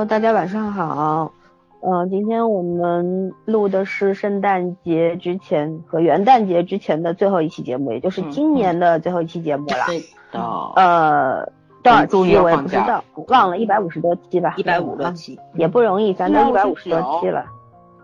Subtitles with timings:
[0.00, 1.30] Hello，大家晚上好。
[1.82, 9.76] 嗯，今天我们录的是圣诞节之前和元旦节之前的最后一期节目，也就是今年的最后一期节目了。
[9.86, 10.00] 对
[10.32, 10.40] 的。
[10.76, 14.54] 呃，多少期我也不知道，忘了一百五十多期吧。
[14.56, 17.44] 一百五多期，也不容易，咱都一百五十多期了。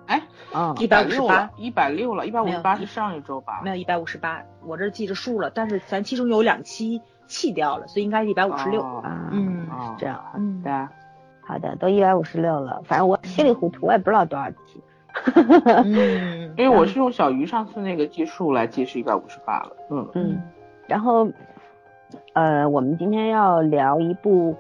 [0.05, 0.23] 哎，
[0.55, 3.63] 嗯，一百五十八，一百六了，一百五十八是上一周吧？
[3.65, 8.83] 没有一百五十八，我这记着数了，但是咱其中有两期弃掉了，所以应该是一百五十六。
[8.83, 10.23] 啊，嗯，是这样。
[10.35, 10.91] 嗯，对啊。
[11.47, 14.83] 好的，都一百五十六了，反正我稀里糊涂，我也不知道多少期。
[15.85, 19.77] 嗯， 因为我是用小鱼上次那个计数来计，是一百五十八了。
[19.91, 20.43] 嗯嗯，
[20.87, 21.29] 然后，
[22.35, 24.57] 呃，我们今天要聊一部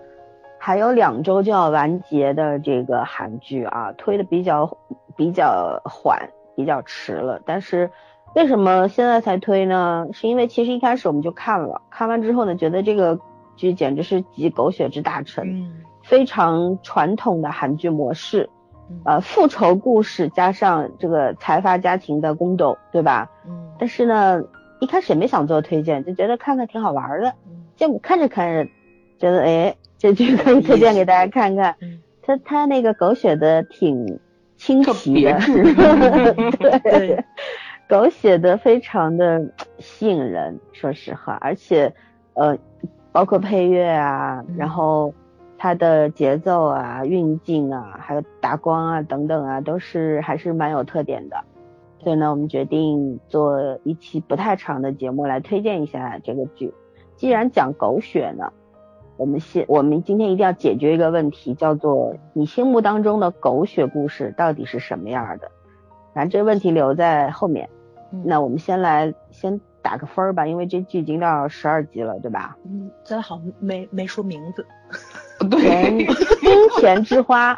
[0.59, 4.79] 还有两周就要完结的这个韩剧啊，推的比较
[5.17, 7.41] 比较缓，比较迟了。
[7.45, 7.91] 但是
[8.34, 10.07] 为什么现在才推呢？
[10.12, 13.19] 是因为其实一开始我们就看了，看完之后呢，觉得这个
[13.57, 15.45] 剧简直是集狗血之大成。
[15.47, 15.83] 嗯。
[16.07, 18.49] 非常传统的韩剧模式，
[19.05, 23.29] 呃，复仇故事加上这个财阀家庭的宫斗，对吧？
[23.48, 23.73] 嗯。
[23.77, 24.41] 但是呢，
[24.79, 27.35] 一开始也没想做推荐，就觉得看看挺好玩的。
[27.75, 28.70] 结果看着看着，
[29.19, 31.75] 觉得哎，这剧可以推荐给大家看看。
[31.83, 31.98] 嗯。
[32.23, 34.20] 他他那个狗血的挺
[34.57, 35.41] 清奇的，
[36.85, 37.25] 对，
[37.89, 39.45] 狗血的非常的
[39.79, 41.92] 吸引人，说实话，而且
[42.35, 42.57] 呃，
[43.11, 45.13] 包括配乐啊，然后。
[45.58, 51.36] 它的节奏啊、运镜啊，还有打光啊等等啊，都是还是蛮有特点的。
[51.98, 56.72] 所以呢，我们决定做一期不太长的节目来推荐一下这个剧。
[57.17, 58.52] 既然讲狗血呢，
[59.17, 65.50] 我们先我们今天一定要解决一个问题，叫做你心目当中的狗血故事到底是什么样的？
[66.14, 67.68] 反正这个问题留在后面。
[68.24, 72.56] 那我们先来先打个分儿吧，因为这剧已经到十二集了，对吧？
[72.64, 74.64] 嗯，咱好没没说名字。
[75.51, 76.07] 对，
[76.41, 77.57] 金钱之花，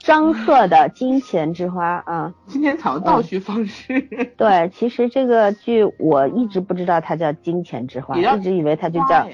[0.00, 2.32] 张赫的金钱之花啊。
[2.46, 4.00] 今天采用倒叙方式。
[4.36, 9.26] 对，其实这个剧我一直不知道它叫金钱之花，一直以为它就叫，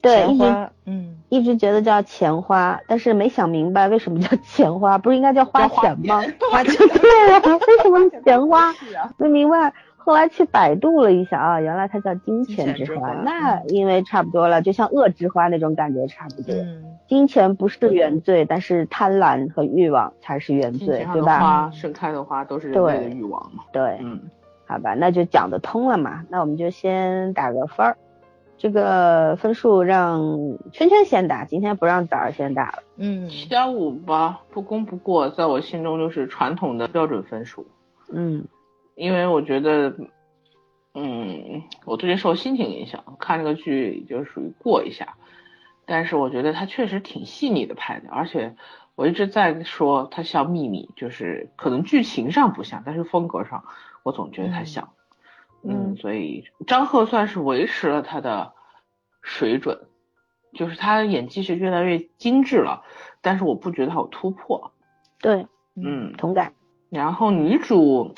[0.00, 0.44] 对，一直
[0.86, 6.22] 嗯，一直觉得叫钱花，但是没想明白为什么叫钱花，不是应该叫花钱吗？
[6.50, 8.72] 花钱 对呀，为什么钱花？
[9.18, 9.72] 没明白。
[10.06, 16.54] 后来去百度了一下啊，原来它叫金钱之花，那因为差不多了，就像恶之花那种感觉差不多。
[17.08, 21.40] 金钱不是原罪，但是贪婪和欲望才是原罪，对吧？
[21.40, 23.64] 花盛开的花都是人类的欲望嘛。
[23.72, 24.20] 对，嗯，
[24.64, 26.24] 好吧，那就讲得通了嘛。
[26.28, 27.96] 那我们就先打个分儿，
[28.56, 30.22] 这个分数让
[30.70, 32.78] 圈圈先打，今天不让枣儿先打了。
[32.96, 37.66] 嗯，七点五吧，不功不过，在我心中就是传统的标准分数。
[38.12, 38.44] 嗯。
[38.96, 39.94] 因为我觉得，
[40.94, 45.18] 嗯，我最近受心情影响，看这个剧就属于过一下，
[45.84, 48.56] 但是我觉得他确实挺细腻的拍的，而且
[48.94, 53.64] 我一直在说他像秘密，就是可能剧情上不像，但是风格上
[54.02, 54.88] 我总觉得他像，
[55.62, 58.54] 嗯，所以张赫算是维持了他的
[59.20, 59.88] 水准，
[60.54, 62.82] 就是他演技是越来越精致了，
[63.20, 64.72] 但是我不觉得他有突破，
[65.20, 66.54] 对，嗯，同感，
[66.88, 68.14] 然后女主。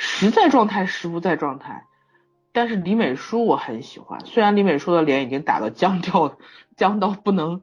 [0.00, 1.84] 实在状态，实不在状态。
[2.52, 6.38] 但是李美淑我很喜欢，虽然李美淑的脸已经打到僵掉，
[6.76, 7.62] 僵到不能，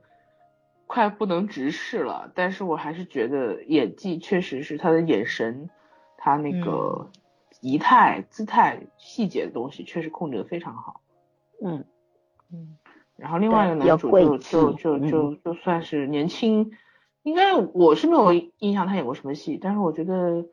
[0.85, 5.69] 快不能直视了，但是我还是觉得演技确实是她的眼神，
[6.17, 7.09] 她那个
[7.61, 11.01] 仪态、姿态、细节的东西确实控制的非常好。
[11.63, 11.85] 嗯
[12.51, 12.77] 嗯。
[13.15, 16.71] 然后另外一个男主就就就就就算是年轻，
[17.23, 20.45] 应该我是没有印象他演过什么戏，但是我觉得。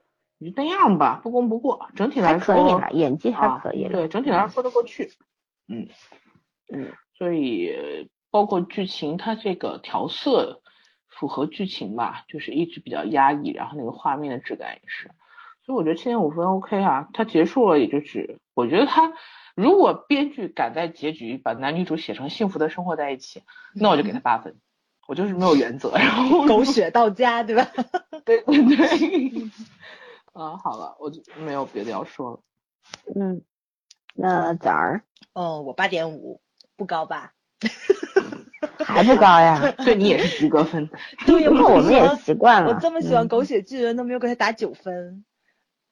[0.45, 1.89] 就那样吧，不功不过。
[1.95, 3.89] 整体来说，演技还可以。
[3.89, 5.11] 对，整体来说说得过去。
[5.69, 5.89] 嗯
[6.73, 10.63] 嗯，所以包括剧情，它这个调色
[11.09, 15.11] 符合剧情吧，就是一直比较压抑，然后那个画面的质感也是。
[15.65, 17.09] 所以我觉得七点五分 OK 啊。
[17.13, 19.13] 它结束了，也就是，我觉得它
[19.55, 23.43] 如果编剧敢在结局把男女主写成幸福的生活在一起，
[23.75, 24.57] 那我就给他八分。
[25.09, 27.67] 我就是没有原则，然后狗血到家，对吧？
[28.25, 29.51] 对 对对。
[30.33, 32.41] 啊，好了，我就没有别的要说了。
[33.15, 33.43] 嗯，
[34.15, 35.03] 那崽儿，
[35.35, 36.41] 哦，我八点五，
[36.77, 37.35] 不高吧？
[38.85, 39.73] 还不高呀？
[39.85, 40.89] 对你也是及格分。
[41.27, 42.73] 对，我们也习惯了。
[42.73, 45.25] 我这么喜欢狗血剧人，都没有给他打九分。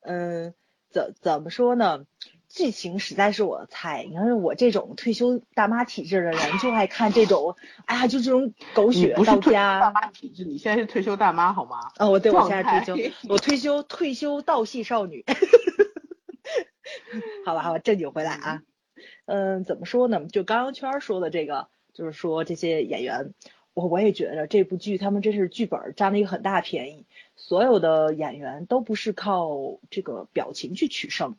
[0.01, 0.55] 嗯，
[0.91, 2.05] 怎怎么说呢？
[2.51, 4.05] 剧情实在是我的菜。
[4.07, 7.57] 你看我这种退休大妈体质的人，就爱看这种，
[7.87, 9.81] 哎呀，就这种狗血到家。
[9.81, 11.79] 大妈体质，你现在是退休大妈好吗？
[11.99, 12.97] 哦，我对我现在退休，
[13.29, 15.25] 我退休退休道系少女。
[17.47, 18.63] 好吧，好吧，正经回来啊。
[19.27, 20.27] 嗯，怎么说呢？
[20.27, 23.33] 就刚刚圈说的这个，就是说这些演员。
[23.73, 27.07] 我我也觉得这部剧他们真是剧本占了一个很大便宜，
[27.37, 29.49] 所有的演员都不是靠
[29.91, 31.37] 这个表情去取胜，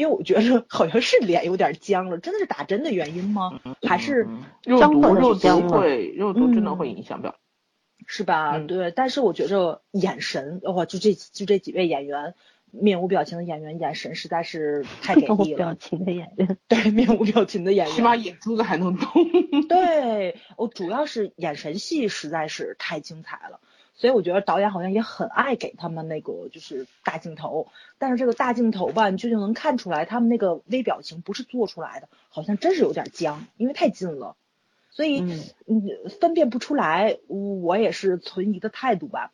[0.00, 3.60] 因为我觉得好像是脸有点僵了，真的是打针的原因吗？
[3.86, 4.26] 还是
[4.64, 7.36] 肉毒肉毒会肉毒真的会影响表，
[8.06, 8.58] 是吧？
[8.58, 12.34] 对，但是我觉着眼神哇，就这就这几位演员。
[12.72, 15.34] 面无表情的演员，眼神实在是太给力了。
[15.34, 19.10] 面无表情的演员，对，面无表情的演员，起码眼珠子还能动。
[19.68, 23.58] 对，我主要是眼神戏实在是太精彩了，
[24.00, 27.68] 所以我觉得导演好像也很爱给他们那个就是大镜头，
[27.98, 34.36] 但是这个大镜头吧，你就能看出来他们那个微表情不是做出来的，好像真是有点僵，因为太近了，
[34.90, 35.20] 所以
[35.66, 35.84] 嗯
[36.18, 37.18] 分辨不出来。
[37.28, 39.32] 我也是存疑的态度吧，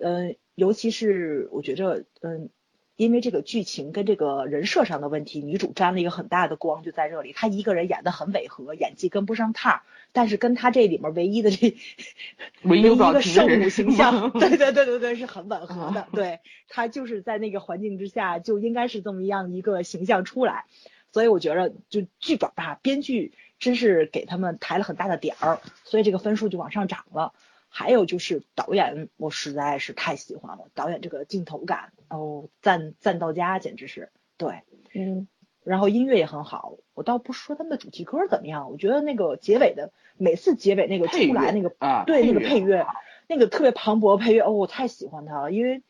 [0.00, 2.48] 嗯，尤其是我觉着嗯。
[2.96, 7.32] 因为这个剧情跟这个人设上的问题，女主沾了一个很大的光，就在这里。
[7.34, 9.82] 她一个人演的很违和，演技跟不上趟。
[10.12, 11.76] 但是跟她这里面唯一的这
[12.64, 16.08] 唯一一个圣母形象， 对对对对对，是很吻合的。
[16.12, 20.64] 对她就是在那个环境之下，就应该是这么样一个形象出来。
[21.12, 27.32] 所以我觉得，就剧本吧，编剧真是给他们抬了很大的点儿，所以这个分数就往上涨了。
[27.78, 34.62] 还有就是导演，我实在是太喜欢了，导演这个镜头感，哦，赞赞到家，简直是对，
[34.94, 35.28] 嗯，
[35.62, 42.86] 然后音乐也很好，我倒不说他们的主题歌怎么样，我觉得那个结尾的每次结尾那个出来那个啊，对那个配乐，
[43.28, 45.82] 那个特别磅礴配乐，哦，我太喜欢它了，因为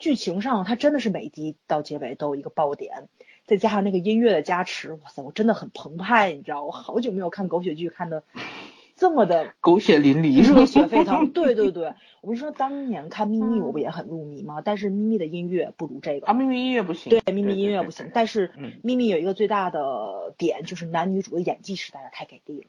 [0.00, 3.06] 剧情上它真的是每集到结尾都有一个爆点，
[3.46, 8.24] 再加上那个音乐的加持，哇塞，我真的很澎湃，你知道，我好久没有看狗血剧看的。
[8.98, 11.30] 这么的 狗血淋漓，热血沸腾。
[11.32, 14.60] 对对对，我不是说当年看咪咪，我不也很入迷吗？
[14.62, 16.26] 但是咪咪的音乐不如这个。
[16.26, 17.08] 啊，咪咪音乐不行。
[17.08, 18.10] 对，咪咪音乐不行。
[18.12, 18.50] 但是
[18.82, 22.66] 咪咪有一个最大的点，就是男女主的演技实在是太给力了。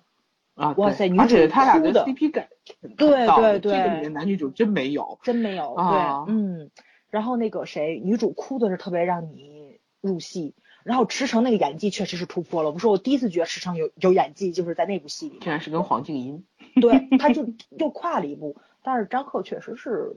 [0.53, 2.47] 啊，哇塞，女主他俩的 CP 感，
[2.95, 5.75] 对对对，这个里面男女主真没有，真没有。
[5.75, 6.69] 对，嗯。
[7.09, 10.53] 然后那个谁，女主哭的是特别让你入戏。
[10.89, 12.71] 然后池诚那个演技确实是突破了。
[12.71, 15.37] 我说我第一次觉得池诚有有演技，就是在那部戏里。
[15.39, 16.41] 竟然是跟黄静怡。
[16.81, 17.47] 对， 他就
[17.77, 18.55] 又跨了一步。
[18.81, 20.15] 但是张赫确实是，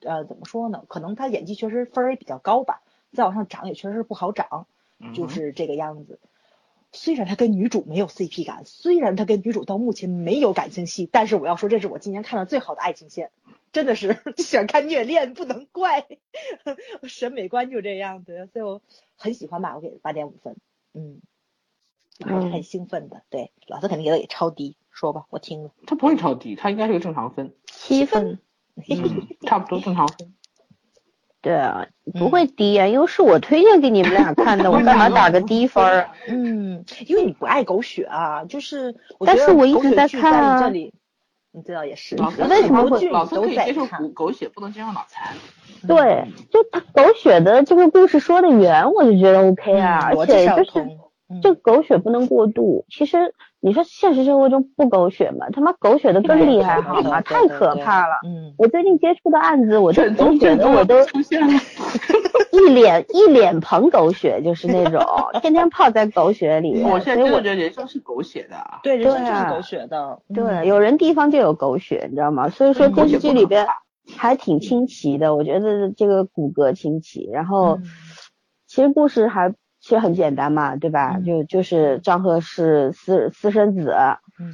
[0.00, 0.82] 呃，怎么说呢？
[0.88, 4.66] 可能他演技确实分儿也比较高吧，再往上涨也确实不好涨，
[5.14, 6.18] 就是这个样子。
[6.90, 13.30] 虽然他跟女主没有 CP 感，虽然他跟女主到目前没有感情戏，但是我要说，这是我今年看到最好的爱情线。
[13.72, 16.06] 真的是 喜欢看虐恋，不能怪，
[17.04, 18.82] 审美观就这样子，所以我
[19.16, 20.56] 很喜欢吧，我给八点五分，
[20.92, 21.20] 嗯，
[22.24, 28.40] 还是很兴奋的，对，老师肯定给的也超低，说吧，我听了，他不会超低，他应该是个正常分，七分，
[29.46, 30.34] 差不多正常分，
[31.40, 31.86] 对啊，
[32.18, 36.08] 不会低啊，因为是我推荐给你们俩看的，我干嘛打个低分？
[36.26, 40.72] 嗯，因为你不爱狗血啊，就是，但是我一直在看啊。
[41.52, 45.34] 你这倒也是，为什么会老可以接受狗狗血，不能接受脑残？
[45.86, 50.86] 对，就他狗血的这个故事说的圆，我就觉得 OK 啊，而且就是
[51.42, 52.84] 这狗血不能过度。
[52.88, 55.46] 其实你说现实生活中不狗血吗？
[55.52, 57.20] 他妈狗血的更厉害，好吗？
[57.20, 58.14] 太可怕了。
[58.26, 61.52] 嗯，我最近接触的案子，我这狗血的我都出现了。
[62.52, 65.00] 一脸一脸捧狗血，就是那种
[65.40, 66.82] 天天泡在狗血里。
[66.82, 68.56] 我现在真的觉得人生是狗血的。
[68.82, 70.18] 对，人生就是狗血的。
[70.34, 72.48] 对，有人地方就有狗血，你知道吗？
[72.48, 73.66] 所以说电视剧里边
[74.16, 77.28] 还挺清奇的，我觉得这个骨骼清奇。
[77.32, 77.78] 然后
[78.66, 79.54] 其实故事还
[79.90, 81.18] 其实很简单嘛，对吧？
[81.26, 83.92] 就就是张赫是私私生子，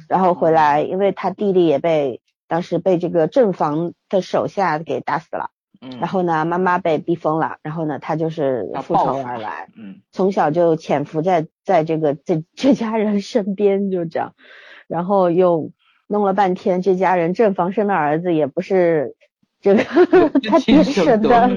[0.09, 5.51] 然后回来，因为他弟弟也被当时被这个正房的手下给打死了。
[5.99, 14.33] 然后呢，妈妈被逼疯了，然后呢，他就是复仇而来，嗯，从小就潜伏在在这个这这家人身边，就这样，
[14.87, 15.69] 然后又
[16.07, 19.15] 弄了半天，这家人正房生的儿子也不是
[19.61, 19.83] 这个
[20.49, 21.47] 他爹生的，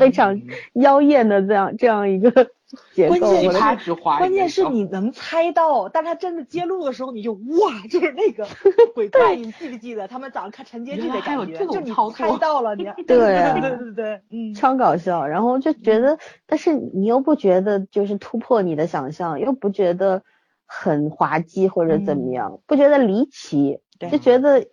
[0.00, 0.40] 非常
[0.74, 2.50] 妖艳的这样这样一个。
[3.08, 8.46] 关键是关键是你能猜到，但他真的揭露的时候，你就哇，就是那个
[8.94, 11.66] 鬼怪，你记不记得他们早上看陈洁剧的感觉？
[11.66, 15.26] 就你猜到了，你 对对对对对，嗯，超搞笑。
[15.26, 20.22] 然后就觉得，但是你又不觉得就是突破你的想象，又不觉得
[20.64, 23.80] 很滑稽或者怎么样，不觉得离奇，
[24.12, 24.68] 就觉得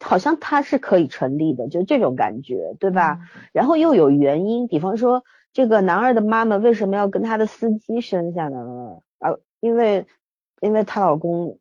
[0.00, 3.18] 好像它是可以成立的，就这种感觉，对吧？
[3.52, 5.24] 然后又有原因，比方说。
[5.56, 8.98] 这个男二的妈妈为什么要跟他的司机生下来呢？
[9.20, 10.04] 啊，因为
[10.60, 11.58] 因为她老公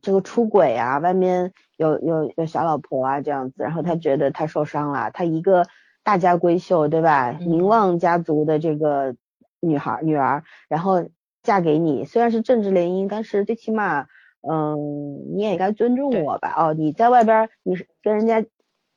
[0.00, 5.66] 这个出轨啊，外面有有有小老婆啊这样子，然后她觉得她受伤了，她一个
[6.04, 7.32] 大家闺秀对吧？
[7.32, 9.16] 名望家族的这个
[9.58, 11.08] 女孩女儿，然后
[11.42, 14.06] 嫁给你，虽然是政治联姻，但是最起码
[14.48, 16.54] 嗯，你也应该尊重我吧？
[16.56, 18.46] 哦，你在外边你是跟人家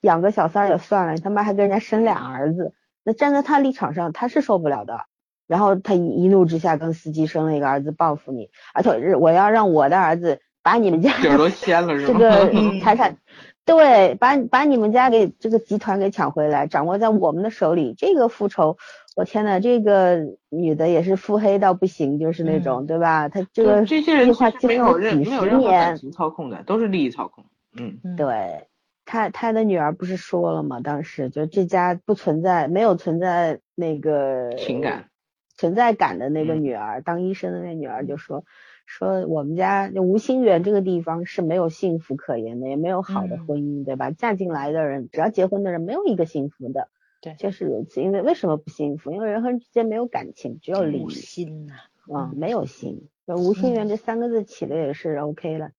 [0.02, 2.76] 养个小三儿也算了，你他妈还跟人家生俩儿子，
[3.08, 5.06] 那站在他立场上他是受不了的。
[5.48, 12.52] 然后他一一怒之下跟司机生了一个儿子报复你，而且是我要让我的儿子把你们家都掀了，这个
[12.84, 13.16] 财产，
[13.64, 18.76] 对，把把你们家给这个集团给抢回来，掌握在我们的手里，这个复仇。
[19.16, 23.30] 我天呐，这个女的也是腹黑到不行，就是那种，对吧？
[23.30, 27.46] 她这个这些人计划没有任何感情操控的，都是利益操控。
[27.80, 28.68] 嗯，对，
[29.08, 30.82] 他他的女儿不是说了吗？
[30.82, 35.10] 当时就这家不存在，没有存在那个情感
[35.56, 38.44] 存在感的那个女儿，当医生的那女儿就说
[38.86, 44.12] 说我们家就吴心园这个地方是没有幸福可言的，也没有好的婚姻，对吧？
[44.12, 46.90] 嫁进来的人，只要结婚的人，没有一个幸福的。
[47.20, 48.02] 对，就是如此。
[48.02, 49.12] 因为为什么不幸福？
[49.12, 51.74] 因为人和人之间没有感情，只有理心呐。
[52.14, 53.08] 嗯，没有心。
[53.26, 55.72] 吴心园这三个字起的也是 OK 了，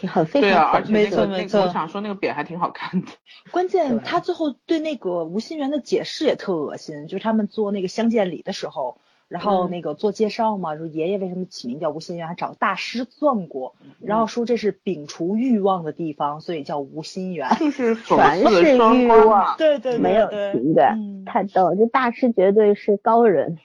[0.00, 0.80] 挺很非常好。
[0.88, 1.60] 没错没错。
[1.60, 3.08] 我想说那个匾还挺好看的。
[3.52, 8.98] 关键他最后对那个吴心源的解释也特恶心，就是他们做那个相见礼的时候。
[9.28, 17.48] 然后那个做介绍嘛，说爷爷为什么起名叫吴心源，还找大师算过，然后说这是摒除欲望的地方，所以叫吴心源。
[17.60, 21.76] 就是全是欲望，对对，没有情感，太逗。
[21.76, 23.56] 这大师绝对是高人，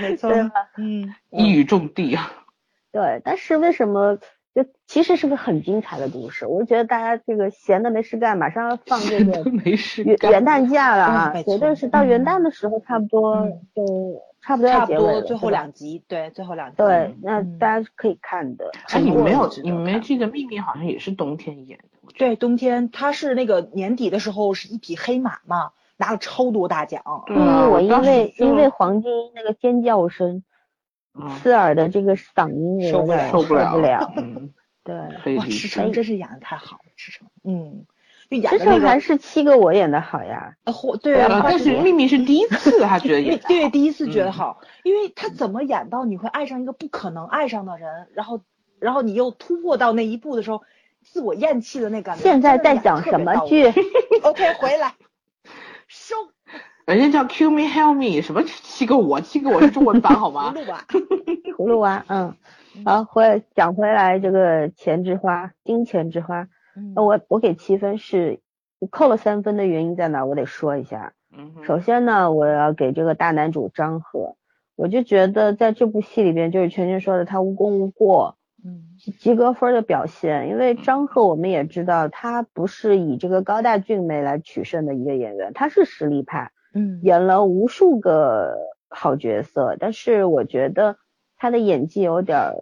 [0.00, 0.30] 没错，
[0.78, 2.32] 嗯，一语中的啊。
[2.92, 4.18] 对，但是为什么
[4.62, 6.46] 就其实是个很精彩的故事？
[6.46, 9.42] 我就觉得大家这个闲的没事干，马上要放这个
[10.04, 14.22] 元元旦假了啊，绝对是到元旦的时候差不多就。
[14.40, 16.76] 差不多差不多最后两集，对，最后两集。
[16.78, 18.70] 对，那大家可以看的。
[18.88, 22.14] 哎，你没有，你没记得《秘密》好像也是冬天演的。
[22.16, 27.02] 对，冬天，他是那个年底的时候是一匹黑马嘛，拿了超多大奖。
[27.28, 30.42] 嗯，我因为因为黄金那个尖叫声，
[31.38, 34.12] 刺耳的这个嗓音受不了，受不了。
[34.16, 34.50] 嗯，
[34.84, 35.36] 对。
[35.36, 37.28] 哇，赤诚真是演的太好了，赤诚。
[37.44, 37.86] 嗯。
[38.30, 48.42] 这时候还是七个我演的好呀，或对啊，但是秘密是第一次他觉得 演，对，第一次觉得好，因为他怎么演到你会爱上一个不可能爱上的人，然后
[48.80, 50.62] 然后你又突破到那一步的时候，
[51.02, 52.22] 自我厌弃的那感觉。
[52.22, 53.64] 现在在讲什么剧？
[54.22, 55.07] OK，回来收。
[56.88, 59.20] 人家叫 Kill Me Help Me，什么七个我？
[59.20, 60.54] 七个我是中文版好吗？
[60.54, 60.84] 葫芦娃，
[61.58, 62.34] 葫芦娃，嗯，
[62.86, 66.48] 好，回讲回来这个钱之花，金钱之花。
[66.94, 68.40] 那我我给七分是
[68.90, 70.24] 扣了三分的原因在哪？
[70.24, 71.12] 我得说一下。
[71.66, 74.36] 首先呢，我要给这个大男主张赫，
[74.74, 80.48] 我就觉得在这部戏里边，就是圈圈说的他无功无过，嗯，及格分的表现。
[80.48, 88.54] 因为张赫我们也知道，他不是以这个高大俊美来取胜的一个演员，他是实力派，嗯，演了无数个
[88.88, 90.96] 好角色，但是我觉得
[91.36, 92.52] 他的演技有点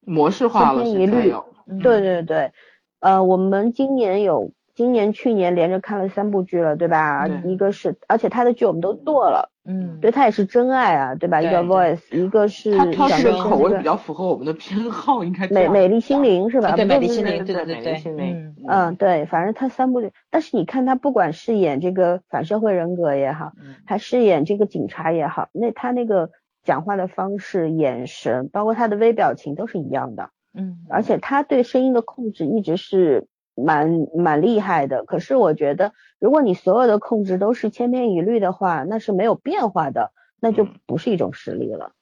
[0.00, 1.34] 模式化了，千篇一律。
[1.80, 2.52] 对对对。
[2.98, 7.28] 呃，我们今年有，今年去年连着看了三部剧了，对吧？
[7.44, 11.40] 一个是，而且他的剧我们都做了，嗯，对他也是真爱啊，对吧？
[11.40, 16.74] 一个 Voice，一个是他挑的口味比较符合我们的偏好，应该美美丽心灵是吧？
[16.74, 18.54] 对，美丽心灵，对对对对，嗯。
[18.64, 23.52] 嗯，对，反正他三部剧，但是你看他不管是演这个反社会人格也好，
[23.84, 26.30] 还饰演这个警察也好，那他那个
[26.62, 30.30] 讲话的方式、眼神，包括他的微表情都是一样的。
[30.54, 35.04] 嗯，而且他对声音的控制一直是蛮蛮厉害的。
[35.04, 41.92] 可是我觉得，如果你所有的控制都是千篇一律的话，那是没有变化的，那就不是一种实力了，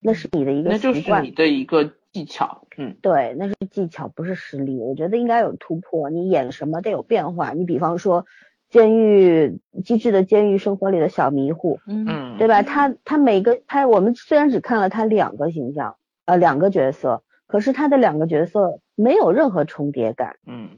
[0.00, 2.66] 那是你的一个习惯，那就是你的一个技巧。
[2.76, 4.78] 嗯，对，那是技巧，不是实力。
[4.78, 7.52] 我觉得应该有突破，你演什么得有变化。
[7.52, 8.26] 你比方说，
[8.68, 12.62] 监狱机智的监狱生活里的小迷糊，嗯，对吧？
[12.62, 17.22] 他他每个他我们虽然只看了他两个形象，呃，两个角色。
[17.46, 20.68] 可是他的两个角色没有任何重叠感，嗯，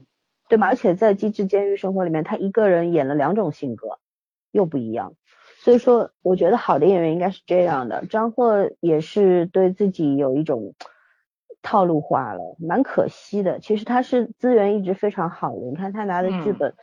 [0.49, 0.67] 对吧？
[0.67, 3.99] 而且在《机智监狱生活》里面，他一个人演了两种性格，
[4.51, 5.15] 又不一样。
[5.59, 8.05] 所以说，我觉得好的演员应该是这样的。
[8.05, 10.75] 张赫也是对自己有一种
[11.61, 13.59] 套路化了，蛮可惜的。
[13.59, 16.75] 其实他是资源一直非常好的，你看他拿的剧本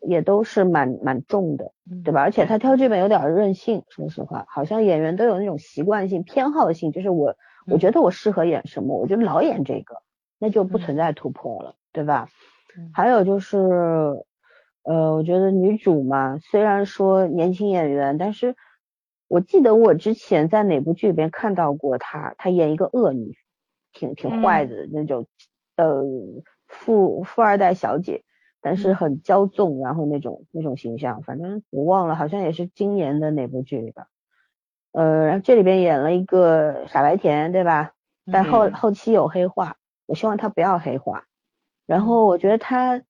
[0.00, 1.72] 也都是蛮蛮重的，
[2.04, 2.22] 对吧？
[2.22, 7.36] 而且他挑剧本有点任性，说实话，好像演员都有那种习惯性偏好性，就是我。
[7.64, 10.02] 我觉得我适合演什么，我就老演这个，
[10.40, 12.28] 那就不存在突破了，对吧？
[12.92, 13.58] 还有就是，
[14.84, 18.56] 呃，我觉得女主嘛，虽然说年轻演员，但是
[19.28, 23.36] 我记得我之前在哪部剧里边看到过她，她演一个恶女，
[23.92, 25.26] 挺挺坏的那种，
[25.76, 26.02] 呃，
[26.66, 28.24] 富富二代小姐，
[28.60, 34.06] 但是很骄纵，然后那种那种形象，反正我忘了，好像也是今年的哪部剧里吧。
[34.92, 37.92] 呃，然后这里边演了一个傻白甜，对吧？
[38.30, 39.76] 但后后期有黑化，
[40.06, 41.24] 我希望他不要黑化。
[41.92, 43.02] 然后我觉得他，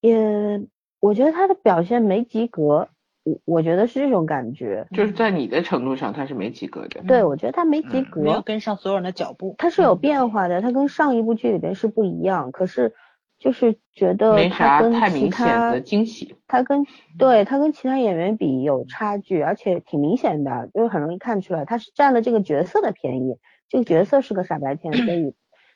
[0.00, 0.66] 也
[0.98, 2.88] 我觉得他的表现没及格，
[3.22, 4.88] 我我觉得是这种感觉。
[4.96, 7.02] 就是在你的程度上，他是没及格的。
[7.02, 9.56] 对，我觉得他没及格，没有跟上所有人的脚步。
[9.58, 12.50] 他是有变化的，他跟上一部剧里边是不一样。
[12.50, 12.94] 可是
[13.38, 16.86] 就是觉得没啥太明显的惊喜，他跟
[17.18, 23.36] 对他跟其他演员比有差距，而且挺明显的，就是很容易看出来他是占了这个角色的便宜。
[23.68, 25.34] 这个角色是个傻白甜，所以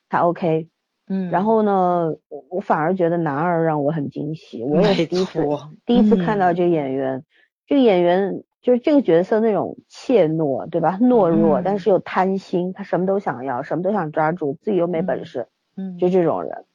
[0.09, 0.67] 他 OK。
[1.07, 2.15] 嗯，然后呢，
[2.49, 5.45] 我反而觉得男二让我很惊喜，我也是第一次
[5.85, 7.23] 第一次看到这个演员，
[7.67, 10.97] 这个演员就是这个角色那种怯懦，对吧？
[10.99, 15.47] 懦弱，但是又贪心，他什么都想要，什么都想抓住，自己又没本事，
[15.77, 16.65] 嗯，就这种人，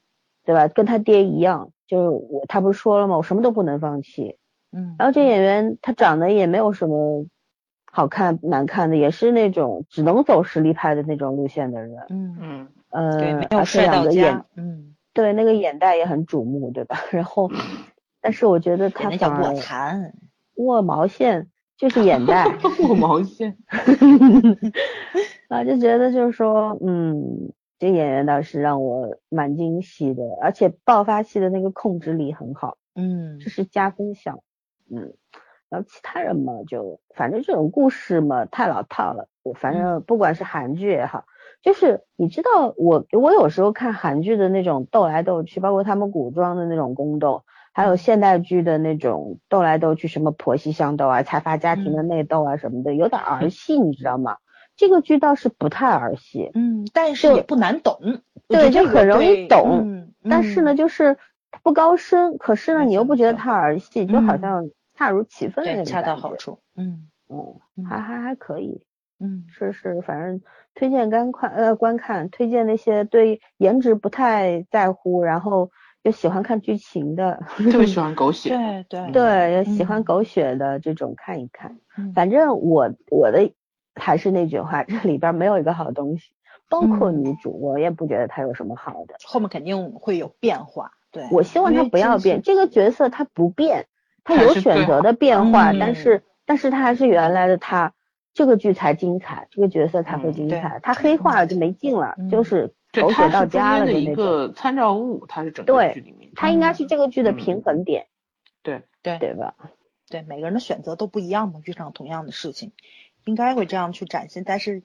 [0.44, 0.68] 对吧？
[0.68, 3.16] 跟他爹一样，就是我，他不是说了吗？
[3.16, 4.36] 我什么都不能放弃，
[4.70, 7.26] 嗯，然后这演员他长得也没有什么
[7.90, 12.68] 好看难看的，也是那种只能走实力派的那种路线的人，嗯嗯。
[12.90, 16.96] 呃，而且两个眼，嗯，对，那个眼袋也很瞩目，对吧？
[17.12, 17.48] 然后，
[18.20, 20.12] 但是我觉得他反而卧蚕，
[20.56, 22.46] 卧毛线就是眼袋，
[22.82, 23.56] 卧毛线，
[25.48, 34.40] 啊，就觉得就是说，嗯，这演员倒是让我蛮惊喜的，而且爆发戏的那个控制力很好，嗯，这是加分项，
[34.90, 35.14] 嗯，
[35.68, 41.24] 然后其他人嘛，就反正这种故事嘛太老套了，我反正不管是韩剧也好。
[41.62, 54.38] 就是你知道我我有时候看韩剧的那种斗来斗去，包括他们古装的那种宫斗，还有现代剧的那种斗来斗去，什么婆媳相斗啊、财阀家庭的内斗啊什么的，有点儿戏，你知道吗？
[54.76, 60.08] 这个剧倒是不太儿戏，嗯，但是也不难懂，对，就很容易懂。
[60.22, 61.18] 但是呢，就是
[61.62, 66.60] 不高深，可是呢，你又不觉得太儿戏，就好像恰如其分的那种恰到好处。
[66.74, 68.82] 嗯嗯，还还还可以。
[69.20, 70.40] 嗯，是是，反正
[70.74, 75.70] 推荐观看呃观看，推荐那些对颜值不太在乎，然后
[76.02, 81.76] 又喜欢看剧情的，特别喜欢狗 血，对对对，喜欢狗血的这种看一看。
[82.14, 83.52] 反正我我的
[83.94, 86.30] 还是那句话，这里边没有一个好东西，
[86.70, 89.16] 包括女主，我也不觉得她有什么好的。
[89.26, 93.86] 后面肯定会有变化，对，我希望她不要变，这个角色她不变，
[94.24, 97.92] 她有选择的变化，但是但是她还是原来的她。
[98.32, 100.80] 这个剧才精彩，这个角色才会精彩。
[100.82, 108.06] 他黑化了就没劲了，就是狗血到家了的一个参照物，他是整个剧里面，他应该是这个剧的平衡点。
[108.62, 109.54] 对对对吧？
[110.08, 112.72] 对，每个人的选择都不一样嘛，遇上同样的事情，
[113.24, 114.44] 应该会这样去展现。
[114.44, 114.82] 但是，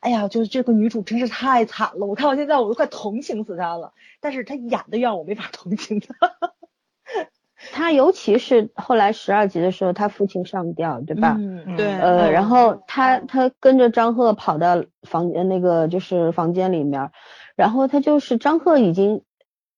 [0.00, 3.92] 哎呀，就是这个女主真是太惨了，我看到现在我都快同情死她了。
[4.20, 6.08] 但是她演的让我没法同情她。
[7.72, 11.36] 他尤其是后来十二集的时候，他父亲上吊，对吧？
[11.38, 11.92] 嗯，对。
[11.94, 17.10] 呃，然后他他跟着张赫跑到房间那个就是房间里面，
[17.56, 19.22] 然后他就是张赫已经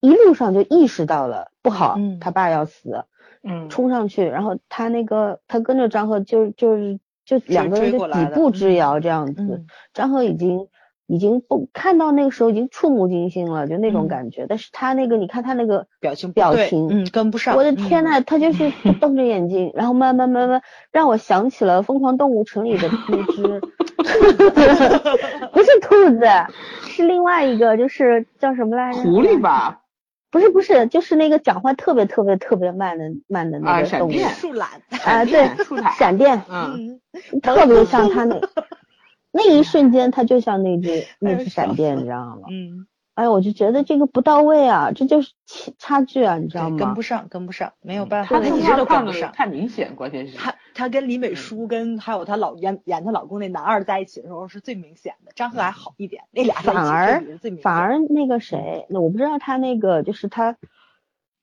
[0.01, 3.05] 一路上就意识到了不好，他爸要死，
[3.43, 9.65] 嗯，冲上去，然后他那个他跟着张赫就就是就两个人就几步之遥这样子，
[9.95, 10.69] 张赫已经。
[11.11, 14.47] 已经不看到那个时候已经触目惊心了，就那种感觉。
[14.49, 17.57] 但是他那个，你看他那个表情表情，嗯，跟不上。
[17.57, 18.71] 我的天呐，他就是
[19.01, 23.61] 瞪着眼睛， 然后慢慢慢慢让我想起了《疯狂动物城》里的 那只，
[25.53, 26.27] 不是兔子，
[26.87, 29.03] 是另外一个，就是叫什么来着？
[29.03, 29.81] 狐狸吧？
[30.31, 34.13] 不是不是，就是那个讲话特别特别特别慢的慢的那个动物。
[34.13, 34.69] 树懒。
[35.05, 35.51] 啊，对，
[35.99, 37.01] 闪电，嗯，
[37.43, 38.41] 特别像他那。
[39.33, 42.49] 那一瞬间，他就像那只 那只闪电，你知道吗？
[42.51, 46.77] 嗯，哎，我就觉得这个不到位啊，这就是差差距啊，你知道吗？
[46.79, 50.37] 跟不上，跟不上，没有办法，他一直都跟不上，太明显，关键是。
[50.37, 57.23] 他他跟李美淑跟还有他老演演她老公那男二在一起的时候是最明显的，张赫还好一点，那俩反而
[57.63, 60.57] 反而那个谁，那我不知道他那个就是他。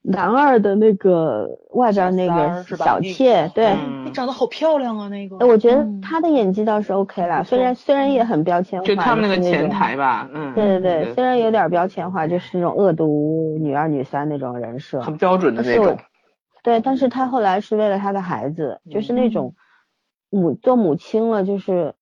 [0.09, 3.75] 男二的那个外边那个小妾，对，
[4.13, 5.45] 长得好漂亮啊，那个。
[5.45, 15.97] 我觉得他的演技倒是 OK 了，虽然虽然也很标签化，就他们那个前台吧，嗯，对对对，虽然有点标签化，就是那种恶毒女二女三那种人设，很标准的那种。
[16.63, 19.55] 对，但是他后来是为了他的孩子，就是那种
[20.29, 21.95] 母做母亲了，就是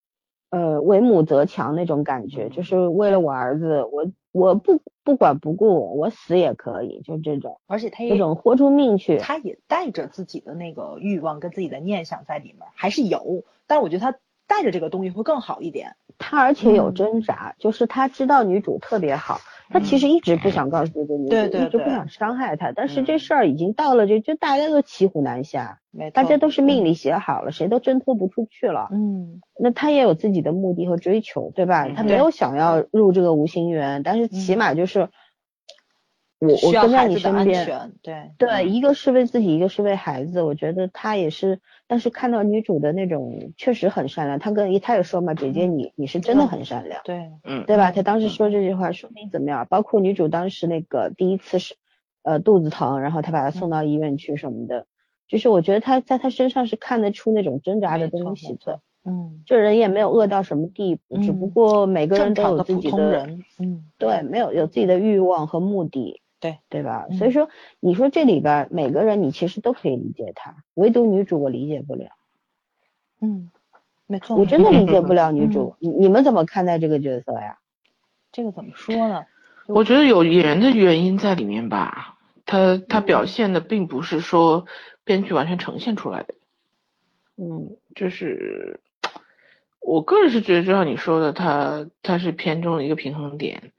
[0.51, 4.05] 呃为母则强那种感觉，就是为了我儿子，我。
[4.35, 15.95] 我不不管不顾，我死也可以，就这种，而且他也这种豁出命去，他也带着自己的那个欲望跟自己的念想在里面，还是有，但是我觉得他带着这个东西会更好一点。
[16.17, 25.79] 他而且有挣扎，就是他知道女主特别好，他其实一直不想告诉这个女主，一直不想伤害她，但是这事儿已经到了，就就大家都骑虎难下，
[26.13, 28.89] 大家都是命里写好了，谁都挣脱不出去了。
[28.91, 31.87] 嗯，那他也有自己的目的和追求，对吧？
[31.95, 35.09] 他没有想要入这个无心园，但是起码就是。
[36.39, 40.41] 我我跟在你身边，对对，一个是为自己，一个是为孩子。
[40.41, 47.91] 我觉得他也是，但是看到女主的那种确实很善良，他跟他也说嘛，姐姐你你是真的很善良，对，嗯，对吧？
[47.91, 49.65] 他当时说这句话说明怎么样？
[49.69, 51.75] 包括女主当时那个第一次是
[52.21, 54.87] 呃肚子疼，然后他把她送到医院去什么的，
[55.29, 63.25] 就是我觉得他在他身上是看得出那种挣扎的东西的，嗯，这人也没有恶到什么地步，只不过每个人都有自己的，
[63.57, 66.21] 嗯，对，没有有自己的欲望和目的。
[66.39, 67.07] 对对吧？
[67.17, 72.09] 所以说，你说这里边每个人你其实都可以理解他，唯独女主我理解不了。
[73.21, 73.49] 嗯，
[74.05, 75.75] 没错，我真的理解不了女主。
[75.79, 77.57] 你你们怎么看待这个角色呀？
[78.31, 79.25] 这个怎么说呢？
[79.67, 82.17] 我觉得有演员的原因在里面吧。
[82.45, 84.67] 他他表现的并不是说
[85.03, 86.35] 编剧完全呈现出来的。
[87.37, 88.79] 嗯，就是
[89.79, 93.71] 我个人是觉得，就像你说的，他他是片中的一个平衡点。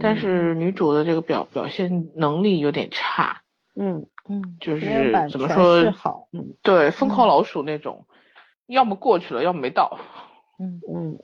[0.00, 3.42] 但是女主的这个表表现能力有点差，
[3.74, 5.92] 嗯嗯，就是怎么说，
[6.62, 8.06] 对，疯狂老鼠那种，
[8.66, 9.98] 要么过去了，要么没到，
[10.58, 11.18] 嗯嗯。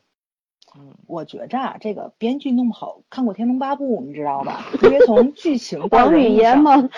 [0.81, 4.65] 嗯，我觉着啊，这个编剧弄不好，看过《天龙八部》，你知道吧？
[4.81, 6.89] 因为从剧情到人物上，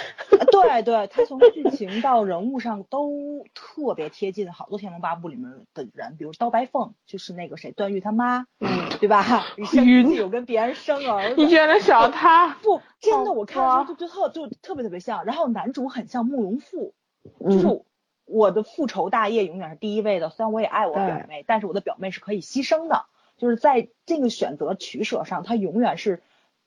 [0.53, 8.69] 对对，他从剧情到人物上都特别贴近好多《天龙八部》里面的人，比如刀白凤，就是那个谁，段誉他妈，嗯
[9.01, 9.47] 对吧？
[9.73, 12.49] 云，有跟别人生儿子，你居然能想到他？
[12.63, 15.25] 不，真的，我看的时候就就特就特别特别像。
[15.25, 16.93] 然后男主很像慕容复，
[17.49, 17.83] 就是
[18.27, 20.29] 我的复仇大业永远是第一位的。
[20.29, 23.07] 虽然我也爱我表妹，但是我的表妹是可以牺牲的。
[23.41, 26.21] 就是在这个选择取舍上，他永远是，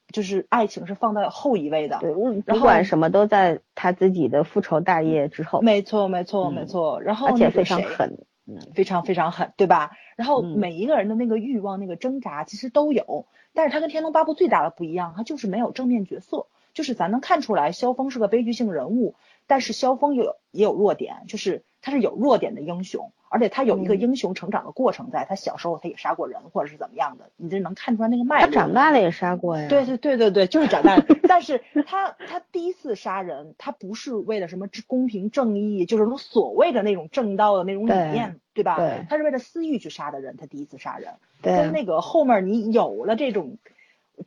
[0.08, 2.00] 就是爱情是放在后一位的。
[2.02, 5.62] 对，不管什么都在他自己的复仇大业之后。
[5.62, 7.00] 没错，没错，没错。
[7.02, 9.92] 然后而且非常狠，嗯，非常非常狠，对吧？
[10.16, 16.48] 然后每一个人的那个欲望、那个挣扎其实都有，但是他跟《天龙八部》最大的不一样，他就是没有正面角色。
[16.74, 19.14] 就是咱能看出来，萧峰是个悲剧性人物，
[19.46, 23.12] 但是萧峰有也有弱点，就是他是有弱点的英雄。
[23.34, 28.46] 而且他有一个英雄成长的过程，在他小时候他也杀过人，或者是怎么样的，你这能看出来那个脉络。
[28.46, 29.68] 他长大了也杀过呀。
[29.68, 31.04] 对对对对对，就是长大了。
[31.28, 38.76] 但是他他第一次杀人，他不是为了什么公平正义，就是那种所谓的那种正道的那种理念，对吧？
[38.78, 39.08] 对。
[39.10, 41.14] 他是为了私欲去杀的人，他第一次杀人。
[41.42, 41.58] 对。
[41.58, 43.58] 跟那个后面你有了这种。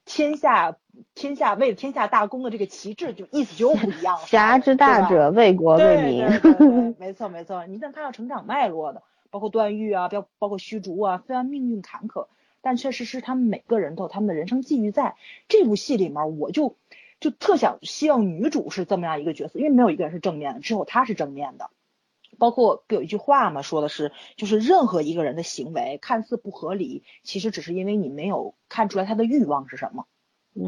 [0.04, 0.76] 天下
[1.14, 4.24] 天下为了天下大公的这个旗帜，就意思就不一样了。
[4.26, 6.24] 侠之大者，为国为民。
[6.98, 12.26] 没错没错，你看他要成长脉络的，包括段誉啊，包包括虚竹啊，虽然命运坎坷，
[12.60, 15.14] 但确实是他们每个人都有他们的人生际遇在。
[15.48, 16.76] 这部戏里面，我就
[17.20, 21.70] 就特想希望女主是这么样一个角色，因为没有一个人是正面的，只有她是正面的。
[22.38, 30.06] 包括不有一句话嘛，说的是，就是任何一个人的行为看似不合理，其实只是因为你没有看出来他的欲望是什么。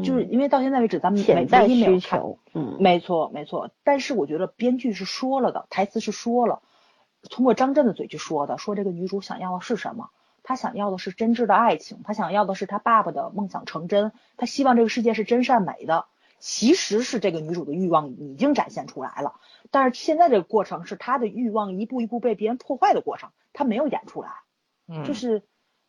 [0.03, 3.71] 就是因为到现在为止，咱们潜在需求，嗯，没错没错。
[3.83, 6.61] 但是我觉得编剧是说了的，台词是说了，
[7.31, 10.11] 通过张震的嘴去说的，说这个女主想要的是什么？
[10.43, 16.05] 她想要的是真挚的爱情，她想要的是她爸爸的梦想成真，她希望这个世界是真善美的。
[16.39, 19.39] 其实是这个女主的欲望已经展现出来了，
[19.71, 24.29] 但是现在这个过程是她的欲望一步一步被别人破坏的过程，她没有演出来，
[24.87, 25.43] 嗯，就是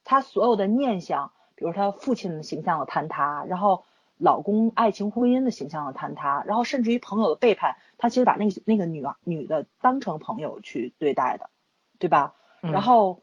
[0.04, 3.84] 她所有的念想，比如她父亲的形象的坍塌，然后
[4.16, 11.48] 老公爱情婚姻的形象的坍塌，然后甚至于朋友的背叛，她其实把那个那个女女的当成朋友去对待的，
[11.98, 12.34] 对吧？
[12.60, 13.22] 然后，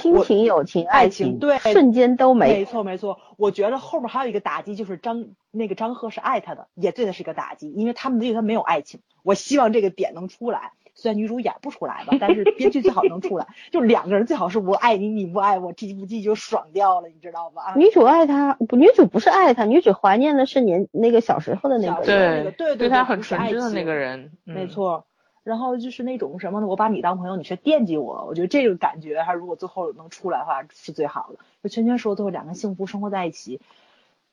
[0.00, 2.48] 亲情、友情、爱情，对，瞬间都没。
[2.48, 3.18] 没错，没错。
[3.36, 9.00] 我觉得后面还有一个打击，就是张那个张赫是爱他的，也对他是一个打击，因为他们对他没有爱情。
[9.22, 17.74] 我希望这个点能出来，虽然女主演不出来吧，但是编剧最好能出来，就两个人最好是我爱你，你不爱我，这部剧就爽掉了，你知道吧？
[17.76, 25.06] 女主爱他，不，女主不是爱他，女主怀念的是年那个小时候的那个，对对对，他很纯真的那个人，没错。
[25.46, 26.66] 然后就是那种什么呢？
[26.66, 28.26] 我把你当朋友，你却惦记我。
[28.26, 31.38] 我觉得这个感觉，还如果最后能出来的话，是最好的。
[31.62, 33.60] 就圈圈说最后两个人幸福生活在一起，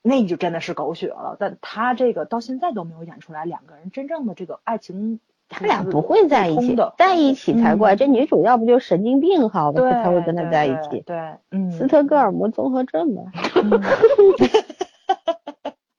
[0.02, 1.36] 那你就真的是狗血了。
[1.38, 7.94] 但他这个到现在都没有演出来两个人真正的这个爱情，他俩不会在一起的，在一起才怪。
[7.94, 11.00] 这女主要不就神经病好的才会跟他在一起？
[11.06, 13.22] 对，嗯，斯特哥尔摩综合症吧。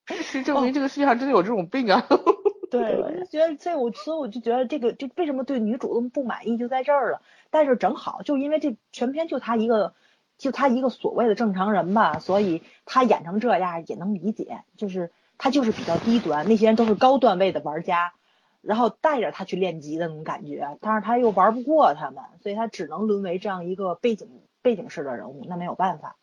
[0.07, 2.05] 事实证明，这个世界上真的有这种病啊。
[2.79, 7.21] 对，我就觉得这我，所以我就觉得这个就为什么对女主那么不满意，就在这儿了。
[7.49, 9.93] 但是正好就因为这全篇就他一个，
[10.37, 14.63] 就他一个所谓的正常人吧，所以他演成这样也能理解。
[14.77, 18.13] 就是他就是比较低端，那些人都是高段位的玩家，
[18.61, 24.29] 然后带着他去练级的那种感觉，但是他又玩不过他们，所以他只能沦为这样一个背景
[24.61, 26.15] 背景式的人物，那没有办法。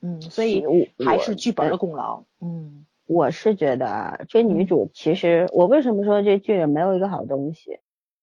[0.00, 0.64] 嗯，所以
[1.04, 2.24] 还是剧本的功劳。
[2.40, 7.78] 嗯，我是觉得这女主其实，我为什么说这剧里没有一个好东西？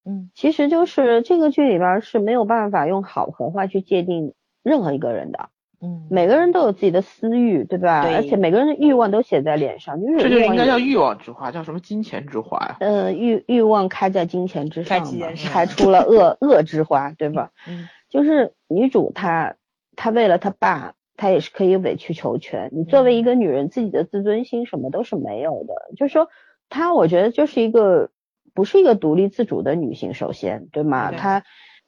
[0.05, 5.49] 嗯，其实就是这个剧里边是没有办法用好和坏去界定任何一个人的。
[5.81, 8.03] 嗯，每个人都有自己的私欲，对吧？
[8.03, 8.15] 对。
[8.15, 12.77] 而且每个人的欲望都写在脸上，就是这就应该叫欲望之花，叫什么金钱之花呀？
[12.79, 15.05] 呃，欲欲望开在金钱之上，
[15.51, 17.51] 开出了恶 恶之花，对吧？
[17.67, 19.55] 嗯，就是女主她
[19.95, 20.95] 她为了她爸。
[21.19, 22.69] 她也是可以委曲求全。
[22.71, 25.93] 你作为一个女人，自己的自尊心什么都是没有的。
[25.97, 26.29] 就是说，
[26.69, 28.09] 她我觉得就是一个
[28.53, 31.11] 不是一个独立自主的女性，首先，对吗？
[31.11, 31.43] 她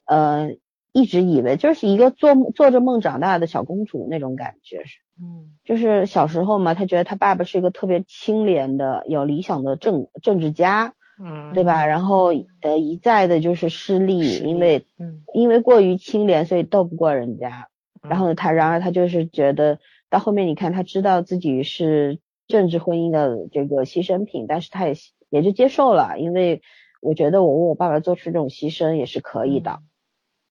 [0.06, 0.52] 呃
[0.92, 11.86] 一直以为就是一个做做着梦长大的小公主那种感觉是，嗯，就是小时候嘛，她觉得她爸爸是一个特别清廉的、有理想的政政治家，嗯，对吧？
[11.86, 17.70] 然后呃一再的就是失利，因为嗯因为过于清廉，所以斗不过人家。
[18.02, 24.96] 然后他，然而他就是觉得到后面，你看他知道自己是政治婚姻的这个牺牲品，但是他也
[25.30, 26.62] 也就接受了，因为
[27.02, 29.80] 我觉得我为我爸爸做出这种牺牲也是可以的，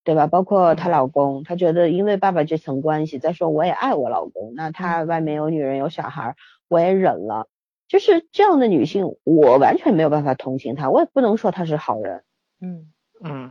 [0.04, 0.26] 对吧？
[0.26, 6.36] 包括她老公，她觉得因为爸爸这层关系，再说我也爱我老公，那他外面有女人有小孩，
[6.68, 7.48] 我也忍了。
[7.88, 12.22] 就是这样的女性，我完全没有办法同情她，我也不能说她是好人。
[12.60, 13.50] 嗯嗯。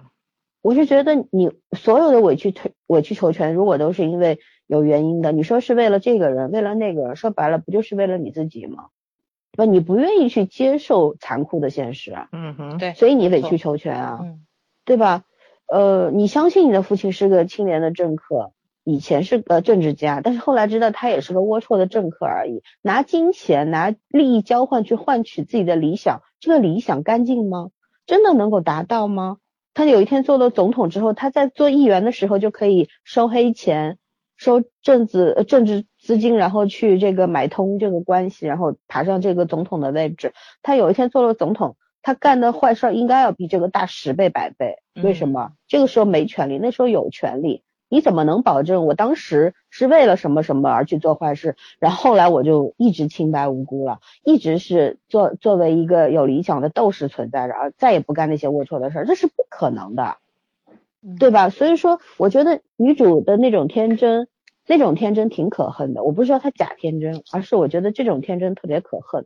[0.62, 8.88] 我是觉得你所有的委曲推委曲求全，如果都是因为有原因的，你说是为了这个人，为了那个人，说白了不就是为了你自己吗？
[9.54, 12.30] 不，你不愿意去接受残酷的现实啊。
[12.32, 14.20] 嗯哼，对，所以你委曲求全啊，
[14.86, 15.24] 对吧？
[15.68, 18.52] 呃，你相信你的父亲是个清廉的政客，
[18.84, 27.70] 以前是个政治家，但是后来知道他也是个龌龊的政客而已，拿金钱拿利益交换去换取自己的理想，这个理想干净吗？
[28.06, 29.38] 真的能够达到吗？
[29.74, 33.98] 他有一天做了总统之后，他在做议员的时候就可以收黑钱、
[34.36, 40.34] 收政治政治资金，然后去这个买通这个关系，然后爬上这个总统的位置。
[40.62, 44.78] 他有一天做了总统，他干的坏事应该要比这个大十倍百倍。
[45.02, 45.52] 为什么？
[45.68, 47.64] 这个时候没权利，那时候有权利。
[47.90, 60.18] 你怎么能保证我当时是为了什么什么而去做坏事，然后后来我就一直清白无辜了，一直是作作为一个有理想的斗士存在着，而再也不干那些龌龊的事儿，这是不可能的，
[61.18, 61.50] 对吧？
[61.50, 64.28] 所以说，我觉得女主的那种天真，
[64.68, 66.04] 那种天真挺可恨的。
[66.04, 69.26] 我不是说她假天真，而是我觉得这种天真特别可恨，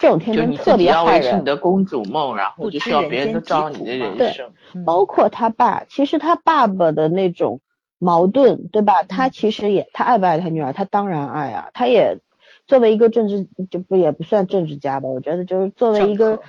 [0.00, 1.40] 这种天真特别害人。
[1.40, 4.50] 你的公主梦，然后就需要别人都知道你的人生。
[4.84, 7.60] 包括他爸，其实他爸爸的那种。
[7.98, 9.02] 矛盾，对吧？
[9.02, 10.72] 他其实也，他爱不爱他女儿？
[10.72, 11.70] 他当然爱啊。
[11.74, 12.18] 他也
[12.66, 15.08] 作为一个政治，就不也不算政治家吧？
[15.08, 16.40] 我觉得就是作为一个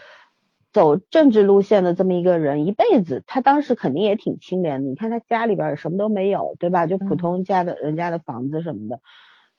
[0.72, 4.90] 走政治路线的这么一个人，一辈子，他当时肯定也挺清廉的。
[4.90, 6.86] 你看他家里边什么都没有，对吧？
[6.86, 9.00] 就普通家的人家的房子什么的，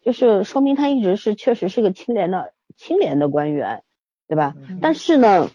[0.01, 3.83] 就是说明他一直是确实是个清廉的清廉的官员，
[4.29, 4.55] 对吧？
[4.81, 5.49] 但是呢，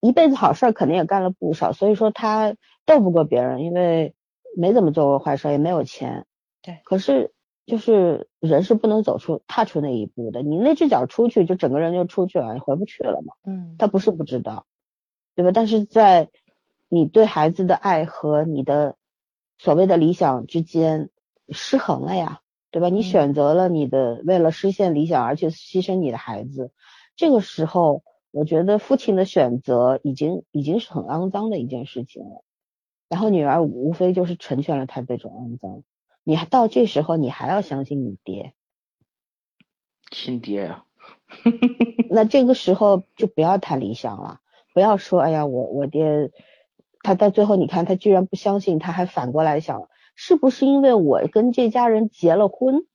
[0.00, 4.14] 一辈子好事肯定也干了不少，所以说他斗不过别人，因为。
[4.56, 6.26] 没怎么做过坏事，也没有钱，
[6.62, 6.80] 对。
[6.84, 7.32] 可是
[7.66, 10.42] 就是人是不能走出、踏出那一步的。
[10.42, 13.34] 你那只脚出去，就整个人就出去了，你回不去了嘛。
[13.44, 13.76] 嗯。
[13.78, 14.66] 他不是不知道，
[15.34, 15.52] 对吧？
[15.52, 16.28] 但是在
[16.88, 18.96] 你对孩子的爱和你的
[19.58, 21.10] 所谓的理想之间
[21.48, 22.88] 失衡了呀，对吧？
[22.88, 26.70] 你选择了你的为了实现理想而去牺牲你的孩子，
[27.16, 32.42] 这个时候，我觉得父亲的选择已经已经是很肮脏的一件事情了。
[33.12, 35.82] 然后女儿无非就是成全了他这种肮脏，
[36.24, 38.54] 你还到这时候你还要相信你爹，
[40.10, 40.86] 亲爹啊，
[42.08, 44.40] 那这个时候就不要谈理想了，
[44.72, 46.30] 不要说哎呀我我爹，
[47.02, 52.86] 他到最后你看他居然不相信，他还反过来想，是不是因为我跟这家人结了婚，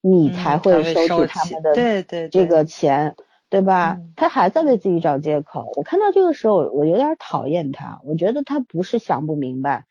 [0.00, 3.16] 你才会收取他们的对对这个钱？
[3.50, 4.00] 对吧？
[4.16, 5.72] 他还在为自己找借口。
[5.76, 8.00] 我看到这个时候，我有点讨厌他。
[8.04, 9.86] 我觉得他不是想不明白，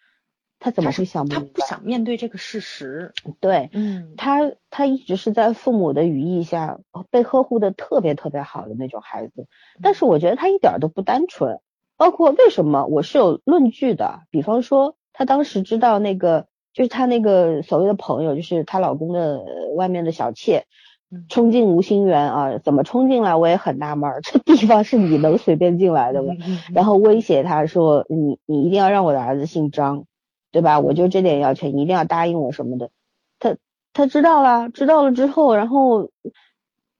[0.59, 1.47] 他怎么会想不明白？
[1.47, 3.13] 他不想面对这个事实。
[3.39, 9.47] 对，嗯，他他一直是在父母的羽翼下被呵护的特别特别好的那种孩子。
[9.81, 11.59] 但是我觉得他一点都不单纯。
[11.95, 14.21] 包括为什么我是有论据的。
[14.29, 20.65] 比方说，他当时知道那个就是他那个所谓的朋友，就是她老公的外面的小妾。
[21.29, 22.57] 冲进吴心园啊？
[22.59, 23.35] 怎么冲进来？
[23.35, 26.33] 我也很纳闷，这地方是你能随便进来的吗？
[26.73, 30.05] 然后威胁他说：“你你一定要让我的儿子姓张，
[30.51, 30.79] 对吧？
[30.79, 32.89] 我就这点要求，你一定要答应我什么的。”
[33.39, 33.55] 他
[33.93, 36.09] 他知道了，知道了之后，然后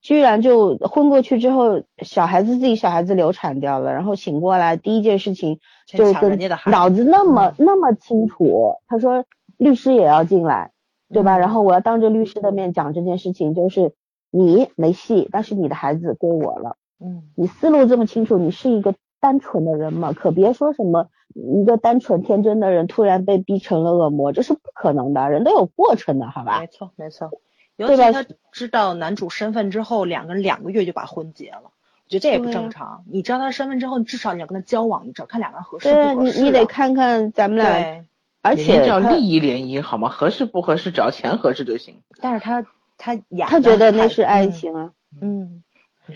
[0.02, 9.26] 居然就昏过去之后，小孩子自己小孩子流产掉了，然后醒过来第一件事情就跟脑子那么那么清楚，他说
[9.58, 10.72] 律师也要进来，
[11.14, 11.38] 对吧？
[11.38, 13.94] 然后我要当着律师的面讲这件事情，就是
[14.36, 16.78] 你没戏，但是你的孩子归我了。
[17.00, 20.12] 嗯，你思路这么清楚，你是一个单纯的人吗？
[20.14, 26.62] 可别说什么一个单纯天真的人突然被逼成了恶魔，这是不可能的，人都有过程的，好吧？
[26.62, 27.30] 没错，没错。
[27.76, 33.04] 尤其他知道男主身份之后，两个人两个月就把婚结了，我觉得这也不正常。
[33.08, 36.40] 你知道他身份之后，你至少你要跟他交往一阵，看两个人合适不合适。
[36.40, 38.06] 你你得看看咱们俩，
[38.42, 40.10] 而且叫利益联姻好吗？
[40.10, 42.02] 合适不合适，只要钱合适就行。
[42.22, 42.64] 但是他
[42.98, 45.64] 他演，他觉得那是爱情啊，嗯，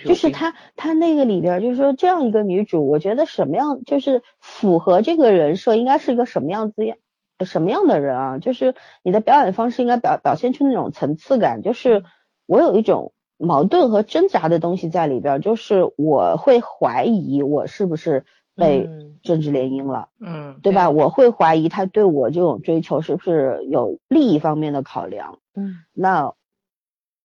[0.05, 6.97] 就是他他那个里边就是说这样一个女主，我觉得什么样就是符合这个人设，应该是一个什么样子样。
[7.45, 8.37] 什么样的人啊？
[8.39, 12.03] 就是你的表演方式应该表表现出那种层次感，就是
[12.47, 18.89] 我有一种矛盾和挣扎的东西在里边，就是我会怀疑我是不是被
[19.21, 20.89] 政治联姻了，嗯，对吧？
[20.89, 26.33] 我会怀疑他对我这种追求是不是有利益方面的考量，嗯，那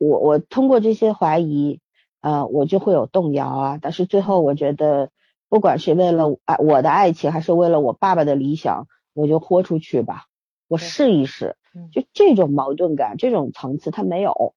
[0.09, 1.81] 我我通过这些怀疑，
[2.21, 3.79] 呃，我就会有动摇啊。
[3.81, 5.11] 但是最后我觉得，
[5.49, 8.87] 不管是为了爱我的爱情，还是为了我爸爸的理想。
[9.15, 10.25] 我就豁出去吧，
[10.69, 11.57] 我试一试，
[11.93, 14.55] 就这种矛盾感，这种层次他没有，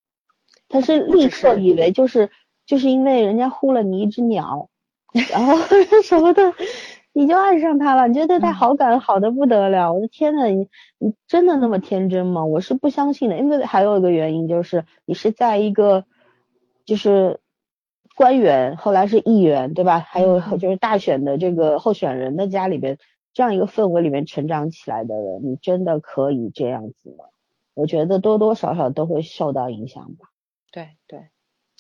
[0.69, 2.31] 他是立刻以为就是
[2.65, 4.69] 就是因为人家呼了你一只鸟，
[5.29, 5.58] 然后
[6.05, 6.53] 什么的，
[7.17, 10.67] 你就爱上他了，你觉得对他好感好的不得了，我的天呐，你
[10.99, 12.43] 你真的那么天真吗？
[12.43, 16.04] 我是不相信的，因为还有一个原因就是你是在一个
[16.84, 17.39] 就是
[18.17, 19.99] 官员，后来是议员，对吧？
[20.01, 22.97] 还有就是大选的这个候选人的家里边。
[23.34, 27.25] 这样一个氛围里面成长起来的人，你真的可以这样子吗？
[27.73, 30.30] 我觉得多多少少都会受到影响吧。
[30.71, 31.19] 对对，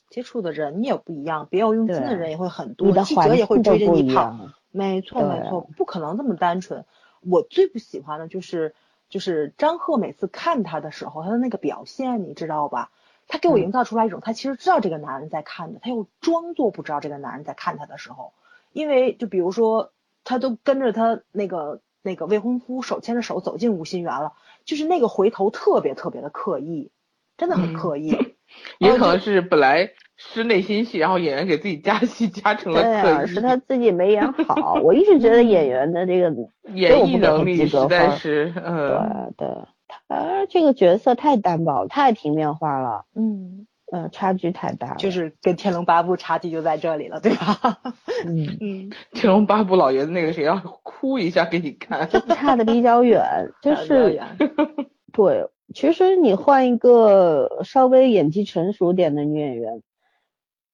[0.09, 4.37] 接触的人你也不一样，别有用心的人也会很多，记者也会追着你跑。
[4.75, 6.85] 没错没错，不可能这么单纯。
[7.21, 8.75] 我最不喜欢的就是
[9.09, 12.91] 就是张赫每次看他的时候，他的那个表现，你知道吧？
[13.27, 18.33] 他给我营造出来一种，他其实知道这个男人在看的，他又装作不知道这个男人在看他的时候，
[18.73, 19.91] 因为就比如说。
[20.27, 24.33] 他都跟着他那个那个未婚夫手牵着手走进吴心园了，
[24.63, 26.89] 就是那个回头特别特别的刻意，
[27.37, 28.35] 真的很刻意。
[28.79, 33.27] 也可能是本来是内心戏，然后演员给自己加戏加成了刻意。
[33.27, 34.75] 是他自己没演好。
[34.83, 36.33] 我一直觉得演员的这个
[36.73, 39.57] 演绎能力实在是，嗯，对对，
[40.07, 43.05] 他这个角色太单薄，太平面化了。
[43.15, 43.67] 嗯。
[43.91, 47.77] 嗯，差距太大，就是跟《天龙八部》差距就在这里了，对吧？
[48.25, 53.23] 嗯 嗯，《天龙八部》老爷子那个谁要哭一下给你看，差的比较远，
[53.61, 54.19] 就是
[55.13, 55.47] 对。
[55.75, 59.83] 其实你换一个稍微演技成熟点的女演员，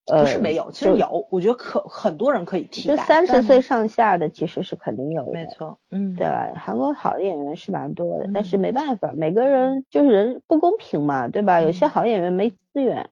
[0.05, 2.95] 不是没有，其实有，我觉得可很多人可以替代。
[2.95, 6.51] 就三十岁上下的其实是肯定有的，没错，嗯，对吧？
[6.55, 11.61] 韩国好的演员是蛮多的，但是没办法，每个人就是人不公平嘛，对吧？
[11.61, 13.09] 有些好演员没资源，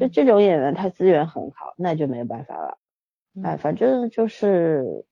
[0.00, 2.78] 就这种演员他资源很好，那就没办法了。
[3.42, 5.04] 哎，反正就是，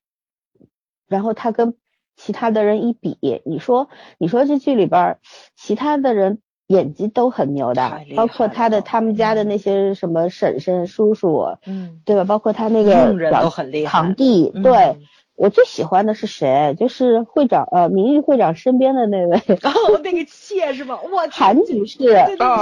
[1.09, 1.77] 然后他跟
[2.17, 5.19] 其他的人一比，你说，你说这剧里边
[5.55, 6.41] 其他的人。
[6.73, 7.83] 演技都很牛的，
[8.17, 12.25] 包括他的他们家的那些什么婶婶、叔叔，嗯，对吧？
[12.25, 12.93] 包括他那个
[13.87, 14.97] 堂弟，对
[15.37, 16.75] 我最喜欢的是谁？
[16.79, 20.99] 就是会长，呃，名誉会长身边的那位，哦，那个妾是吧？
[21.03, 21.99] 我 韩女士，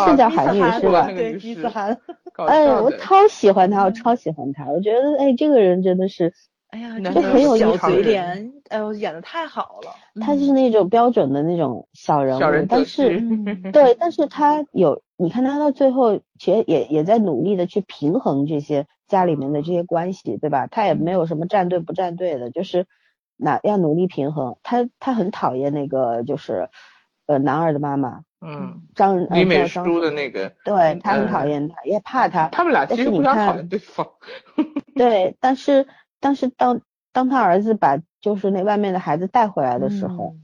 [0.09, 1.07] 是叫韩女士吧？
[1.17, 1.97] 对，李子涵，
[2.47, 6.33] 哎，我超喜欢他，我超喜欢他，我觉得，哎，这个人真的是。
[6.71, 9.93] 哎呀，这很有小嘴脸，哎呦，演的太好了。
[10.25, 13.21] 他是那种标准的那种小人物，但 是
[13.73, 20.69] 对，但是他有，你看他到最后其实也也在努力的去平衡这些家里面的这些关系，对吧？
[20.69, 22.87] 他也没有什么站队不站队的，就是
[23.37, 24.57] 那要努力平衡。
[24.63, 26.69] 他他很讨厌那个就是
[27.27, 32.49] 呃男二的妈妈，嗯，张李美淑的那个，对他很讨厌他，也怕他。
[32.51, 34.07] 他们俩其实互相讨厌对方。
[34.95, 35.89] 对，但是。
[36.21, 40.37] 但是当当他儿子把就是那外面的孩子带回来的时候，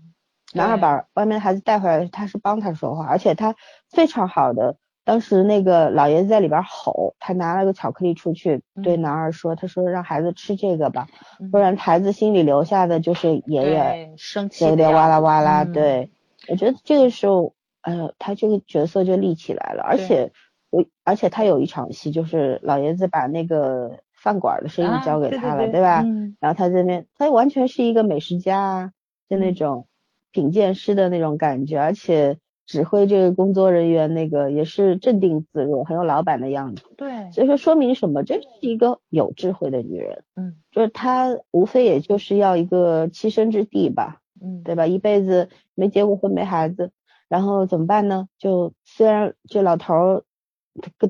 [0.54, 3.54] 男二把外面的孩子带回来，他是帮他说话，而且他
[3.90, 4.76] 非常好的。
[5.04, 11.06] 当时那个老爷子在里边吼，他拿了个巧克力出去对男二说，他说让孩子吃这个吧，
[11.52, 15.64] 不然孩子心里留下的就是爷爷生气有点哇啦哇啦。
[15.64, 16.10] 对，
[16.48, 20.32] 我觉得这个时候，呃，他这个角色就立起来了，而且
[20.70, 24.00] 我而且他有一场戏就是老爷子把那个。
[24.26, 26.04] 饭馆的生意交给他了，对吧？
[26.40, 28.92] 然后他这边，他完全是一个美食家，
[29.28, 29.86] 就那种
[30.32, 36.82] 品鉴师的那种感觉，而且指挥这个工作人员，那个也是镇定自若，很有老板的样子。
[36.96, 38.24] 对，所以说说明什么？
[38.24, 40.24] 这是一个有智慧的女人。
[40.34, 44.20] 嗯，就是她无非也就是要一个栖身之地吧。
[44.42, 44.88] 嗯，对吧？
[44.88, 46.90] 一辈子没结过婚，没孩子，
[47.28, 48.26] 然后怎么办呢？
[48.38, 50.24] 就虽然这老头儿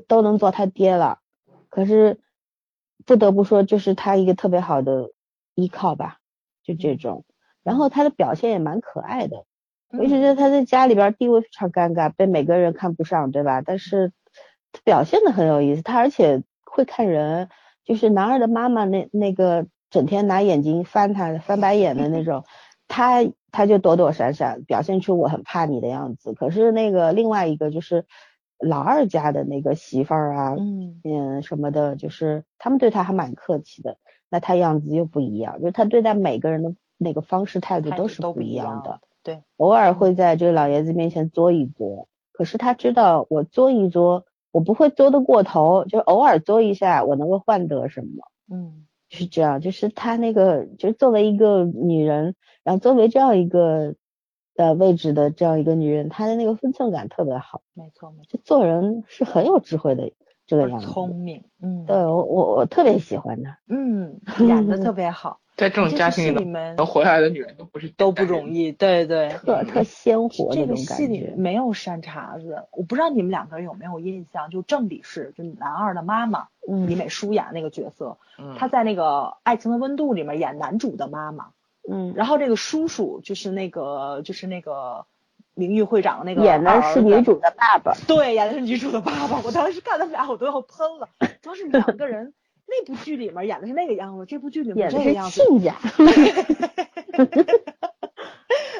[0.07, 1.17] 都能做他爹了，
[1.69, 2.19] 可是
[3.07, 5.09] 不得不说，就是他一个特别好的
[5.55, 6.17] 依靠吧，
[6.63, 7.25] 就这种。
[7.63, 9.45] 然后他的表现也蛮可爱的，
[9.97, 13.61] 我一直觉得他在家里边地位非常尴尬，被每个人看不上，对吧？
[13.61, 14.11] 但是
[14.71, 17.49] 他表现的很有意思，他而且会看人，
[17.83, 22.43] 就是男二的妈妈那那个整天拿眼睛翻他翻白眼的那种。
[22.89, 26.33] 他他就躲躲闪闪，表现出我很怕你的样子。
[26.33, 28.05] 可是那个另外一个就是
[28.59, 33.97] 老二家的那个媳妇儿啊，嗯嗯什么的，就是他们对他还蛮客气的。
[34.29, 38.99] 那他样子又不一样，就是他对待每个人的那个方式态度都是不一样的。
[39.23, 48.23] 对，偶尔会在这个老爷子面前作一作，可是他知道我作一作，我不会作得过头，就偶尔作一下，我能够换得什么？
[48.51, 48.83] 嗯。
[49.09, 52.35] 是这样，就是他那个，就是作为一个女人，
[52.65, 53.95] 然后作为这样一个
[54.57, 57.61] 的位置的这样一个女人，她的那个分寸感特别好。
[57.73, 60.11] 没错，没错，就做人是很有智慧的
[60.45, 60.87] 这个样子。
[60.87, 63.57] 聪明，嗯，对我我我特别喜欢她。
[63.69, 65.39] 嗯，演的特别好。
[65.57, 76.49] 在这种家庭里面能活下来的女人都不是都不容易，对对， 特特鲜活这个戏里没有山茶子，我不知道你们两个人有没有印象，就郑理士，就男二的妈妈，
[76.85, 78.19] 李美淑演那个角色，
[78.55, 79.03] 她在那个
[79.41, 81.47] 《爱情的温度》里面演男主的妈妈，
[81.89, 85.05] 嗯，然后这个叔叔就是那个就是那个
[85.53, 91.09] 名誉会长那个演的是女主的爸爸，对，演的是女主的爸爸，我当时看他们俩我都要喷了，
[91.41, 92.33] 主要是两个人。
[92.69, 95.41] 那部剧里面演的是那个样子，这部剧里面这个样子。
[95.41, 95.77] 亲家。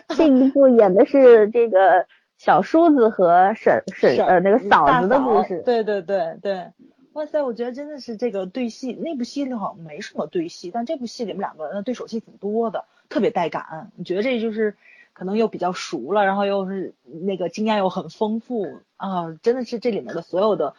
[0.10, 2.06] 这一部演的是这个
[2.38, 5.62] 小叔子和婶婶呃那个嫂子的故事。
[5.64, 6.74] 对对对对，
[7.14, 13.92] 哇塞，我觉得真的是这个对戏，那部戏里好像没什么对戏，但这部戏里面两个人的对手戏挺多的，特别带感。
[13.96, 14.76] 你觉得这就是
[15.14, 20.76] 可能又比较熟了，然后又是那个经验又很丰富啊，真的是这里面的所有的。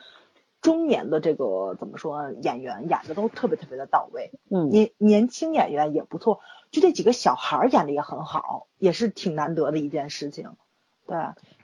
[0.60, 6.40] 中年的这个怎么说演员演的都特别特别的到位，嗯，年年轻演员也不错，
[6.72, 10.56] 就这几个小孩演的也很好，也是挺难得的一件事情。
[11.06, 11.16] 对，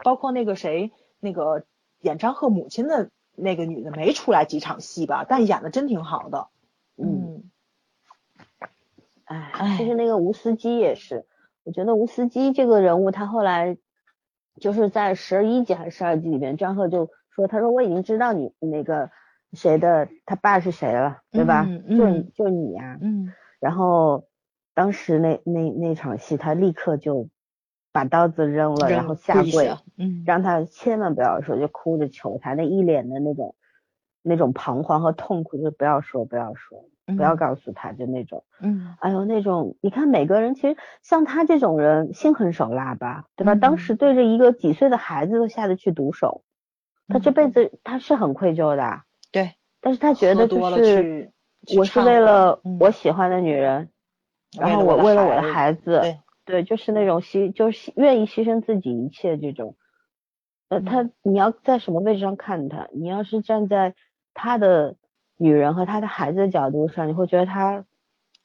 [0.04, 1.64] 包括那个谁，那个
[2.02, 6.46] 演张赫母亲的那个女的没出来几场戏吧，但演的真挺好的。
[6.96, 7.23] 嗯，
[9.52, 11.26] 哎，其实那个吴思基也是，
[11.64, 13.76] 我觉得吴思基这个人物他后来
[14.60, 17.10] 就是在十一集还是十二集里面，张赫就。
[17.36, 19.10] 说，他说我已经知道你那个
[19.54, 21.66] 谁的他爸是谁了，对吧？
[21.88, 22.96] 就就你呀。
[23.02, 23.32] 嗯。
[23.58, 24.28] 然后
[24.72, 27.28] 当时那那那场戏，他立刻就
[27.90, 29.68] 把刀子扔了，然后下跪，
[29.98, 33.56] 嗯，让他千万不要说，就哭着求他，那一脸的那种
[34.22, 38.44] 那种彷徨和痛苦，就不要说，不要说，不要告诉他，就那种。
[38.60, 38.96] 嗯。
[39.00, 43.54] 哎呦，那种你看每个人其实像他这种人心狠手辣吧，对吧？
[43.54, 46.42] 当时对着一个几岁的孩子都下得去毒手。
[47.06, 49.52] 他这辈子他是很愧疚的，对，
[49.82, 51.30] 但是他觉得就是
[51.76, 53.90] 我是为了我喜欢的女人，
[54.58, 59.76] 然后我为了我的孩子，对，对，就是那种牺，就是愿意牺牲自己一切这种。
[60.70, 62.88] 呃，他你要在什么位置上看他？
[62.94, 63.94] 你要是站在
[64.32, 64.96] 他的
[65.36, 67.84] 女人和她的孩子的角度上，你会觉得她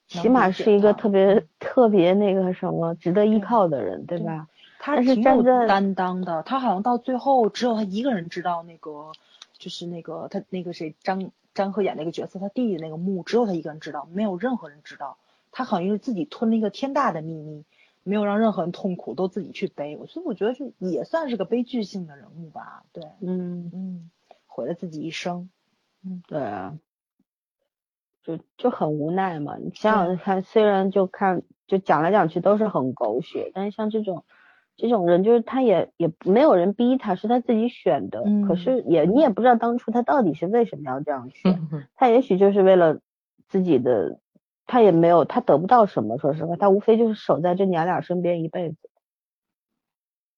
[0.08, 4.48] 起码是一个特别特别那个什么值得依靠的人，对吧？
[4.82, 9.12] 他挺有担当的，她好像到最后只有她一个人知道那个，
[9.58, 15.18] 就是那个她那个谁张张赫演那个角色，她弟弟那个墓只有她一个人知道，没有任何人知道。
[15.52, 17.66] 她好像是自己吞了一个天大的秘密，
[18.04, 20.00] 没有让任何人痛苦，都自己去背。
[20.08, 22.84] 所以我觉得这也算是个悲剧性的人物吧。
[22.94, 24.10] 对，嗯嗯，
[24.48, 25.50] 毁了自己一生。
[26.06, 26.78] 嗯，对啊，
[28.24, 29.58] 就就很无奈嘛。
[29.58, 34.26] 你想想看，虽然就看就讲来讲去都是很狗血，但是像这种。
[34.82, 38.24] 这种人就是他也也没有人逼他，是他自己选的。
[38.47, 41.60] 可是也你也不知道当初他到底是为什么要这样选，
[41.97, 43.02] 他也许就是为了
[43.50, 44.22] 自己的，
[44.66, 46.18] 他也没有他得不到什么。
[46.18, 48.78] 说实话，他无非就是守在这娘俩身边一辈子，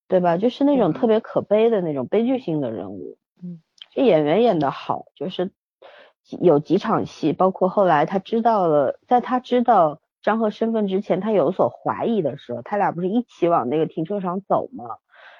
[0.08, 0.38] 对吧？
[0.38, 3.20] 就是那种特别可悲的那种悲剧性的人物。
[3.92, 5.52] 嗯，这演员演的好，就是
[6.42, 10.00] 有几场戏，包括后来他知道了，在他知道。
[10.24, 14.86] 张赫身份之前，他有所怀疑的时候，他俩不是一起往那个停车场走吗？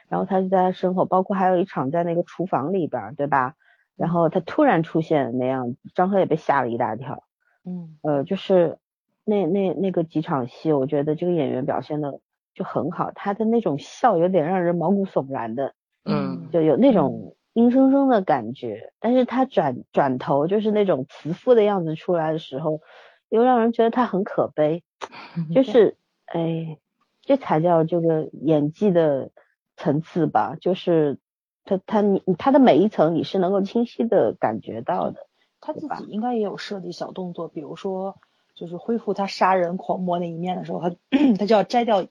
[0.10, 3.54] 然后他就在他身后，包括还有一场在那个厨房里边，对吧？
[3.96, 7.22] 然后他突然出现那样，张赫也被吓了一大跳。
[7.64, 8.80] 嗯，呃，就是
[9.24, 12.20] 那那那个几场戏，我觉得这个演员表现的
[12.56, 15.76] 就很好，他的那种笑有点让人毛骨悚然的
[16.06, 18.94] 嗯，就有那种阴森森的感觉。
[19.00, 22.82] 但是他转转头就是那种慈父的样子出来的时候，
[23.30, 24.84] 又让人觉得他很可悲。
[25.54, 26.78] 就是哎，
[27.22, 29.32] 这才叫这个演技的
[29.76, 30.56] 层次吧。
[30.60, 31.20] 就是
[31.64, 35.28] 他他你他的每一层你是能够清晰的感觉到的。
[35.60, 38.18] 他自己应该也有设计小动作，比如说。
[38.54, 40.90] 就是恢复他杀人狂魔那一面的时候，他
[41.40, 42.06] 他就要摘掉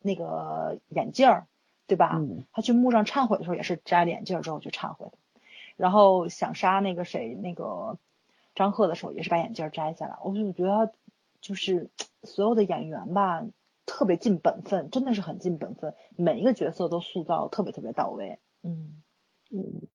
[0.00, 1.46] 那个眼镜儿，
[1.88, 2.20] 对吧？
[2.52, 5.12] 他去墓上忏悔的时候也是摘了眼镜之后去忏悔的。
[5.76, 7.98] 然后想杀那个谁那个
[8.54, 10.18] 张赫的时候也是把眼镜摘下来。
[10.22, 10.92] 我就觉得
[11.40, 11.90] 就是
[12.22, 13.44] 所有的演员吧，
[13.86, 18.38] 特别尽本分，真的是很尽本分，每一个角色都塑造特别特别到位。
[18.62, 19.02] 嗯
[19.50, 19.88] 嗯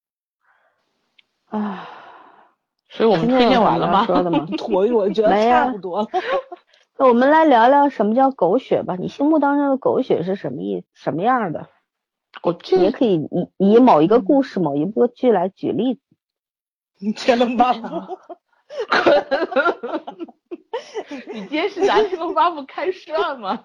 [1.46, 1.88] 啊。
[2.90, 4.06] 所以我们推荐完了吗？
[4.72, 6.08] 我我觉得差不多。
[6.96, 8.96] 那我们来聊聊什么叫狗血吧。
[8.96, 11.70] 你心目当中的狗血是什么意什么样的？
[12.42, 16.02] 我也可以以以某一个故事、某一部剧来举例子。
[17.16, 18.18] 天龙八部。
[21.34, 23.64] 你今天是拿天龙八部开涮吗？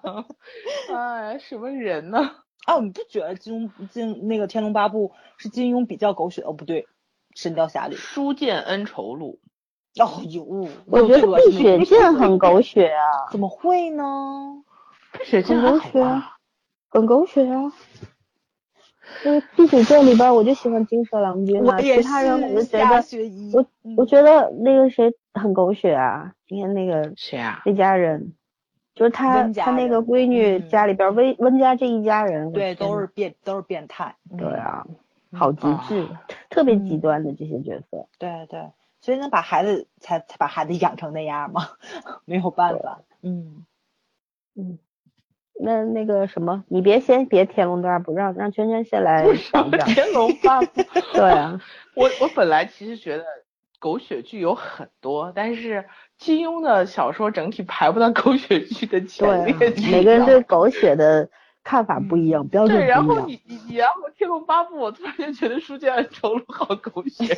[0.93, 2.19] 哎，什么人呢？
[2.65, 6.41] 啊，你不觉得金庸金那个天龙八部是金庸比较狗血？
[6.41, 6.87] 哦，不对。
[7.35, 9.39] 神雕侠侣，书剑恩仇录。
[9.99, 10.43] 哦呦，
[10.85, 13.29] 我觉得碧血剑很狗血啊！
[13.31, 14.03] 怎么会呢？
[15.13, 16.03] 碧血剑狗血，
[16.89, 17.73] 很狗血啊！
[19.25, 23.03] 因为碧血剑里边，我就喜欢金蛇郎君嘛，其他人我就觉得，
[23.53, 23.65] 我
[23.97, 26.33] 我觉得那个谁很狗血啊！
[26.47, 27.61] 今天那个谁啊？
[27.65, 28.33] 那家人，
[28.95, 34.15] 就是他他那个闺女家里边温温家这一家人，对，都是变都是变态。
[34.37, 34.85] 对啊。
[35.31, 36.07] 好极致，
[36.49, 38.07] 特别极端的这些角色。
[38.17, 41.61] 对对，所以能把孩子才才把孩子养成那样吗？
[42.25, 43.01] 没有办法。
[43.21, 43.63] 嗯
[44.55, 44.79] 嗯，
[45.59, 50.81] 那那个什么，你别先别天龙八部，让让圈圈先来讲讲天龙八部。
[51.13, 51.59] 对啊，
[51.95, 53.25] 我我本来其实觉得
[53.79, 55.85] 狗血剧有很多，但是
[56.17, 59.53] 金庸的小说整体排不到狗血剧的前列。
[59.91, 61.29] 每个人对狗血的。
[61.61, 63.05] 看法不一样，标准不一样。
[63.05, 67.37] 对，然后你你你，然后《天龙八部》，我突然间觉得书剑恩仇录好狗血。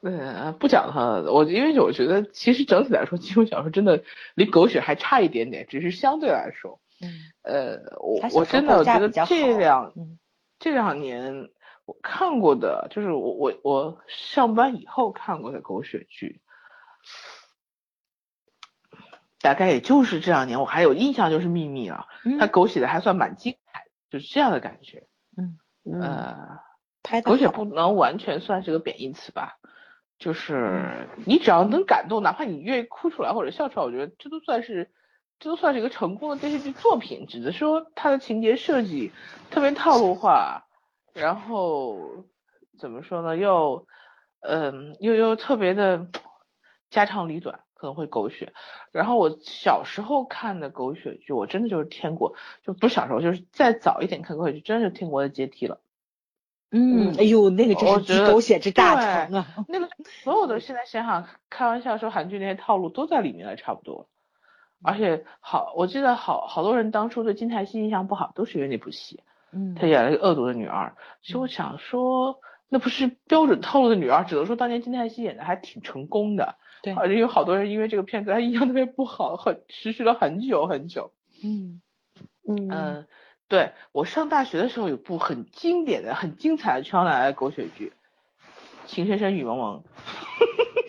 [0.00, 1.32] 对，不讲它了。
[1.32, 4.02] 我因为我觉得，其实整体来说，金庸小说真的
[4.34, 6.80] 离狗血还差一点点，只是相对来说。
[7.00, 7.32] 嗯。
[7.42, 9.92] 呃，我我真的觉得这两
[10.58, 11.50] 这两年
[11.84, 16.40] 我看过的，就是我我我上班以后看过的狗血剧。
[19.40, 22.06] 大概也就是这两年，我还有印象就是《秘密》了，
[22.40, 25.06] 它狗血的还算蛮精彩，就是这样的感觉。
[25.36, 25.58] 嗯
[26.02, 26.58] 呃，
[27.22, 29.58] 狗血不能完全算是个贬义词吧，
[30.18, 34.90] 就是你只要能感动，哪怕你愿意哭出来或者笑出来，我觉得这都算是
[35.38, 37.26] 这都算是一个成功的电视剧作品。
[37.26, 39.12] 只是说它的情节设计
[39.50, 40.64] 特别套路化，
[41.14, 42.24] 然后
[42.78, 43.86] 怎么说呢，又
[44.40, 46.08] 嗯又又特别的
[46.90, 47.60] 家长里短。
[47.80, 48.52] 可能会狗血，
[48.90, 55.80] 然后我小时候看的狗血剧，我真的就是天国，就不是小时候，就是再早一点看狗血剧，真的是天国的阶梯了。
[56.70, 59.46] 嗯，哎呦，那个真是狗血之大成啊！
[59.68, 59.88] 那个
[60.22, 64.08] 所有的现在想想，开玩笑说韩剧那些套路都在里面了，差不多。
[64.82, 69.22] 而且好，我记得好好多人当初对金泰熙印象不好，都是因为那部戏。
[69.50, 69.74] 嗯。
[69.74, 76.56] 他演了一个恶毒的女二，其实我想说，那不是标准套路的女二，只能说当年金泰熙演的还挺成功的。
[76.82, 81.12] 对，而且有好多人因为这个片子，他印象特别不好，很持续了很久很久。
[81.42, 81.80] 嗯
[82.46, 83.06] 嗯
[83.48, 87.92] 对我上大学的时候有部很经典的、很精彩的《奶奶的狗血剧》，
[88.90, 89.82] 《情深深雨蒙蒙》。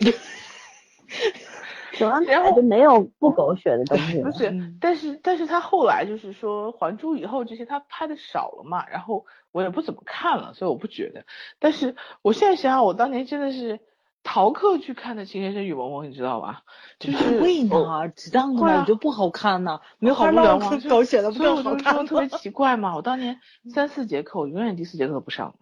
[2.26, 4.22] 然后就没有不狗血的东西。
[4.22, 4.50] 不是，
[4.80, 11.24] 但是但是他后来就是说《还珠》以后这些他拍的少了嘛，然后我也不怎么看了，所以我不觉得。
[11.58, 13.80] 但是我现在想想，我当年真的是。
[14.22, 16.62] 逃课去看的《情深深雨蒙蒙》，你知道吧？
[16.98, 20.70] 就是会呢，这样子嘛，就不好看呢，没有好聊吗？
[20.88, 22.06] 狗血的不好看。
[22.06, 23.40] 特别奇怪嘛， 我当年
[23.72, 25.54] 三四节课，我永远第四节课不上，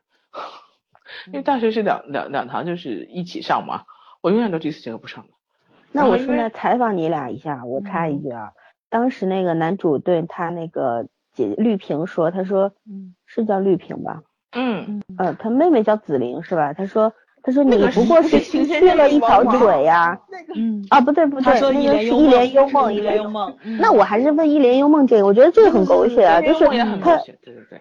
[1.29, 3.85] 因为大学是两两两堂就是一起上嘛，
[4.21, 5.31] 我永远都第四节课不上的。
[5.93, 8.53] 那我现在采访你俩一下，我插一句啊，
[8.91, 14.23] 当时那个男主对他那个姐绿萍说，他说，嗯，是叫绿萍吧？
[14.51, 16.73] 嗯嗯，呃，他妹妹叫紫菱是吧？
[16.73, 17.13] 他说。
[17.49, 20.19] 他说：“你不过是去了一条腿呀。”
[20.55, 23.57] 嗯啊，不对不对，那个是一帘幽梦，一帘幽梦。
[23.81, 26.67] 那我还是问一帘幽梦这个，我觉得这个很狗血啊，就是
[27.01, 27.19] 他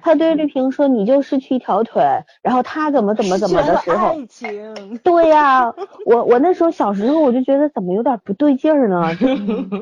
[0.01, 2.01] 他对绿萍说：“你就失去一条腿，
[2.41, 4.97] 然后他怎么怎么怎么的时候。”爱情。
[5.03, 5.73] 对呀，
[6.05, 9.09] 我我那时候小时候我就觉得怎么有点不对劲儿呢？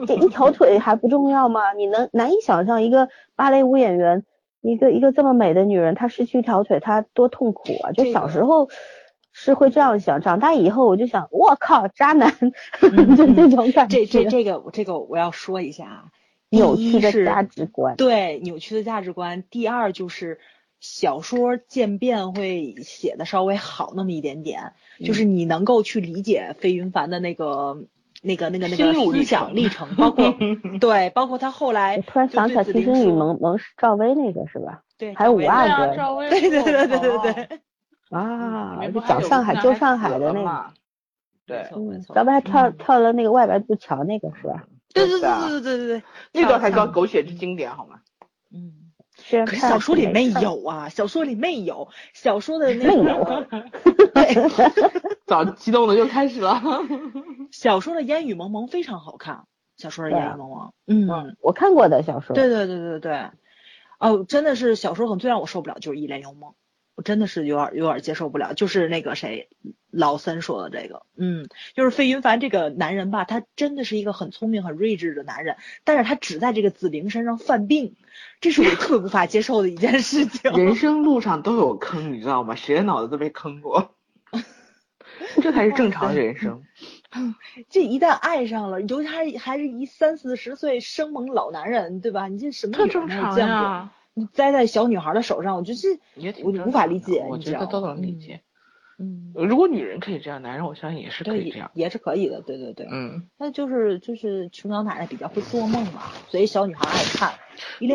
[0.08, 1.74] 这一条腿还不重要吗？
[1.74, 4.24] 你能难以想象一个芭蕾舞演员。
[4.68, 7.92] 一个一个这么美的女人，她失去一条腿，她多痛苦啊！
[7.92, 8.68] 就小时候
[9.38, 12.34] 是会这样想，长大以后我就想，我靠，渣男，
[12.80, 14.06] 就这种感觉。
[14.06, 16.06] 这这这个这个我要说一下啊，
[16.50, 17.98] 扭曲的价值观。
[17.98, 19.44] 对，扭曲的价值观。
[19.50, 20.40] 第二就是
[20.80, 24.72] 小说渐变会写的稍微好那么一点点，
[25.04, 27.84] 就是你能够去理解费云凡的那个。
[28.22, 30.34] 那个那个那个思想历程，包括
[30.82, 32.00] 对，包括他后来。
[32.00, 34.82] 突然想起来，《青春与萌萌》是赵薇那个是吧？
[34.98, 35.96] 对，还有五阿哥。
[35.96, 36.32] 赵薇。
[36.32, 37.60] 对对对对对对。
[38.10, 40.74] 啊就讲上海就上海的那个
[41.46, 41.70] 对
[42.14, 48.02] 咱们还跳跳了那个外白渡桥那个是吧对对对对对对对那段才叫狗血之经典好吗
[48.52, 48.86] 嗯。
[49.46, 53.48] 可是小说里没有啊小说里没有小说的 那个
[55.26, 56.62] 早激动的又开始了
[57.52, 59.46] 小说的烟雨蒙蒙非常好看
[59.78, 62.36] 小说的烟雨蒙蒙嗯我看过的小说。
[62.36, 63.30] 对对对对对。
[63.98, 66.54] 哦真的是小说很最让我受不了就是一帘幽梦
[66.96, 69.50] 我真的是有点有点接受不了，就是那个谁
[69.92, 77.96] 老森说的这个，嗯，就是费云凡这个男人吧，他真的是一个很聪明很睿智的男人，但是他只在这个紫菱身上犯病，
[78.40, 80.52] 这是我特别无法接受的一件事情。
[80.54, 82.56] 人生路上都有坑，你知道吗？
[82.56, 83.92] 谁的脑子都被坑过。
[85.42, 86.64] 这才是正常人生。
[87.70, 92.28] 这一旦爱上了，尤其还还是一三四十岁生猛老男人，对吧？
[92.28, 93.84] 你这什么特正常呀？
[93.84, 93.90] 你
[94.34, 97.26] 栽在小女孩的手上，我觉得我无法理解。
[97.30, 98.42] 我觉得都能理解。
[98.98, 102.42] 嗯，如果女人可以这样，男人我相信也是可以这样，也是可以的。
[102.42, 102.88] 对对对。
[102.90, 103.28] 嗯。
[103.38, 107.34] 那就是就是琼瑶奶奶比较会做梦嘛，所以小女孩爱看。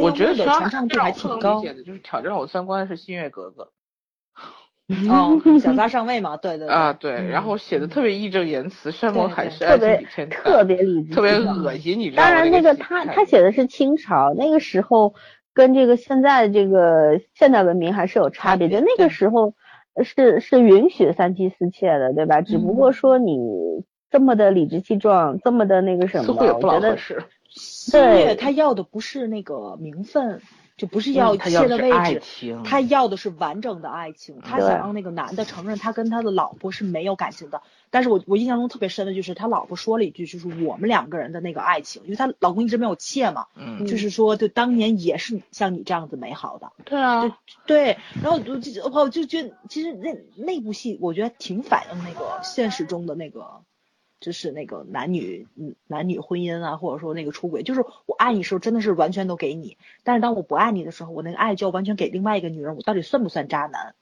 [0.02, 1.62] 我觉得的传唱度还挺高。
[1.62, 3.70] 就是挑战我三观是《新月格格
[5.08, 12.28] 》。哦，小三上位嘛，对对啊对，然后写的特别义正言辞，山盟海誓，特别特别理智，特别恶心，你知道吗？
[12.28, 15.14] 当然那个他他写的是清朝那个时候，
[15.52, 19.54] 跟这个现在这个现代文明还是有差别，的那个时候
[20.04, 22.40] 是是允许三妻四妾的，对吧？
[22.40, 23.38] 只不过说你
[24.10, 27.22] 这么的理直气壮，这么的那个什么，我觉得是，
[27.90, 30.40] 对，他要的不是那个名分。
[30.80, 34.40] 就不是要切的位置，他要的是完整的爱情。
[34.40, 37.60] 他想让那个男的承认他跟他的老婆是没有感情的。
[37.90, 46.72] 但是我我印象中特别深的就是他老婆说了一句，就是我们两个人的那个爱情，因为他老公一直没有妾嘛，嗯，就是说就当年也是像你这样子美好的。
[46.86, 47.98] 对啊，对。
[48.22, 48.54] 然后我就
[48.90, 53.60] 我就觉得其实那那部戏我觉得挺反映那个现实中的那个。
[54.20, 63.94] 就是那个男女，嗯，男女婚姻啊，或者说那个出轨，就是我爱你时候真的是完全都给你，但是当我不爱你的时候，我那个爱就要完全给另外一个女人，我到底算不算渣男？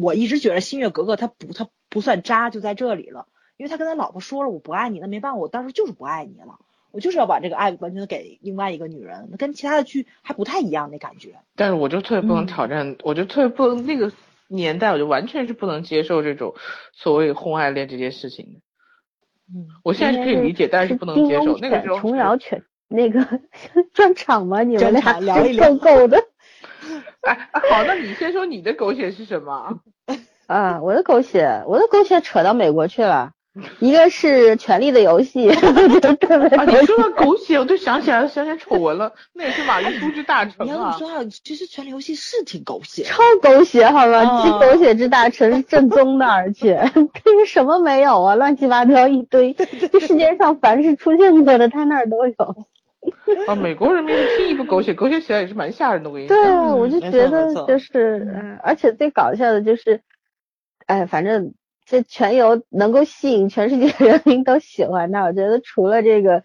[0.00, 3.26] 我一直觉得新月格格他不他不算渣就在这里了，
[3.56, 6.58] 因为他跟他老婆说了我不爱你，那没办法，我当时就是不爱你了，
[6.90, 11.36] 我就是要把这个爱完全给另外一个女人，那跟其他的剧还不太一样那感觉。
[11.56, 14.12] 但是我就特别不能挑战，我就特别不能那个
[14.46, 16.54] 年代，我就完全是不能接受这种
[16.92, 18.60] 所谓婚外恋这件事情的。
[19.54, 21.58] 嗯，我现在是可以理解，但是不能接受。
[21.58, 23.26] 那个时候琼瑶全那个
[23.94, 24.62] 专场吗？
[24.62, 26.18] 你们俩 聊一聊够的。
[27.22, 29.80] 哎，好，那你先说你的狗血是什么？
[30.46, 33.32] 啊，我的狗血，我的狗血扯到美国去了。
[33.80, 35.50] 一个是《权力的游戏》，
[36.56, 40.64] 啊，你说到狗血，我就想起来，想起来丑闻了，那也是玛丽苏之大成啊。
[40.64, 44.42] 你要这么说啊，其实《权力游戏》是挺狗血，超狗血，好吗？
[44.42, 48.34] 集狗血之大成，是正宗的，而且这是什么没有啊？
[48.36, 52.66] 乱七八糟一堆，这世界上凡是出现过的，他那儿都有。
[53.48, 56.34] 啊，美国人民是听一部狗血，狗血起来也是蛮吓人的，我跟你说。
[56.34, 60.00] 对啊，我就觉得就是，嗯，而且最搞笑的就是，
[60.86, 61.52] 哎，反正。
[61.84, 66.42] 这全游能够吸引全世界人民都喜欢它，我觉得除了这个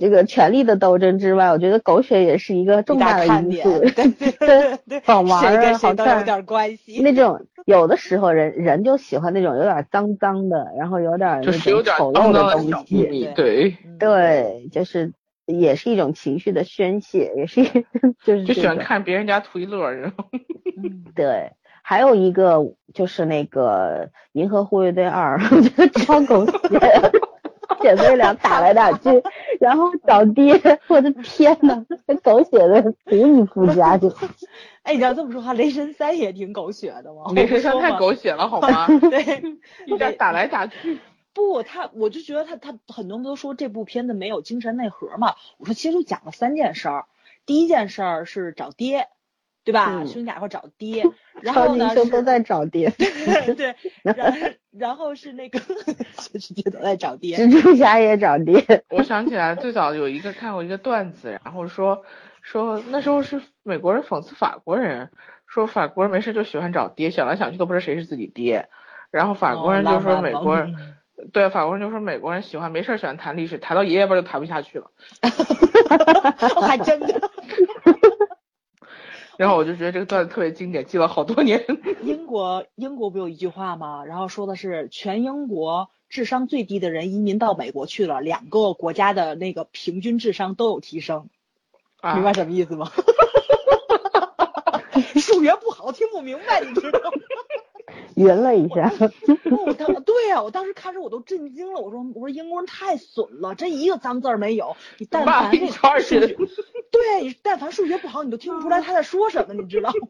[0.00, 3.80] 这个权力的斗争之外，我觉得狗血也是一个重大的因素。
[3.80, 6.18] 对对 对，好玩啊，好看。
[6.18, 7.00] 有点关系。
[7.02, 13.30] 那种 有的时候人人就喜欢那种有点脏脏的，然后有点那种丑陋的东西。
[13.34, 15.12] 对对，就是
[15.46, 17.64] 也是一种情绪的宣泄，也是
[18.24, 20.24] 就是就喜欢看别人家图一乐，然后
[21.14, 21.50] 对。
[21.82, 22.58] 还有一个
[22.94, 27.10] 就是那个《银河护卫队二》，我觉得超狗血，
[27.82, 29.22] 姐妹俩打来打去，
[29.60, 30.54] 然后找爹，
[30.88, 34.10] 我的天呐，这狗血的无以复加，就。
[34.84, 37.30] 哎，你要这么说话，《雷神三》也挺狗血的吗？
[37.34, 38.86] 雷神三太狗血了，好吗？
[39.10, 39.42] 对，
[39.86, 40.98] 一点打来打去。
[41.34, 45.34] 不，他我就觉得他他很多人都说这部片子没有精神内核嘛。
[45.56, 47.06] 我说其实就讲了三件事儿，
[47.46, 49.08] 第一件事儿是找爹。
[49.64, 50.04] 对吧？
[50.04, 51.04] 兄弟俩一块找爹，
[51.40, 51.94] 然后呢？
[52.10, 52.90] 都在找爹。
[53.56, 57.36] 对， 然然后是那个全世界都在找爹。
[57.38, 58.84] 蜘蛛侠也找爹。
[58.90, 62.02] 我想起来，最早有一个看过一个段子，然后说
[62.40, 65.10] 说那时候是美国人讽刺法国人，
[65.46, 68.68] 说法国人没事就喜欢找爹，想来想去都不知道谁是自己爹。
[69.10, 70.74] 然后法国人就说美国人，
[71.32, 74.90] 对法国人就说美国人喜欢没事喜欢谈历史，谈到爷爷辈就谈不下去了。
[76.60, 77.30] 还真的。
[79.42, 81.66] 然后我就觉得这个段子特别经典，记了好多年。
[82.04, 84.04] 英国英国不有一句话吗？
[84.04, 91.28] 然后说的是全英国智商最低的人移民到美国去了，两个国家的那个平均智商都有提升。
[92.14, 92.92] 明白什么意思吗？
[95.16, 97.10] 数学不好，听不明白，你知道吗？
[98.16, 98.90] 圆了一下。
[99.66, 101.80] 我当对呀，我当时看着我都震惊了。
[101.80, 104.74] 我说我说英国人太损了，这一个脏字儿没有。
[104.98, 110.08] 你但凡数学，对你但凡数学不好，你都听不出来他在说什么，你知道吗？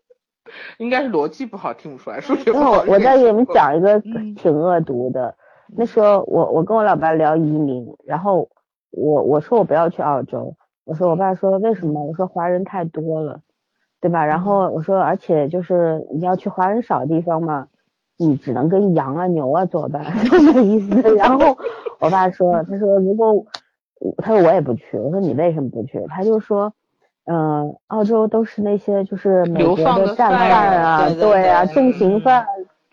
[0.78, 2.20] 应该是逻辑不好，听不出来。
[2.20, 2.84] 数学不好。
[2.86, 4.00] 我再给你们讲一个
[4.36, 5.36] 挺恶毒的。
[5.76, 8.48] 那时候我我跟我老爸聊移民，然后
[8.90, 10.54] 我我说我不要去澳洲。
[10.84, 12.04] 我说我爸说为什么？
[12.04, 13.40] 我说华人太多了，
[14.06, 14.24] 对吧？
[14.24, 17.66] 然后我说而且就是你要去华人少的地方嘛，
[18.16, 21.02] 你只能跟羊啊牛啊作伴， 就那意思。
[21.16, 21.56] 然后
[21.98, 23.44] 我爸说，他说如果
[24.18, 26.00] 他说我也不去，我说你为什么不去？
[26.08, 26.72] 他就说，
[27.24, 32.46] 嗯，澳洲都是那些就是美国的战犯啊，对啊，重刑犯，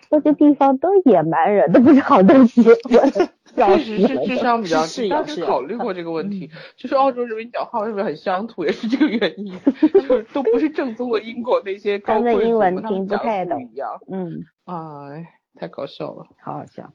[0.10, 2.64] 那些地方都野蛮人，都不是好东西。
[3.56, 9.54] 确实是智商比较低，当时考虑过这个问题，就是澳洲人民讲话是不是很乡土，也是这个原因，
[9.94, 13.90] 就是都不是正宗的英国那些高贵英文听不太懂一样。
[14.12, 15.28] 嗯，哎，
[15.60, 16.92] 太搞笑了，好好笑。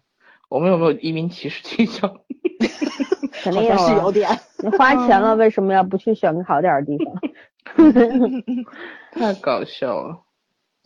[0.48, 2.20] 我们有没有移民歧视倾向？
[3.42, 4.28] 肯定也是有点。
[4.58, 7.14] 你花钱了，为什么要不去选个好点的地方？
[9.12, 10.22] 太搞笑了。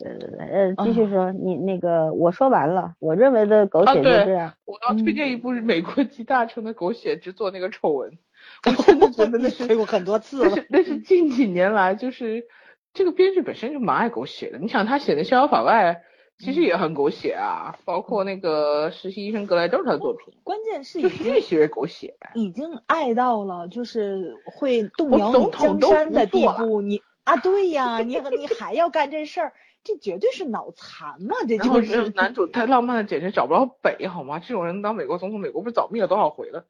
[0.03, 4.53] 对对对，呃，继续说，你那个我说完了，我认为的狗血就这样。
[4.65, 8.11] 我要推荐一部美国集大成的狗血之作，那个丑闻，
[8.67, 10.49] 我真的觉得那是推过很多次了。
[10.49, 12.45] 那是那是近几年来，就是
[12.93, 14.57] 这个编剧本身就蛮爱狗血的。
[14.57, 16.01] 你想他写的《逍遥法外》，
[16.43, 20.33] 其实也很狗血啊，包括那个实习医生格莱都是他的作品。
[20.43, 26.81] 关键是已经越写越狗血，已经爱到了就是会动摇你江山的地步。
[26.81, 29.53] 你啊，对呀，你你还要干这事儿。
[29.85, 31.35] 这绝对是脑残嘛！
[31.45, 34.39] 这就是男主太浪漫了，简直找不着北，好吗？
[34.39, 36.63] 这种人当美国总统，美国不是早灭了多少回了？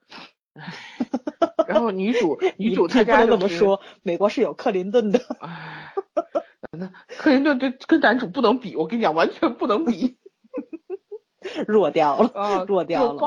[1.68, 5.20] 然后女主， 女主她家这么说，美国是有克林顿的。
[7.06, 10.16] 克林顿跟跟男主不能比，我跟你讲，完全不能比，
[11.68, 13.18] 弱掉了，弱掉了。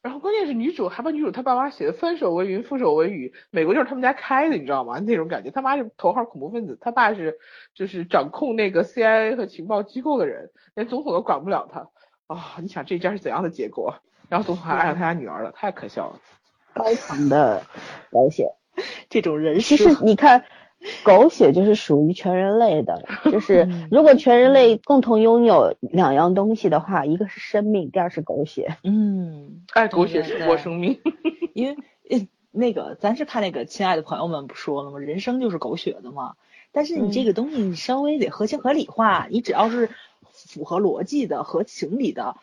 [0.00, 5.00] 然后关键是女主还把女主她爸妈写的分手为云覆手为雨，美国就是他们家开的，你知道吗？
[5.00, 7.38] 那种感觉，他妈是头号恐怖分子，他爸是
[7.74, 11.88] 就是掌控那个 CIA 和情报机构的人，连总统都管不了他
[12.28, 12.56] 啊！
[12.60, 13.96] 你想这家是怎样的结果？
[14.28, 16.20] 然后总统还爱上他家女儿了，太可笑了。
[16.74, 17.62] 高层的
[18.12, 18.46] 保险，
[19.08, 20.44] 这种人其实你看。
[21.02, 28.76] 狗血就是属于全人类的，就是如果全人类共同拥有两样东西的话，一个是生命，第二是狗血。
[28.84, 31.00] 嗯，爱狗血是活生命。
[31.52, 34.98] 因为那个咱是看那个亲爱的朋友们不说了吗？
[35.00, 36.34] 人生就是狗血的嘛。
[36.70, 39.90] 但是你这个东西你稍微得合情合理化，你只要是
[40.30, 42.36] 符合逻辑的、合情理的，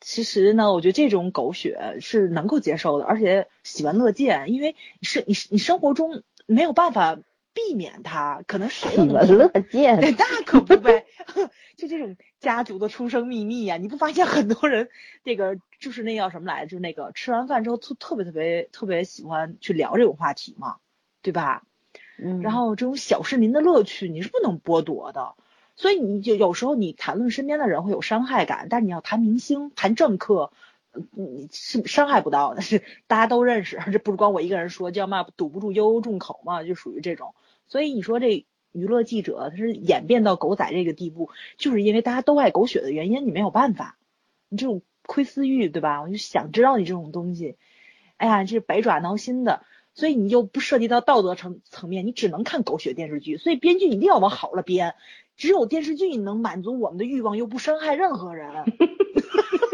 [0.00, 4.52] 其实呢，我觉得这种狗血是能够接受的，而且喜闻乐见。
[4.52, 7.18] 因为你是你你生活中没有办法。
[7.52, 11.06] 避免他，可能谁闻乐见， 那可不呗。
[11.76, 14.88] 就这种家族的出生秘密呀，你不发现很多人
[15.24, 16.66] 这个就是那叫什么来着？
[16.66, 20.76] 就是那个吃完饭之后特特别特别特别喜欢去聊这种话题嘛，
[21.22, 21.62] 对吧？
[22.18, 22.40] 嗯。
[22.42, 25.34] 然后这种小市民的乐趣你是不能剥夺的，
[25.74, 30.52] 所以你就有时候你谈论身边的人会有伤害感，但你要谈明星、谈政客。
[31.12, 37.34] 你是伤害不到的，是大家都认识，这不是光我一个人说，叫嘛堵不住悠悠众口嘛，就属于这种。
[37.68, 43.96] 所以你说这娱乐记者他是演变到狗仔这个地步，就是因为大家都爱狗血的原因，你没有办法，
[44.48, 46.02] 你这种窥私欲对吧？
[46.02, 47.56] 我就想知道你这种东西，
[48.16, 49.62] 哎呀，这百爪挠心的，
[49.94, 53.36] 所以你又不涉及到道德层层面，你只能看狗血电视剧。
[53.36, 54.94] 所以编剧一定要往好了编，
[55.36, 58.50] 只有电视剧你能满足我们的欲望，又不伤害任何人。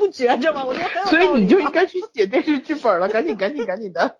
[0.00, 0.64] 不觉着吗？
[0.64, 4.16] 我觉得所以你就应该去写电视剧本了， 赶紧赶紧赶紧的。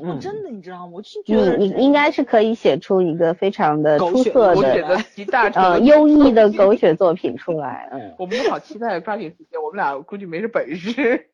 [0.00, 0.92] 我，真的，你知道吗？
[0.94, 7.88] 我就觉得你应该是可以写出一个非常的出色的、极大呃优异的狗血作品出来。
[7.92, 11.30] 嗯， 我们好期待抓紧时间，我们俩估计没这本事。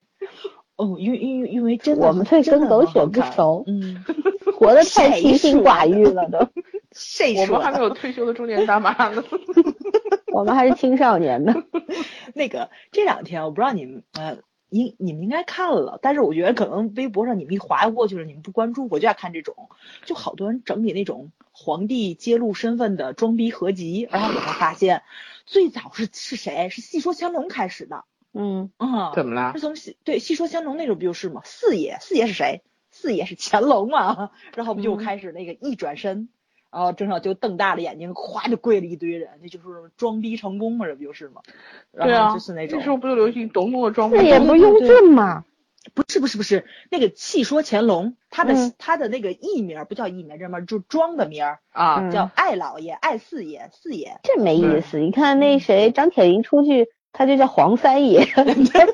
[0.83, 4.05] 哦，因为因为因为真的，我们对跟狗血不熟，嗯
[4.59, 6.49] 活得太清心寡欲了都。
[6.93, 7.57] 谁说？
[7.57, 9.23] 我们还没有退休的中年大妈呢。
[10.33, 11.55] 我们还是青少年呢。
[12.35, 19.55] 那个这两天我不知道你们呃应你们应该看了，但是我觉得可能微博上你们一划过去了，你们不关注，我就爱看这种，
[20.05, 25.03] 就好多人整理那种皇帝揭露身份的装逼合集，然后我才发现，
[25.47, 26.69] 最早是是谁？
[26.71, 28.05] 是戏说乾隆开始的。
[28.35, 29.53] 嗯啊，怎么了？
[29.55, 31.43] 是从戏对戏说乾隆那种不就是吗？
[31.45, 32.63] 四爷，四爷是谁？
[32.91, 36.29] 四爷是乾隆嘛，然后不就开始那个一转身，
[36.71, 39.65] 然后郑少秋瞪大了眼睛，咵就跪了一堆人，那就是
[39.97, 41.41] 装逼成功嘛，这不就是吗？
[41.91, 42.79] 然后，就是那种。
[42.79, 44.19] 那时候不就流行懂懂的装逼？
[44.19, 45.45] 四爷不是雍正吗？
[45.95, 54.21] 不是不是不是，那个戏说乾隆，他的他的那个艺名不叫艺名，这么就装的名儿啊，叫爱老爷、爱四爷、四爷。
[54.23, 56.89] 这没意思，你看那谁张铁林出去。
[57.13, 58.45] 他就叫黄三爷 对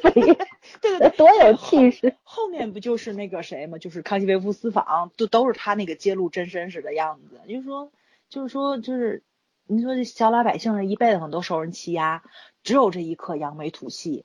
[0.00, 2.14] 对对， 多有气势。
[2.22, 7.40] 后面不就是那个谁嘛，就是康熙微服私访，都都是他那个揭露真身时的样子。
[7.48, 7.90] 就是说，
[8.28, 9.22] 就是说，就是
[9.66, 12.22] 你说这小老百姓这一辈子可能都受人欺压，
[12.64, 14.24] 只有这一刻扬眉吐气。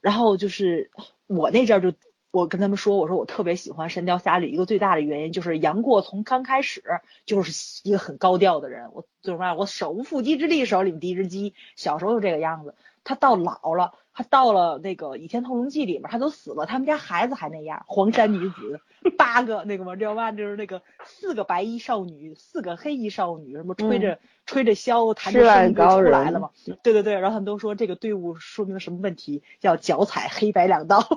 [0.00, 0.90] 然后就是
[1.26, 1.92] 我那阵就
[2.30, 6.82] 我跟他们说，我说我特别喜欢《神雕侠侣》，一个最大的原因就是杨过从刚开始
[7.24, 8.90] 就是一个很高调的人。
[8.92, 9.54] 我最什么？
[9.54, 11.54] 我手无缚鸡之力，手里第一只鸡。
[11.76, 12.74] 小时候就这个样子。
[13.06, 17.84] 他到老了，他到了那个《倚天屠龙记》里面，他都死了，他们家孩子还那样。
[17.86, 18.80] 黄山女子
[19.16, 20.32] 八个那个嘛，知道吧？
[20.32, 26.50] 就是那个四个白衣少女，四个黑衣少女，什么吹着吹着箫，弹着笙就出来了嘛。
[26.82, 29.44] 对对对，然后他们都说这个队伍说明了什么问题？
[29.60, 31.06] 叫脚踩黑白两道。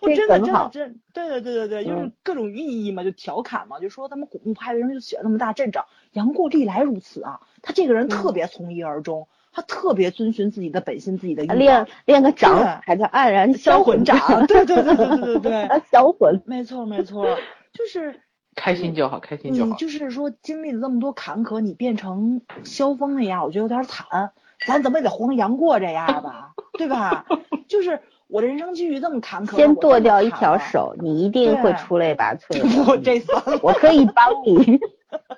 [0.00, 5.86] 我真的真的真，对对对对对，就是各种寓意嘛，就调侃嘛，就说他们古墓派为什么就选那么大阵仗？
[6.12, 17.24] 杨过历来如此啊，他这个人特别从一而终，他特别遵循自己的本心，自己的练练个掌，还叫黯然销魂掌，对对对对对对对， 销魂，没错没错，
[17.72, 18.20] 就是
[18.54, 19.70] 开心就好，开心就好。
[19.70, 24.32] 你就是说经历了这么多坎坷，你变成萧峰那样，我觉得有点惨。
[24.66, 27.26] 咱怎么也得活成杨过这样吧，对吧？
[27.68, 28.00] 就是。
[28.28, 32.60] 我的人生际遇这么坎坷，先剁掉一条手，你一定会出类拔萃。
[32.90, 34.80] 我这算了，我可以帮你。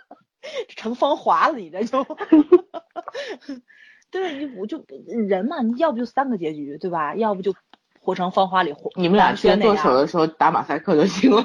[0.68, 2.04] 成芳华了，你这就。
[4.10, 4.82] 对，你我就
[5.28, 7.14] 人嘛，你要不就三个结局，对吧？
[7.14, 7.54] 要不就
[8.00, 8.90] 活成芳华里活。
[8.94, 11.44] 你们俩先剁手的时候打马赛克就行了。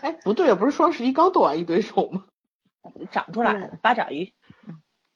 [0.00, 2.24] 哎，不对啊，不是双十一刚剁完一堆手吗？
[3.10, 4.32] 长出来了，八爪鱼。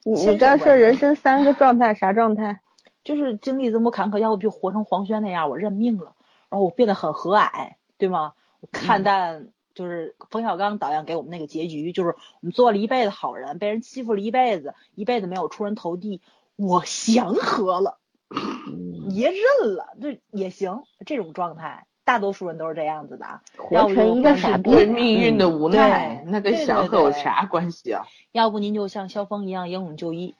[0.03, 2.59] 你你刚说人生三个状态，啥状态？
[3.05, 6.15] 就是经历这么坎坷，要不就活成黄轩那样，我认命了，
[6.49, 8.33] 然后我变得很和蔼，对吗？
[8.59, 16.19] 我看淡，就是冯小刚导演给我们那个结局，就是我们做了一辈子好人，被人欺负了一辈子，一辈子没有出人头地，
[16.55, 17.99] 我祥和了，
[19.11, 28.07] 爷认了，这也行，这种状态，大多数人都是这样子的，活成一个傻逼，命运的无奈，那跟祥和有啥关系啊？
[28.31, 30.33] 要不您就像萧峰一样英勇就义。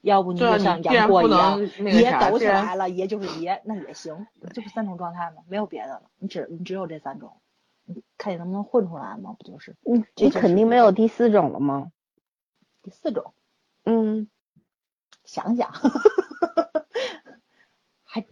[0.00, 5.42] 要不你就像杨过一样，爷抖起来了，爷就是爷，那也行，这不三种状态嘛？
[5.48, 7.40] 没有别的了，你只你只有这三种，
[7.84, 9.34] 你看你能不能混出来嘛？
[9.38, 9.76] 不就是？
[9.82, 11.90] 你，你肯定没有第四种了吗？
[12.82, 13.34] 第四种，
[13.84, 14.28] 嗯，
[15.24, 15.72] 想想，
[18.04, 18.24] 还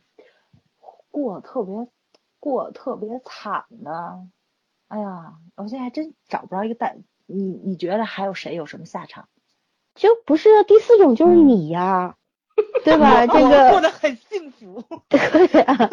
[1.11, 1.89] 过特别
[2.39, 4.27] 过特别惨的，
[4.87, 6.97] 哎呀，我现在还真找不着一个代，
[7.27, 9.29] 你你觉得还有谁有什么下场？
[9.95, 12.17] 就不是第四种，就是你呀，
[12.85, 13.27] 对吧？
[13.29, 15.21] 这个过得很幸福， 对
[15.63, 15.91] 呀。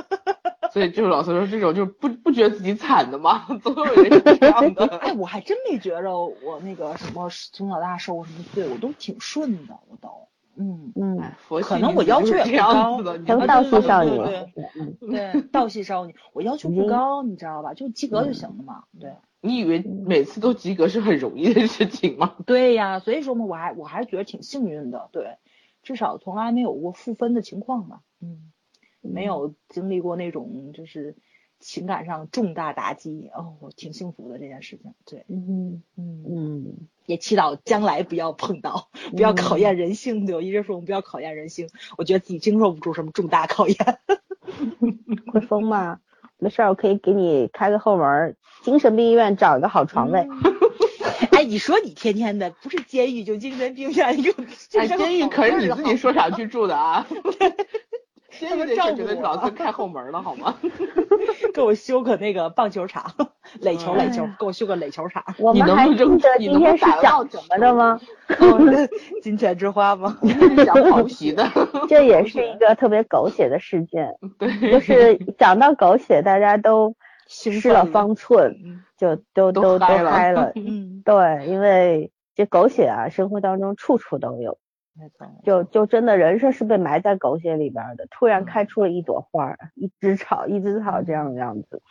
[0.71, 3.45] 所以就是老师说这种就是不不觉得自己惨的吗？
[3.61, 4.85] 总有人是这样的。
[4.97, 10.07] 哎，我还真没觉着我那个什么从小到大受过什么罪，我都挺顺的，我都，
[10.55, 11.31] 嗯嗯，
[11.61, 14.17] 可能我要求也不高，成道系少女，
[15.11, 17.73] 对，道系少女，我要求不高，你知道吧？
[17.73, 19.11] 就及格就行了嘛，对。
[19.41, 22.35] 你以为每次都及格是很容易的事情吗？
[22.45, 25.37] 对呀，所以说嘛，我还我还是觉得挺幸运的，对，
[25.83, 28.51] 至少从来没有过负分的情况嘛，嗯，
[29.01, 31.15] 没有经历过那种就是
[31.59, 36.77] 情感上重大打击，哦，我挺幸福的这件事情，对，嗯嗯嗯，
[37.07, 41.67] 也祈祷将来不要碰到，不要考验人性，对，我一直说我们不要考验人性，
[41.97, 43.75] 我觉得自己经受不住什么重大考验，
[45.33, 45.99] 会疯吗？
[46.41, 50.27] 没事儿，我可以给你开个后门，精神病医院找一个好床位。
[51.37, 54.31] 哎，你说你天天的不是监狱就精神病院，就
[54.73, 57.05] 哎，监狱可是你自己说想去住的啊。
[58.31, 60.55] 监狱这觉得老子开后门了好吗？
[61.53, 63.05] 给我修个那个棒球场，
[63.59, 65.23] 垒球垒球，给我修个垒球场。
[65.37, 66.05] 我们还记得
[66.39, 67.99] 今天是讲什么的吗？
[69.21, 70.17] 金钱之花吗？
[70.65, 71.47] 讲跑题的。
[71.87, 74.15] 这也是一个特别狗血的事件。
[74.39, 74.71] 对。
[74.71, 76.95] 就是讲到狗血，大家都
[77.27, 80.51] 失了方寸，就都都都嗨了。
[80.55, 81.01] 嗯。
[81.03, 84.57] 对，因为这狗血啊，生活当中处处都有。
[85.43, 91.81] 就就真的人生是被埋在狗血里边的，突然开出了一朵花，一枝草，一枝草这样的样子。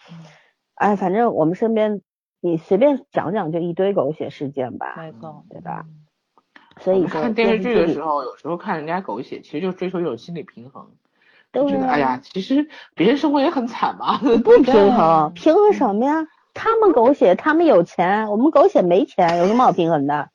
[0.75, 2.03] 哎，反正我们身边，
[2.41, 5.85] 你随便讲讲就一堆狗血事件吧，没错，对吧？
[6.79, 10.91] 所以看电视剧的时候，有时候看人家狗血，其实就追求一种心理平衡。
[11.53, 16.27] 对，觉得哎呀，其实别人生活也很惨嘛，不平衡，平衡什么呀？
[16.55, 20.31] 他们狗血，他们有钱，我们狗血没钱，有什么好平衡的？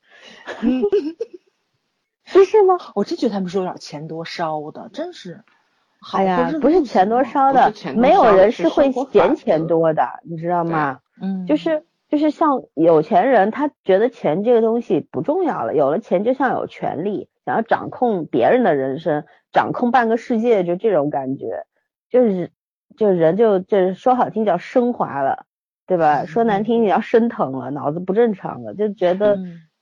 [2.31, 2.77] 不是吗？
[2.95, 5.43] 我真觉得他们是有点钱多烧的，真是。
[6.13, 10.99] 哎呀，不是钱多烧的，没有人是会嫌钱多的，你知道吗？
[11.19, 21.65] 嗯，就是就是像有钱人，他觉得钱这个东西不重要了，有了钱就像有权利，想要掌控别人的人生，掌控半个世界，就这种感觉，
[22.11, 22.51] 就是
[22.97, 25.45] 就人就就是说好听叫升华了，
[25.87, 26.25] 对吧？
[26.25, 29.39] 说难听你要升腾了，脑子不正常了，就觉得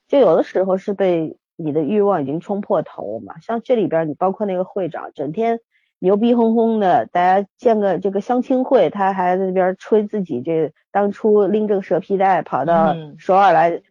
[0.07, 3.39] 就有的时候是被你的欲望已经冲破头了嘛。
[3.39, 5.59] 像这里边你包括那个会长，整天。
[5.99, 13.81] 牛逼哄哄的，大家见个这个相亲会，他还在那边吹自己这当初拎着个蛇皮袋跑到首尔来，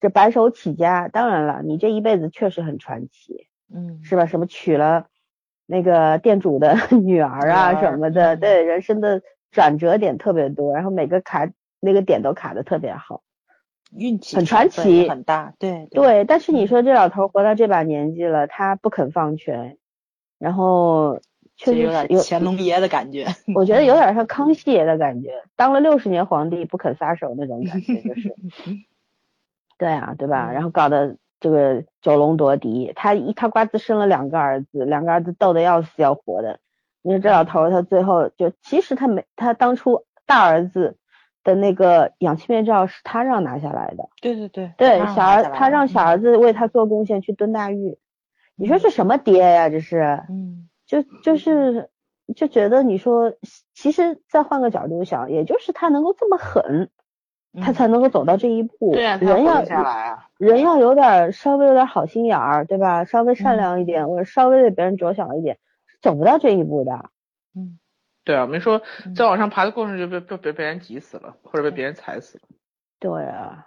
[0.00, 1.08] 这白手起家。
[1.08, 4.26] 当然了，你这一辈子确实很传奇，嗯，是吧？
[4.26, 5.06] 什么娶了
[5.66, 11.50] 那个店主的 女儿啊什么的，对，人生的转折点特别多，然后每个卡
[11.80, 13.22] 那个点都卡的特别好，
[13.96, 16.24] 运气很传奇，很大，对对。
[16.24, 19.78] 但是你说这老头活到这把年纪了，他不肯放权，
[20.38, 21.20] 然后。
[21.58, 23.24] 确实有点乾隆爷的感觉，
[23.56, 28.34] 我觉得有点像康熙爷的感觉，当了六十年皇帝不肯撒手那种感觉，就是，
[29.78, 30.52] 对啊，对吧？
[30.52, 36.60] 然后搞得这个九龙夺嫡，他一他瓜子生了两个儿子，两个儿子斗得要死要活的。
[37.00, 40.98] 你说这老头他最后就其实他没他当初大儿子
[41.46, 47.96] 的那个氧气面罩是他让拿下来的，对对对，对小儿他让小儿子为他做贡献去蹲大狱，
[48.54, 50.22] 你说这什么爹呀这是？
[50.28, 50.68] 嗯。
[50.86, 51.90] 就就是
[52.36, 53.32] 就觉得你说，
[53.74, 56.90] 其实再换个角度想，也就是他能够这么狠，
[57.60, 58.92] 他才能够走到这一步。
[58.92, 59.64] 对啊，人要
[60.38, 63.04] 人要有点稍微有点好心眼儿，对吧？
[63.04, 67.10] 稍微善良一点，或者稍微为别人着想一点，是走不到这一步的。
[67.56, 67.80] 嗯，
[68.26, 68.82] 对啊，没说
[69.16, 72.44] 在往上爬的过程就被被被被人挤死了，或者被别人踩死了。
[73.00, 73.66] 对啊，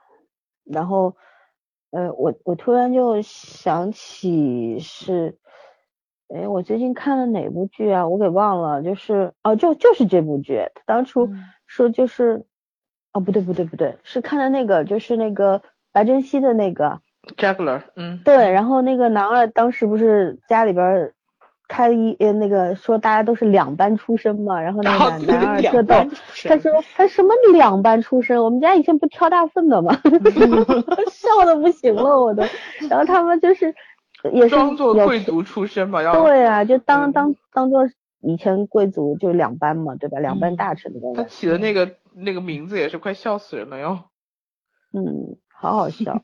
[0.64, 1.16] 然后
[1.90, 5.40] 呃，我我突然就想起是。
[6.32, 8.08] 哎，我最近看了哪部剧啊？
[8.08, 10.62] 我给忘了，就是哦，就就是这部剧。
[10.86, 11.28] 当初
[11.66, 12.46] 说就是，
[13.12, 17.02] 哦，不对不对不对，是看的那个，就是那个白珍惜的那个。
[17.36, 18.22] Juggler，嗯。
[18.24, 21.16] 对，然后那个男二当时不是家里边
[21.70, 25.96] 开一呃那个说大家都是两班出身嘛，然后那个男男二特逗，
[26.44, 28.44] 他说他什么两班出身？
[28.44, 29.98] 我们家以前不挑大粪的吗？
[31.10, 32.44] 笑的不行了我都，
[32.90, 33.74] 然后他们就是。
[34.34, 37.88] 也是装作贵族出身嘛，要对啊，就当当当做
[38.20, 40.20] 以前贵族就两班嘛，对吧？
[40.20, 44.00] 两班大臣的他起的那个那个名字也是快笑死人了哟。
[44.92, 46.22] 嗯，好好笑。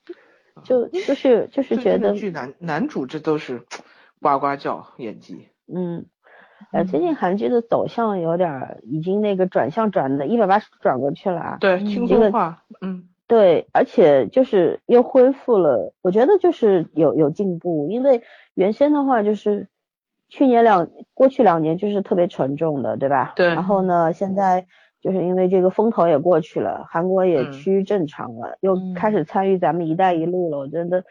[0.62, 3.62] 就就是就是觉得剧男男主这都是
[4.22, 5.48] 呱呱叫演技。
[5.66, 6.06] 嗯，
[6.72, 11.56] 呃，最近韩剧的走向有点已经那个转向转的一百八十度转过去了啊。
[11.60, 12.62] 对，轻松化。
[12.80, 13.08] 嗯。
[13.28, 19.68] 对，而且就是又恢复了，我觉得就是有有进步，因为原先的话就是
[20.28, 23.32] 去年两过去两年就是特别沉重的，对吧？
[23.34, 23.46] 对。
[23.46, 24.66] 然后呢，现在
[25.00, 31.02] 就是因为这个风头也过去了，韩国也趋于正常了，又开始参与咱们一带一路了，我觉得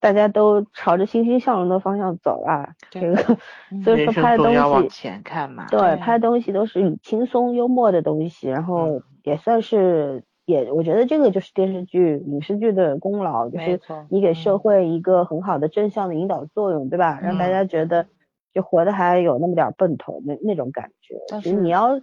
[0.00, 2.74] 大家都朝着欣欣向荣的方向走啊。
[2.90, 3.16] 这个
[3.84, 5.66] 所以说拍的东西往前看嘛。
[5.70, 10.24] 对，拍的东西都是轻松幽默的东西，然后也算是。
[10.46, 17.20] 也，我觉得这个就是电视剧、影视剧的功劳，就是你给社会一个很好的正向的引导作用，对吧？
[17.22, 18.06] 让大家觉得
[18.52, 21.14] 就活得还有那么点奔头，那那种感觉。
[21.28, 22.00] 但是你要，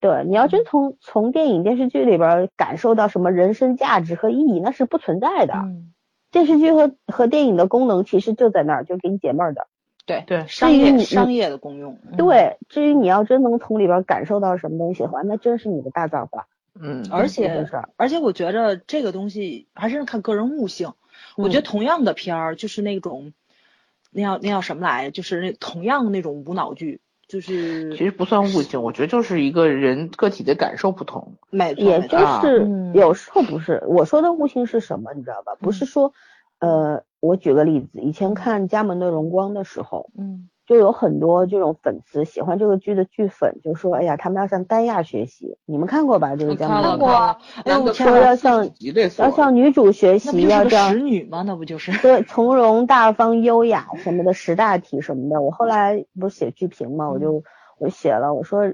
[0.00, 5.54] 对，你要真从从电影电视剧里边感受到什么人生价值和意义，那是不存在的。
[6.30, 9.66] 电视剧和和电影的功能其实就在那儿，就给你解闷儿的。
[10.06, 11.98] 对对，商业商业的功用。
[12.16, 16.46] 对，至于你要真能从里边感受到什么东西的话，那真是你的大造化。
[16.80, 17.66] 嗯，而且
[17.96, 20.94] 而且我觉着这个东西还是看个人悟性。
[21.36, 23.32] 我觉得同样的片儿，就是那种
[24.10, 27.00] 那叫那叫什么来，就是那同样的那种无脑剧，
[27.30, 31.36] 就是其实不算悟性，我觉得就是一个人个体的感受不同。
[31.50, 35.54] 没错，也就是有时候不是我说的悟性是什么，你知道吧？
[35.60, 36.12] 不是说
[36.58, 40.49] 呃，我举个例子，以前看《家门的荣光》的时候，嗯。
[40.70, 46.36] 就有很多这种粉丝喜欢这个剧的剧粉，就说哎呀，他们要向丹亚学习，你们看过吧？
[46.36, 47.08] 这个节目看过，
[47.64, 48.70] 哎我说要向
[49.18, 50.92] 要向女主学习，要这样。
[50.92, 51.42] 使女吗？
[51.44, 55.42] 那不就是对从容大方、优雅什么的十大体什么的。
[55.42, 57.42] 我后来不是写剧评嘛，我就
[57.80, 58.72] 我写了，我说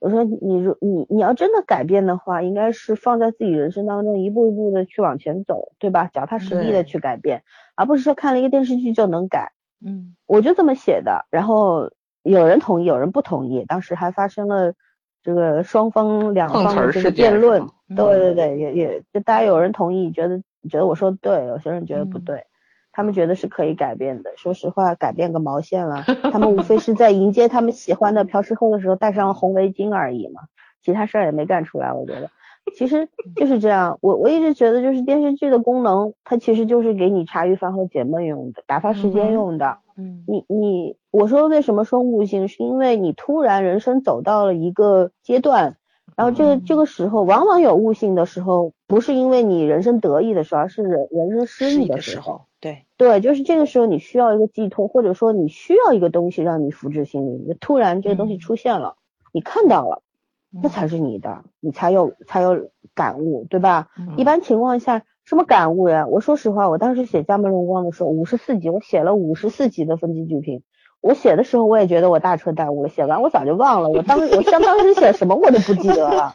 [0.00, 6.10] 我说你如你你要真的改变的话，应该是放在自己人生当中一步一步的去往前走，对吧？
[6.12, 7.44] 脚踏实地的去改变，
[7.76, 9.52] 而不是说看了一个电视剧就能改。
[9.84, 11.90] 嗯，我就这么写的，然后
[12.22, 14.74] 有人同意，有人不同意，当时还发生了
[15.22, 17.66] 这个双方两方的这个辩论，
[17.96, 22.44] 对对对，也也就大家有人同意，觉得觉得我说对，有些人觉得不对，
[22.92, 24.32] 他们觉得是可以改变的。
[24.36, 26.02] 说实话，改变个毛线了，
[26.32, 30.42] 他们无非是在迎接他们喜欢的朴世后的时候戴上了红围巾而已嘛，
[30.82, 32.30] 其他事儿也没干出来，我觉得。
[32.76, 39.78] 其实就是这样，我我一直觉得就是电视剧的功能，它其实就是给你茶余饭后解闷用的，打发时间用的。
[39.96, 45.76] 嗯，你你我说为什么说悟性，是因为你突然人生走到了一个阶段，
[46.16, 52.42] 然后这个这个时候往往有悟性的时候，不是因为你人生得意的时候，而是人人生失意的时候。
[52.60, 58.96] 对对，就是这个时候你需要一个寄托，或者说你需要一个东西让你福至心灵，突然这个东西出现了，
[59.32, 60.02] 你看到了。
[60.50, 63.88] 那才是你的，你才有才有感悟，对吧？
[64.16, 66.06] 一般情况下，什么感悟呀？
[66.08, 70.62] 我说实话，我当时写《家门荣光》的时候，五十四集，我写了五十四集的分级剧评。
[71.00, 72.88] 我写的时候，我也觉得我大彻大悟了。
[72.88, 76.34] 写完我早就忘了，我当我像当时写什么我都不记得了，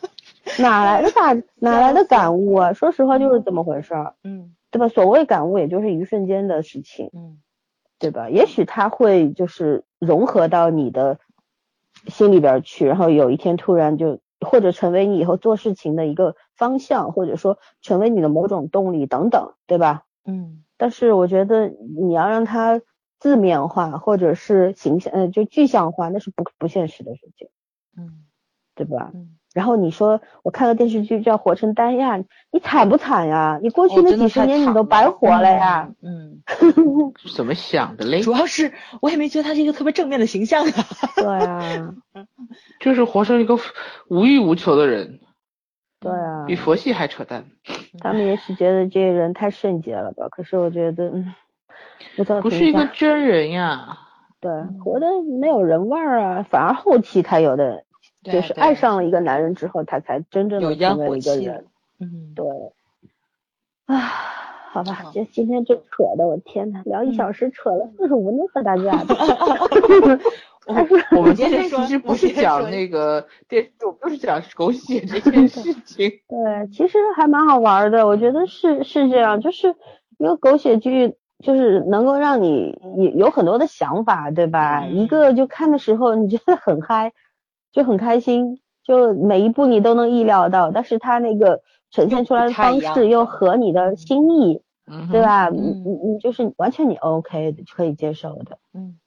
[0.60, 2.72] 哪来的大哪来的感悟啊？
[2.72, 4.88] 说实话就是这么回事儿，嗯，对吧？
[4.88, 7.38] 所谓感悟，也就是一瞬间的事情，嗯，
[8.00, 8.30] 对吧？
[8.30, 11.20] 也许它会就是融合到你的。
[12.08, 20.04] 心里边去，然后有一天突然就或者成为你以后做事情的一个方向，或者说成为你的某种动力等等，对吧？
[20.26, 20.64] 嗯。
[20.78, 22.82] 但是我觉得你要让它
[23.20, 27.50] 字面化或者是形象，呃，就具象化，那是不不现实的事情。
[27.98, 28.26] 嗯。
[28.76, 29.12] 对吧？
[29.14, 29.38] 嗯。
[29.56, 32.18] 然后你说我看个电视剧叫《活成丹亚》，
[32.52, 33.58] 你惨不惨呀？
[33.64, 35.90] 你过去那几十年你都白活了呀。
[36.04, 36.42] 嗯。
[37.34, 38.20] 怎么想的嘞？
[38.22, 40.72] 主要是我也没觉得他是一个特别正面的形象啊。
[41.16, 41.94] 对啊。
[42.82, 43.58] 就是活成一个
[44.10, 45.22] 无欲无求的人。
[46.02, 46.44] 对啊。
[46.46, 47.46] 比佛系还扯淡。
[48.04, 50.28] 他们也许觉得这些人太圣洁了吧？
[50.30, 51.34] 可是我觉得，嗯，
[52.42, 54.00] 不是一个真人呀。
[54.42, 54.52] 对，
[54.84, 55.08] 活的
[55.40, 57.86] 没有人味儿啊，反而后期他有的。
[58.32, 61.66] 就是爱上了一个男人之后，他才真正的成为一个人。
[62.00, 62.46] 嗯，对。
[63.86, 63.98] 啊，
[64.72, 68.84] 好吧，这今天这扯的，我天呐，聊一小时，扯了四十五分钟和大家。
[71.16, 76.10] 我们今天其实不是讲那个电视剧，不是讲狗血 这件事情。
[76.28, 79.76] 对，其实还蛮好玩的，我觉得是是这样，就是
[80.18, 81.14] 一个狗血剧，
[81.44, 84.84] 就是能够让你有有很多的想法，对吧？
[84.88, 87.14] 一个就看的时候你觉得很嗨。
[87.76, 91.62] 就很开心，就每一步你都能意料到，但是他那个
[91.92, 94.62] 呈现出来的方式又合你的心意，
[95.12, 95.50] 对吧？
[95.50, 98.98] 你你你就是完全你 OK 的，可以接受的，嗯，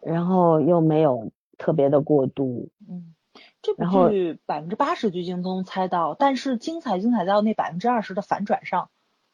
[0.00, 3.12] 然后又没有特别的过度，嗯，
[3.60, 8.88] 这部剧百分之八十剧情都能猜到，但是精彩精彩到那百分之二十的反转上，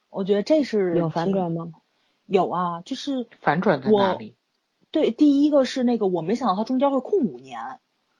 [0.09, 1.73] 我觉得这是有反转吗？
[2.24, 4.35] 有啊，就是反转在哪里？
[4.90, 7.60] 对，第一个是那个我没想到他中间会空五年。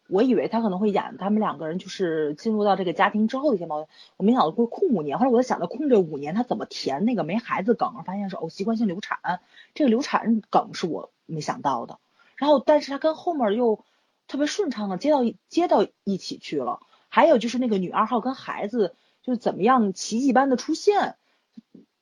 [0.09, 5.19] 我以为他可能会演他们两个人就是进入到这个家庭之后的一些矛盾，我没想到会空五年。
[5.19, 8.03] 后来我在想，到空这五年他怎么填那个没孩子梗？
[8.05, 9.41] 发现是哦，习惯性流产，
[9.75, 11.99] 这个流产梗是我没想到的。
[12.37, 13.85] 然后，但是他跟后面又
[14.27, 16.81] 特别顺畅的接到接到一起去了。
[17.09, 21.17] 还有就是那个女二号跟孩子就怎么样奇迹般的出现，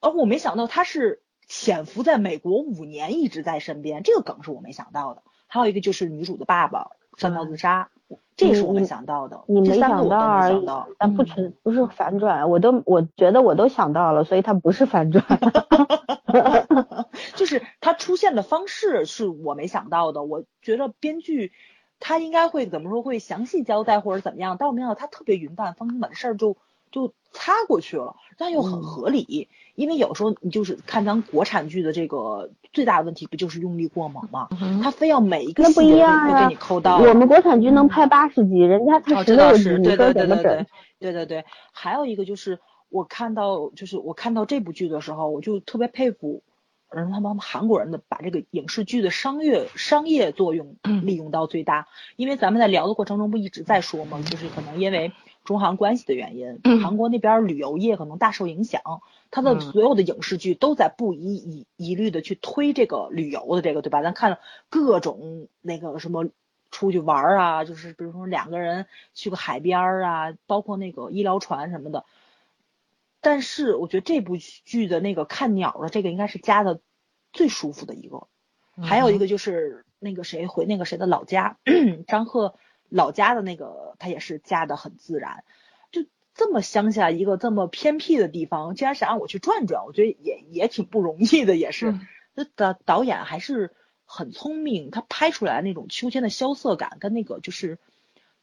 [0.00, 5.22] 而我没想到他是潜伏在美国五年一直在身边，这个梗是我没想到的。
[5.48, 7.90] 还有一个就是女主的爸爸上吊自杀。
[8.36, 10.66] 这是我没想到的，你没想到而已，
[10.98, 15.24] 但不存不是反转，我都我觉得我都想到了，所以它不是反转，
[17.34, 21.52] 就是它出现的方式是我没想到的，我觉得编剧
[21.98, 26.58] 他应该会怎么说会详细交代或者怎么样，但我没想到他特别云淡风轻把这事儿就。
[26.90, 34.48] 就擦过去了，但又很合理，因为有时候你就是看咱国产剧的这个最大的问题，不就是用力过猛吗？
[34.82, 36.98] 他非要每一个细节都给你抠到。
[36.98, 40.66] 我们国产剧能拍八十集，人家才十六集，你说怎么整？
[40.98, 42.58] 对对对，还有一个就是
[42.88, 46.42] 我看到，就是我看到这部剧的时候，我就特别佩服，
[46.88, 51.86] 嗯，他们韩国人的把这个影视剧的商业商业作用利用到最大。
[52.16, 54.22] 因为咱们在聊的过程中不一直在说吗？
[54.22, 55.12] 就是可能因为。
[55.46, 58.82] 中韩关系的原因，韩国那边旅游业可能大受影响，
[59.30, 64.02] 它的所有的影视剧都在不遗一一律的去推这个旅游的这个，对吧？
[64.02, 66.28] 咱看了各种那个什么
[66.70, 72.04] 出去玩啊，就是比如说两个人去个海边啊，包括那个医疗船什么的。
[73.22, 76.80] 但是我觉得这部剧的那个看鸟的这个应该是加的
[77.32, 78.26] 最舒服的一个，
[78.82, 81.56] 还有一个就是那个谁回那个谁的老家，
[82.06, 82.54] 张赫
[82.88, 85.44] 老家的那个他也是加的很自然，
[85.90, 86.04] 就
[86.34, 91.98] 这么乡下一个这么偏僻的地方，竟然想让我去转转，我觉得也也挺不容易的，也是，
[92.34, 93.72] 那导导演还是
[94.04, 97.78] 很聪明，他拍出来那种秋天的萧瑟感跟那个就是。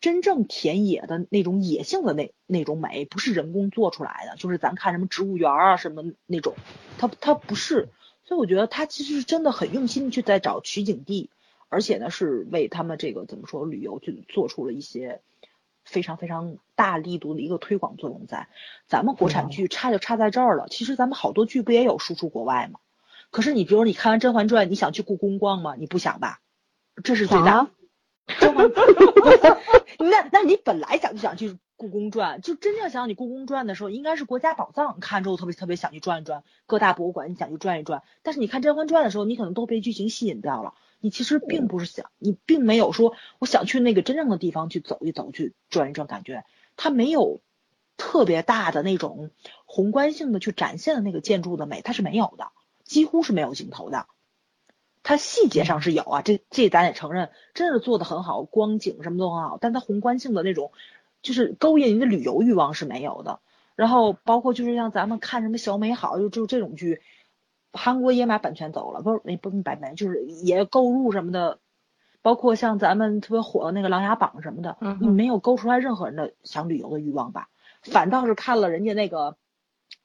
[0.03, 6.55] 真正田野的那种野性的那那种美，不是人工做出来的，就是咱看什么植物园啊什么那种，
[6.97, 7.87] 它它不是，
[8.25, 11.29] 所以我觉得他其实是真的很用心去在找取景地，
[11.73, 15.21] 而且呢是为他们这个怎么说旅游就做出了一些
[15.83, 18.47] 非常非常大力度的一个推广作用在。
[18.87, 22.79] 咱们国产剧差就差在这儿了，其实咱们好多剧不也有输出国外吗？
[23.31, 25.73] 可是你比如你看完《甄嬛传》，你想去故宫逛吗？
[25.75, 26.39] 你不想吧？
[27.03, 27.71] 这是最大。
[28.39, 28.71] 甄嬛
[29.99, 38.03] 那那你本来想就想去故宫转，就真正想你故宫转的时候，应该是国家宝藏，看之后特别特别想去转一转，各大博物馆你想去转一转。
[38.21, 46.45] 但是你看《甄嬛传》的时候，你可能都被剧情吸引掉了，你其实并不是想，你并没有说我想去那个真正的地方去走一走，去转一转，感觉
[46.77, 47.41] 它没有
[47.97, 49.29] 特别大的那种
[49.65, 52.53] 宏观性的去展现的那个建筑的美，它是没有的，
[52.85, 54.07] 几乎是没有镜头的。
[55.03, 60.71] 它细节上是有啊，这这咱也承认，真的做的很好，光景什么都很好，但它宏观性的那种，
[61.21, 63.41] 就是勾引你的旅游欲望是没有的。
[63.75, 67.01] 然后包括就是像咱们看什么小美好，就就这种剧，
[67.73, 71.59] 韩国也买版权走了，不是那不版权，就是也购入什么的。
[72.21, 77.49] 包括像咱们特别火的那个《琅琊榜》什么的，你没有勾出来任何人的想旅游的欲望吧？
[77.81, 79.35] 反倒是看了人家那个。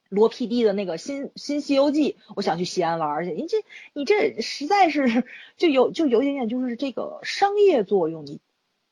[0.09, 3.31] 罗 PD 的那个新新西游记，我想去西安玩去。
[3.31, 3.57] 你这
[3.93, 5.23] 你这实在是
[5.55, 8.25] 就有就有一点点就是这个商业作用。
[8.25, 8.39] 你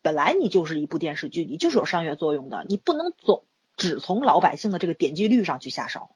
[0.04, 3.45] 本来你就是一部电视剧，你就是有商业作用的，你不能总
[3.76, 6.12] 只从老百姓的这个点击率上去下手。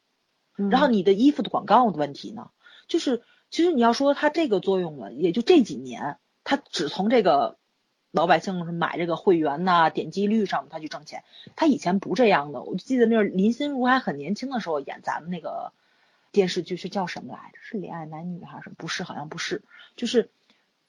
[0.70, 2.52] 然后你的衣服的广告的问题呢，
[2.88, 7.58] 就是其实你要说它这个作用了，也就这几年，它只从这个。
[8.14, 11.24] 老百姓买这个会员呐，点击率上它去挣钱。
[11.56, 15.72] 它以前不这样的，我记得那林心如还很年轻的时候演咱们那个
[16.34, 17.60] 电视剧是叫什么来着？
[17.62, 19.04] 是《恋爱男女》还是什么不是？
[19.04, 19.64] 好像不是，
[19.96, 20.30] 就是。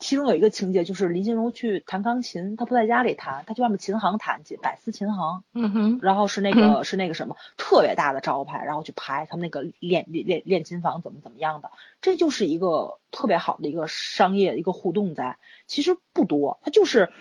[0.02, 5.44] 其中有一个情节，就是林心如去弹钢琴，她不在家里弹，她去外面琴行弹去，百思琴行。
[5.54, 5.98] 嗯哼。
[6.02, 11.70] 然后是那个是那个什么特别大的招牌，然后去拍他们那个练练练练琴房怎么怎么样的，
[12.00, 15.38] 这就是一个特别好的一个商业一个互动在，
[15.68, 17.12] 其实不多，他就是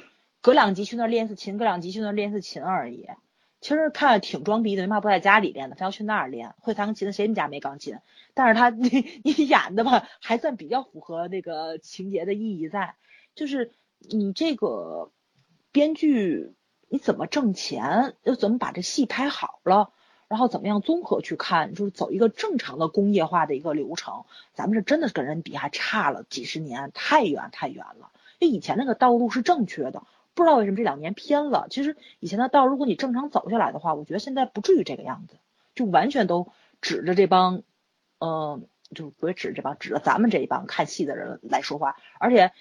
[0.42, 3.08] 隔两集去那练次琴，隔两集去那练次琴而已。
[3.62, 6.56] 其实看着挺装逼的，为嘛不在家里练的，他要去那儿练？
[6.60, 8.00] 会弹钢琴的谁们家没钢琴？
[8.34, 12.96] 但是他 你你演的吧，还算比较符合那个情节的意义在，
[13.36, 15.12] 就是你这个
[15.72, 16.56] 编剧
[16.90, 19.92] 你怎么挣钱，又怎么把这戏拍好了，
[20.28, 24.26] 然后怎么样综合去看，就是走一个正常的工业化的一个流程，
[24.56, 28.10] 咱们是真的跟人比还差了几十年，太远太远了。
[28.40, 30.02] 就以前那个道路是正确的。
[30.34, 31.68] 不知道为什么这两年偏了。
[31.70, 35.36] 其实以前的道，如果你正常走下来的话，我觉得现在不至于这个样子，
[35.76, 36.48] 就完全都
[36.82, 37.64] 指着这帮，
[38.20, 38.62] 呃，
[38.96, 41.96] 就不会指着这帮，指着咱们这一帮看戏的人来说话。
[42.20, 42.52] 而且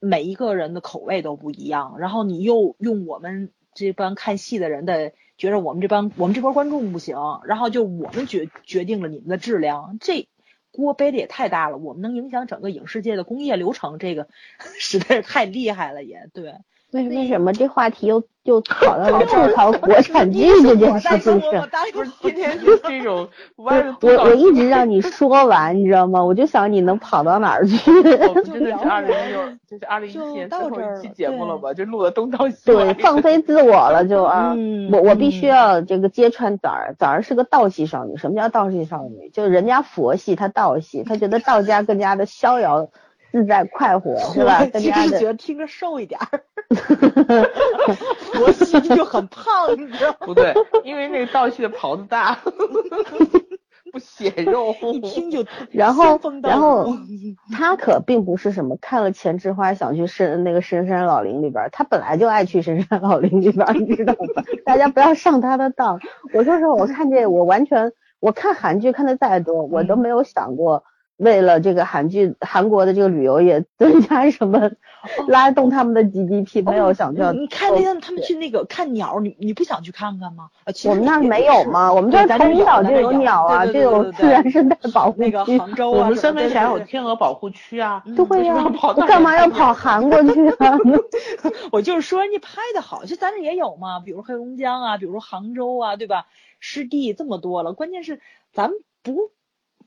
[0.00, 10.28] 每一个人的口味都不一样，然后你又用我们这帮看戏的人的觉得我们这帮我们这波观众不行，然后就我们决决定了你们的质量，这
[10.70, 11.78] 锅背的也太大了。
[11.78, 14.28] 我们能影响整个影视界的工业流程，这个
[14.78, 16.56] 实在是太厉害了，也对。
[16.94, 21.68] 为为什么这话题又又 跑到了吐槽国产剧这件事情上？
[21.92, 23.28] 不是今天是这种
[23.64, 26.22] 歪的我我一直让你说完，你知道吗？
[26.22, 27.90] 我就想你能跑到哪儿去？
[27.90, 31.74] 我们真的是二零六，这是二零一七年最后一期节目了吧？
[31.74, 32.56] 就录的东到西。
[32.64, 34.54] 对，放飞自我了就啊！
[34.92, 38.16] 我我必须要这个揭穿枣儿，枣儿是个道系少女。
[38.18, 39.30] 什么叫道系少女？
[39.30, 42.88] 就是人家佛系，她道系，她觉得道家更加的逍遥。
[43.34, 44.64] 自在快活是吧？
[44.66, 46.40] 其实觉得听着瘦一点儿，
[48.32, 50.16] 佛系就很胖，你知道吗？
[50.20, 50.54] 不对，
[50.84, 52.38] 因为那个道系的袍子大，
[53.92, 54.72] 不显肉。
[54.92, 56.86] 一听就 然后然后
[57.52, 64.44] 他可并不是什么看了钱之花想去深那个深山老林里边，他本来就爱去深山老林里边，你知道吗？
[64.64, 65.98] 大家不要上他的当。
[66.32, 67.90] 我说实话，我看这我完全
[68.20, 70.84] 我看韩剧看的再多，我都没有想过。
[71.16, 74.72] 为了这个韩剧韩国的这个旅游业增加什么
[75.28, 77.32] 拉动他们的 GDP，没有想到。
[77.32, 80.50] 你看那天他们去那个看鸟，你你不想去看看吗？
[80.86, 81.92] 我们那儿没有吗？
[81.92, 85.30] 我们这儿从小就有鸟啊，就有自然生态保护区。
[85.30, 88.02] 那个杭州啊，我们三门峡有天鹅保护区啊。
[88.16, 90.76] 对呀，我干嘛要跑韩国去啊？
[91.70, 96.26] 我就是说人家拍的好，就咱这也有嘛，比如黑龙江啊，比如杭州啊，对吧？
[96.58, 98.20] 湿地这么多了，关键是
[98.52, 99.30] 咱们不。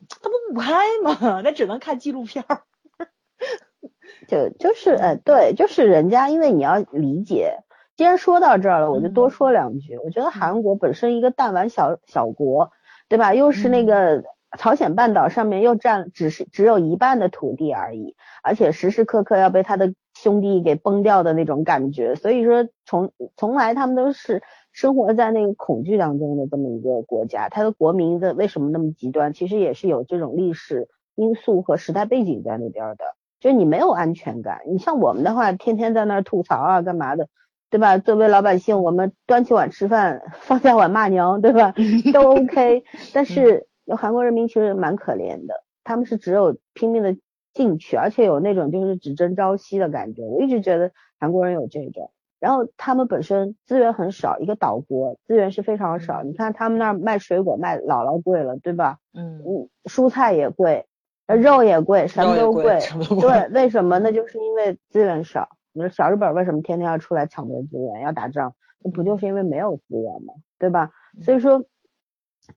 [0.10, 1.42] 他不不拍吗？
[1.44, 2.62] 那只能看纪录片儿。
[4.28, 7.60] 就就是呃，对，就是人家，因为你要理解，
[7.96, 9.98] 既然说到这儿了，我就多说两句。
[9.98, 12.72] 我觉得韩国本身一个弹丸小小国，
[13.10, 13.34] 对吧？
[13.34, 14.24] 又是那个
[14.58, 22.16] 朝鲜半岛上面又占只是只有一半的土地而已，而且时时刻刻要被他的兄弟给崩掉的那种感觉。
[22.16, 24.42] 所以说，从从来他们都是。
[24.72, 29.34] 生活在那个恐惧当中的这么一个国家，它的国民的为什么那么极端？
[29.34, 33.16] 其实也是有这种历史因素和时代背景在那边的。
[33.40, 37.28] 就是你没有安全感，你像我们的话，天天在那儿吐槽啊，干嘛的，
[37.70, 38.00] 对吧？
[38.00, 41.74] 作为老百姓，我们端起碗吃饭，放下碗骂娘，对吧？
[42.12, 42.84] 都 OK。
[43.14, 47.16] 但是韩国人民其实蛮可怜的，他们是只有拼命的
[47.54, 50.24] 进取，而且有那种就是只争朝夕的感觉。
[50.24, 52.12] 我一直觉得韩国人有这种。
[52.40, 56.22] 然后他们本身资源很少，一个岛国资源是非常少。
[56.24, 59.00] 你看他们那儿卖水果卖老老贵了，对吧？
[59.14, 60.86] 嗯嗯，蔬菜也贵，
[61.26, 62.80] 肉也贵，什么都贵。
[63.20, 63.98] 对，为什么？
[64.00, 65.50] 那就是因为资源少。
[65.74, 68.54] 你说小日本为什么天天要出来抢夺资源，要打仗？
[68.84, 70.34] 那不就是因为没有资源吗？
[70.60, 70.92] 对吧？
[71.24, 71.66] 所以说，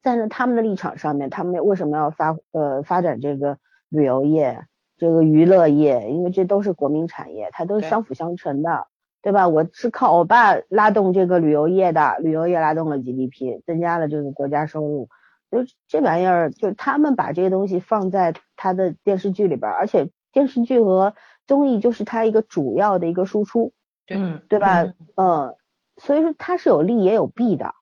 [0.02, 3.56] 站在他们的立场上面，他们为什么要发呃发展这个
[3.88, 4.66] 旅游业、
[4.98, 6.10] 这个娱乐业？
[6.10, 8.86] 因为这都是国民产业，它都是相辅相成的。
[9.22, 9.48] 对吧？
[9.48, 15.08] 我是靠我爸拉动这个旅游业的，旅游业拉动了 GDP，增加了这个国家收入。
[15.50, 21.14] 就这玩意儿，就他们把这些东西放在他的电视剧里边，而且电视剧和
[21.46, 23.72] 综艺就是他一个主要的一个输出，
[24.06, 24.16] 对
[24.48, 24.84] 对吧？
[25.16, 25.56] 嗯，
[25.96, 27.74] 所以说它是有利也有弊的。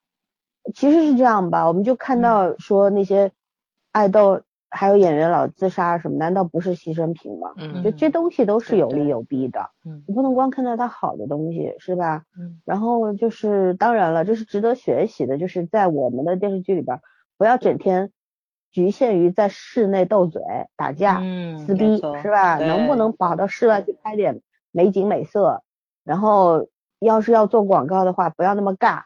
[0.74, 3.32] 其实是这样吧，我们就看到说那些
[3.92, 4.42] 爱豆。
[4.70, 6.18] 还有演员老自杀什么？
[6.18, 7.52] 难道不是牺牲品吗？
[7.56, 9.70] 嗯，就这东西都是有利有弊的。
[9.84, 12.24] 嗯，你不能光看到它好的东西，是吧？
[12.38, 12.60] 嗯。
[12.64, 17.00] 然后就是，当然了，这是值得学习的，就是在我们的电视剧里边，
[17.38, 18.10] 不要整天
[18.70, 20.42] 局限于在室内斗嘴、
[20.76, 21.20] 打架、
[21.66, 22.58] 撕逼，是吧？
[22.58, 25.62] 能不能跑到室外去拍点美景美色？
[26.04, 26.68] 然后，
[26.98, 29.04] 要是要做广告的话，不要那么尬，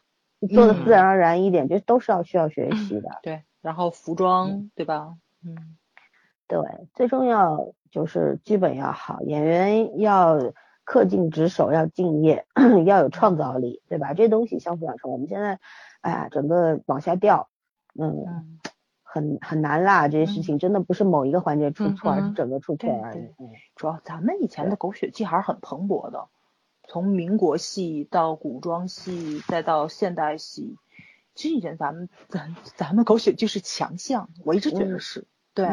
[0.53, 3.19] 做的自然而然一点，这都是要需要学习的。
[3.23, 5.15] 对，然后服装，对吧？
[5.45, 5.77] 嗯，
[6.47, 6.61] 对，
[6.95, 10.53] 最重要就是剧本要好，演员要
[10.85, 12.47] 恪尽职守，要敬业，
[12.87, 14.15] 要有创造力，对吧？
[14.15, 15.11] 这东西相辅相成。
[15.11, 15.61] 我们现在，
[16.01, 17.49] 哎呀，整个往下掉，
[17.99, 18.59] 嗯，
[19.03, 20.09] 很很难啦。
[20.09, 23.29] 这些事情真的不是某一个环节出错，而是整个出错而已。
[23.77, 26.29] 主要咱们以前的狗血剧还是很蓬勃的，
[26.89, 30.77] 从民国戏到古装戏，再到现代戏，
[31.35, 35.27] 其实以前咱们咱咱们狗血剧是强项，我一直觉得是。
[35.55, 35.67] 对，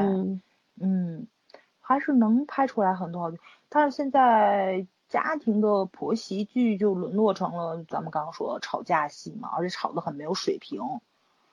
[0.81, 1.27] 嗯，
[1.80, 3.38] 还是能拍出来很多好剧，
[3.69, 10.81] 但是现在家庭的婆媳剧就沦落成了咱们刚刚说的吵架戏嘛，而且吵得很没有水平，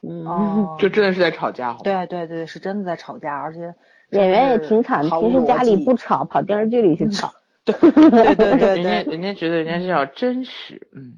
[0.02, 3.74] 嗯， 就真的是在吵架，对对对，是真的在吵架，而且
[4.10, 7.32] 演员也挺惨，平时家里不吵，跑电视剧里去吵，
[7.64, 11.14] 对对对对， 人家人家觉得人家是要真实，嗯，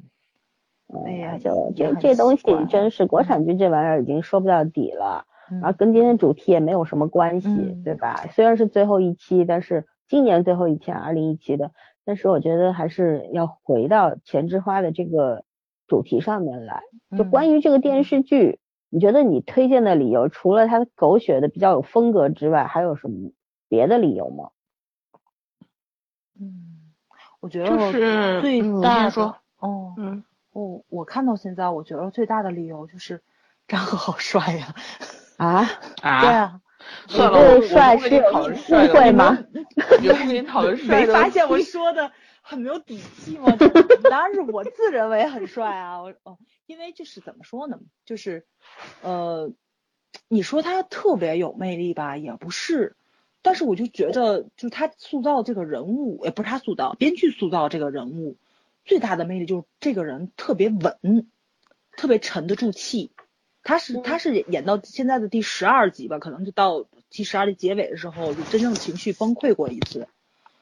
[1.04, 5.26] 哎呀，就这这东西真是国产剧这玩意儿已经说不到底了。
[5.50, 7.48] 然后跟今天主题也没有什么关系，
[7.84, 8.26] 对吧？
[8.32, 11.72] 虽然是最后一期，但是今年最后一期，二零一七的，
[12.04, 15.44] 但是我觉得还是要回到钱之花的这个
[15.86, 16.82] 主题上面来。
[17.16, 18.60] 就关于这个电视剧，
[18.90, 23.30] 你觉得你推荐的理由，除了它狗血的比较有风格之外，还有什么
[23.68, 24.50] 别的理由吗？
[26.40, 26.92] 嗯，
[27.40, 30.22] 我觉得是最大的哦，嗯，
[30.52, 33.22] 我我看到现在，我觉得最大的理由就是
[33.66, 34.66] 张赫好帅呀。
[34.66, 34.74] 啊
[35.38, 35.64] 啊！
[36.02, 36.60] 对啊，
[37.06, 39.38] 算了，我帅是有误会吗？
[40.00, 42.12] 你讨论 帅没发现我说的
[42.42, 43.46] 很没有底气吗？
[44.10, 46.02] 当然是我自认为很帅啊！
[46.02, 47.78] 我哦，因为就是怎么说呢？
[48.04, 48.46] 就是
[49.02, 49.52] 呃，
[50.28, 52.96] 你说他特别有魅力吧，也不是。
[53.40, 58.36] 但是我就觉得，就是他塑造这个人物，也不是他塑造，编剧塑造这个人物
[58.84, 61.28] 最大的魅力就是这个人特别稳，
[61.96, 63.12] 特别沉得住气。
[63.68, 70.08] 他是他是演到现在的第十二集吧，可能就到第十二集结尾的时候，就真正情绪崩溃过一次，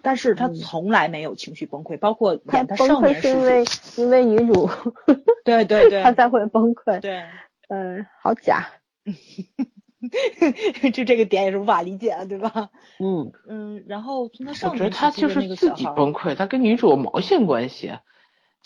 [0.02, 3.64] 但是他从来没有情绪崩溃，包括演他少年时，因为。
[3.96, 4.68] 因为女主，
[5.46, 7.22] 对对对， 他才会崩溃，对，
[7.68, 8.70] 嗯，好假，
[10.92, 12.70] 就这个点也是无法理解，对吧？
[12.98, 13.30] 嗯。
[13.48, 17.92] 嗯，然后从他上我觉得他就是自己崩溃，他跟女主有毛线关系？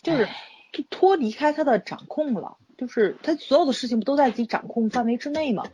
[0.02, 0.26] 就是
[0.72, 5.64] 就脱离开他的掌控了，就是他所有的事情不都在自己掌控范围之内吗？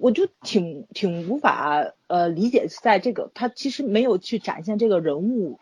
[0.00, 5.60] 我就挺挺无法呃理解，在这个他其实没有去展现这个人物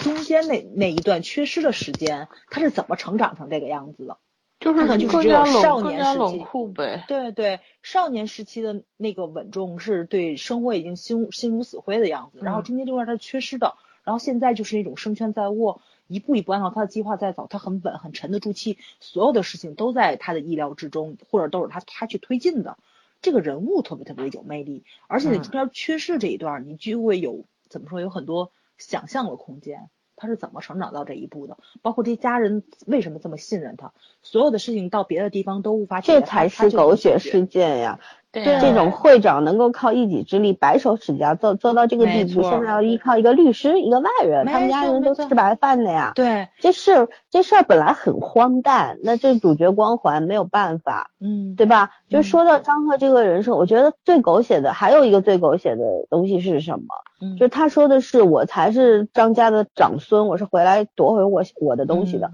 [0.00, 4.18] 中间那那一段缺失的时间，他是怎么成长成这个样子的？
[4.60, 7.04] 就是可能就是只有少年时期，酷呗。
[7.08, 22.78] 对对，少年时期的那个稳重是对生活已经心心如死灰的样子，然后中间这段他缺失的，然后现在就是一种胜券在握，一步一步按照他的计划在走，他很稳很沉得住气，所有的事情都在他的意料之中，或者都是他他去推进的。
[23.22, 29.88] 这个人物特别特别有魅力，而且你中间缺失这一段，你就会有怎么说，有很多想象的空间。
[30.16, 31.58] 他是怎么成长到这一步的？
[31.82, 33.92] 包括这家人为什么这么信任他？
[34.22, 37.98] 所有的事情到别的地方都无法这才是狗血事件呀！
[38.42, 46.12] 对，这种会长能够靠一己之力白手起家做做到这个地步，现在要依靠一个律师，一个外人，他们家人都吃白饭的呀。
[46.14, 51.90] 对，这事这事儿本来很荒诞，那这主角光环没有办法，嗯，对吧？
[52.08, 56.86] 就说到张赫这个人设，我觉得最狗血的还有一个最狗血的东西是什么？
[57.20, 62.30] 嗯，就他说的是我才是张家的长孙，我是回来夺回我我的东西的。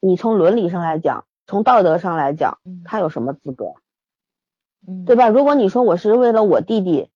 [0.00, 3.72] 你从伦理上来讲，从道德上来讲，他有什么资格？
[5.06, 5.28] 对吧？
[5.28, 7.08] 如果你说我是为了我弟弟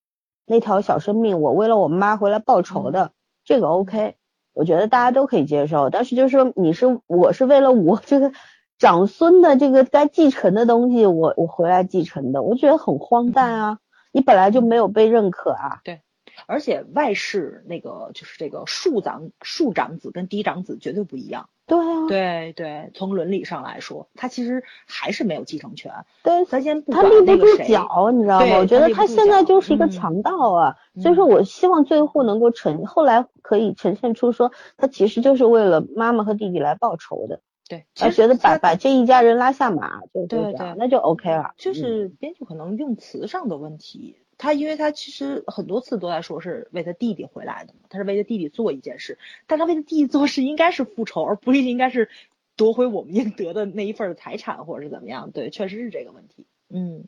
[0.47, 3.13] 那条小生命，我为了我妈回来报仇的，
[3.45, 4.17] 这个 OK，
[4.53, 5.89] 我觉得大家都可以接受。
[5.89, 8.33] 但是就是说你是我是为了我这个
[8.79, 13.79] 长孙的这个该继承的东西，我我回来继承的，我觉得很荒诞啊！
[14.13, 15.81] 你本来就没有被认可啊。
[15.85, 16.03] 对。
[16.47, 21.49] 而且外室那个就是这个庶长庶长子跟嫡长子绝对不一样。
[21.65, 25.93] 对啊，对对，从伦理上来说，他其实还是没有继承权。
[26.23, 28.59] 对，咱先不他立不住脚，你知道吗？
[28.59, 30.77] 我觉得他现在就是一个强盗啊。
[31.01, 37.41] 所以说我希望最后能够呈，后来可以呈现出说，他其实就是为了妈妈和弟弟来报仇的。
[37.69, 41.55] 对，他觉得把把这一家人拉下马，就对对，那就 OK 了。
[41.57, 44.17] 就是编剧可能用词上的问题。
[44.39, 52.09] 他因为他其实很多次都在说是为他弟弟回来的嘛，他是为他弟弟做一件事，但他为他弟弟做事应该是复仇，而不是应该是
[52.57, 55.31] 夺回我们应得的那一份财产或者是怎么样？
[55.31, 56.47] 对，确实是这个问题。
[56.69, 57.05] 嗯，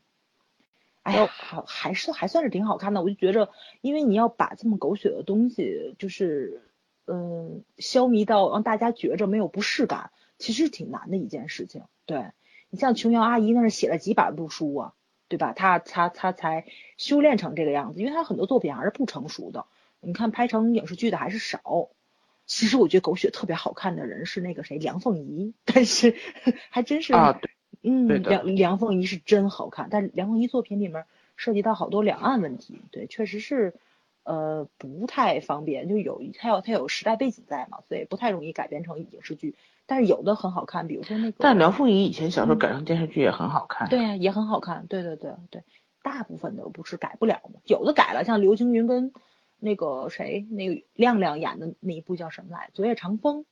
[1.02, 6.62] 哎呀，好还是还算是挺好看的，我就觉着，因为你要把这么狗血的东西，就是
[7.06, 11.82] 嗯消弭到让大家觉着没有不适感，其实挺难的一件事情。
[12.06, 12.26] 对
[12.70, 14.94] 你像琼瑶阿姨那是写了几百部书啊。
[15.28, 15.52] 对吧？
[15.52, 19.66] 他他他才修炼成这个样子，因为他很多作品还是不成熟的。
[20.00, 21.88] 你看拍成影视剧的还是少。
[22.46, 26.14] 其实我觉得狗血特别好看的人是那个谁梁凤仪，但是
[26.68, 27.50] 还真是啊，对，
[27.82, 31.06] 嗯，梁梁凤仪是真好看，但是梁凤仪作品里面
[31.36, 33.72] 涉及到好多两岸问题，对，确实是
[34.24, 39.54] 呃不太方便，就有他有他有时代背景在嘛，所以不太容易改编成影视剧。
[39.86, 41.36] 但是有的很好看，比如说那个。
[41.38, 43.88] 但梁凤仪以前小时候改成电视剧也很好看。
[43.88, 44.86] 对呀，也很好看。
[44.86, 45.62] 对对对对，
[46.02, 47.60] 大部分的不是改不了吗？
[47.64, 49.12] 有的改了，像刘青云跟
[49.58, 52.70] 那个谁，那个亮亮演的那一部叫什么来？
[52.72, 53.44] 昨夜长风，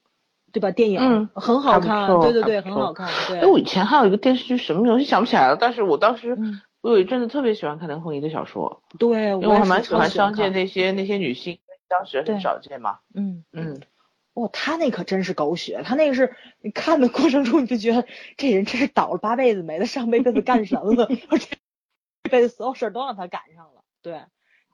[0.52, 0.70] 对吧？
[0.70, 2.08] 电影很好看。
[2.22, 3.10] 对对对，很好看。
[3.28, 3.40] 对。
[3.40, 5.56] 哎，我以前还有一个电视剧，什么名字想不起来了。
[5.60, 6.38] 但是我当时
[6.80, 8.82] 我有一阵子特别喜欢看梁凤仪的小说。
[8.98, 13.00] 对，因为我还蛮喜欢商界那些那些女性，当时很少见嘛。
[13.14, 13.80] 嗯嗯。
[14.34, 18.06] 哇，他那可真是狗血，他那个是你看的过程中你就觉得
[18.36, 21.08] 这人真是倒了八辈子霉了，上辈子干什么了？
[22.24, 24.22] 这辈子所有事儿都让他赶上了，对，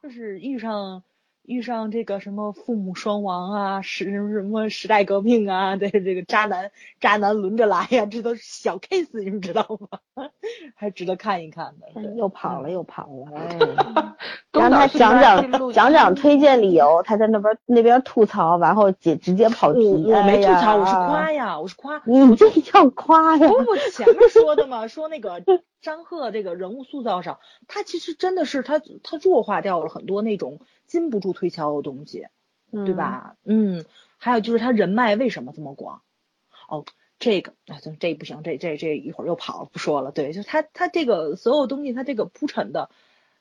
[0.02, 1.02] 就是遇上。
[1.48, 6.70] 遇上这个什么父母双亡啊，时什么时代革命啊， 这这个渣男
[7.00, 9.66] 渣男轮着来呀，这都是小 case，你们知道
[10.14, 10.28] 吗？
[10.76, 12.14] 还值得看一看的。
[12.16, 14.06] 又跑了又跑了，
[14.52, 19.86] 让 他讲讲讲讲推荐理由，他在那边那边吐槽，然后姐直接跑题。
[19.86, 22.02] 我没吐槽，我是夸呀，我是夸。
[22.04, 23.48] 你这叫夸呀？
[23.48, 25.42] 不不，前面说的嘛，说那个
[25.80, 27.38] 张赫这个人物塑造上，
[27.68, 30.60] 他其实真的是他他弱化掉了很多那种。
[30.88, 32.26] 禁不住推敲的东西，
[32.72, 33.36] 对吧？
[33.44, 33.84] 嗯，
[34.16, 36.02] 还有就是他人脉为什么这么广？
[36.68, 36.84] 哦，
[37.20, 40.10] 这个啊，这这不行，这这这一会儿又跑了，不说了。
[40.10, 42.90] 对，就他他这个所有东西，他这个铺陈的，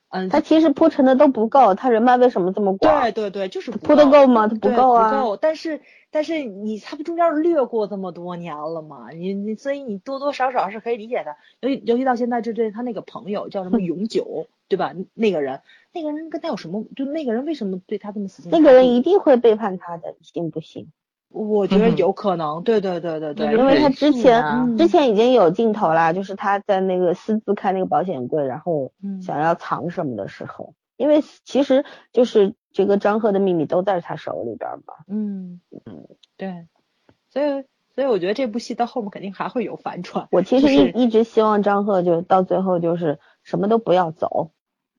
[0.10, 3.02] 嗯，他其实铺陈的都不够，他人脉为什么这么广？
[3.02, 4.48] 对对对，就是铺的够吗？
[4.48, 5.38] 他不够啊，不够。
[5.38, 5.82] 但是
[6.12, 9.10] 但是你他不中间略过这么多年了吗？
[9.12, 11.36] 你你所以你多多少少是可以理解的。
[11.60, 14.94] 尤其尤其到现在，这这他那个朋友叫什么永久，对吧？
[15.14, 15.62] 那个人。
[15.94, 16.86] 那个人跟他有什么？
[16.96, 18.52] 就那个人为什么对他这么死心？
[18.52, 20.92] 那个人一定会背叛他的，信不信？
[21.30, 28.92] 我觉得有可能，对对对对对，因为他之前之前已经有镜头啦，就是他在那个私自开那个保险柜，然后
[29.22, 34.94] 想要藏什么的时候，因为其实就是这个张赫的秘密都在他手里边嘛。
[35.08, 36.68] 嗯嗯，对，
[37.30, 40.28] 所以所以我觉得这部戏到后面肯定还会有反转。
[40.32, 44.52] 我其实一一直希望张赫就到最后就是什么都不要走，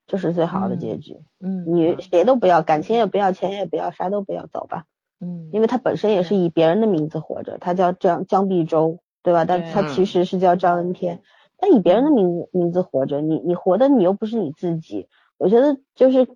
[0.06, 1.16] 这是最好的结局。
[1.40, 4.84] 嗯，你谁都不要，感情也不要，钱也不要，啥都不要，走吧。
[5.20, 9.44] 嗯，因为他本身也是以别人的名字活着，他叫张江碧舟，对吧？
[9.44, 11.22] 但他其实是叫张恩天，
[11.56, 16.28] 但以别人的名字名字活着，你你活的你又不是你自己，我觉得就是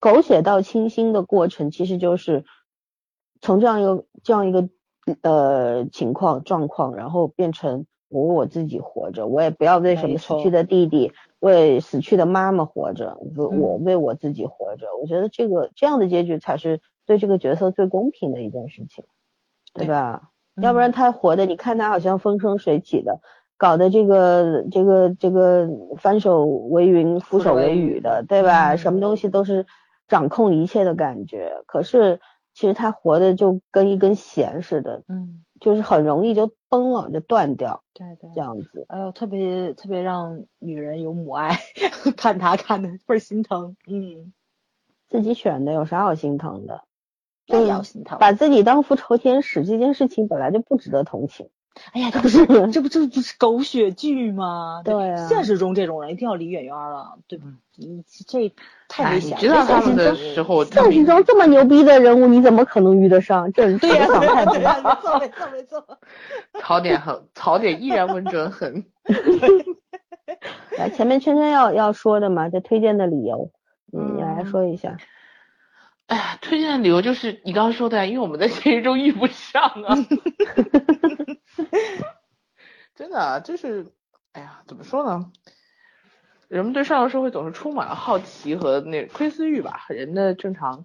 [0.00, 2.44] 狗血到清新的过程，其实就是
[3.40, 4.68] 从这样一个这样一个
[5.22, 16.80] 呃情况状况，然后变成我为我自己活着，我也不要为什么死去的弟弟，为死去的妈妈活着，我我为我自己活着，我觉得这个这样的结局才是。
[17.06, 19.04] 对这个角色最公平的一件事情，
[19.72, 20.30] 对吧？
[20.56, 23.20] 要不然他活的，你看他好像风生水起的，
[23.56, 25.68] 搞得这个这个这个
[25.98, 28.76] 翻手为云覆手为雨的，对吧？
[28.76, 29.66] 什么东西都是
[30.06, 31.62] 掌控一切的感觉。
[31.66, 32.20] 可是
[32.52, 37.82] 其实他活的就跟一根弦似的，嗯，就是很容易就崩了，就断掉。
[37.92, 38.86] 对对，这样子。
[38.88, 41.58] 哎呦，特别特别让女人有母爱，
[42.16, 43.76] 看他看的倍儿心疼。
[43.88, 44.32] 嗯，
[45.08, 46.84] 自己选的有啥好心疼的？
[47.46, 51.48] 就要心疼，把自己当复仇天使这件事情本来就不值得同情。
[51.92, 54.82] 哎呀，这不是 这不这不是狗血剧吗？
[54.84, 57.46] 对啊，现实中这种人一定要离远远了，对吧？
[57.76, 58.54] 你这
[58.86, 59.38] 太危险了。
[59.38, 63.50] 知道他们的时候，现实中这么牛逼的人物，你怎么可能遇得上？
[63.52, 65.84] 这对呀，没错没错没错。
[66.62, 68.84] 槽点很，槽点依然稳准狠。
[70.78, 73.50] 来，前面圈圈要要说的嘛，这推荐的理由，
[73.92, 74.96] 嗯，你来说一下。
[76.06, 79.96] 哎呀，推荐的理由就是你刚刚说的，因为我们在现实中遇不上啊。
[82.94, 83.92] 真的，就是，
[84.32, 85.32] 哎呀，怎么说呢？
[86.48, 90.84] 人们对上流社会总是充满了好奇和那窥私欲吧，人的正常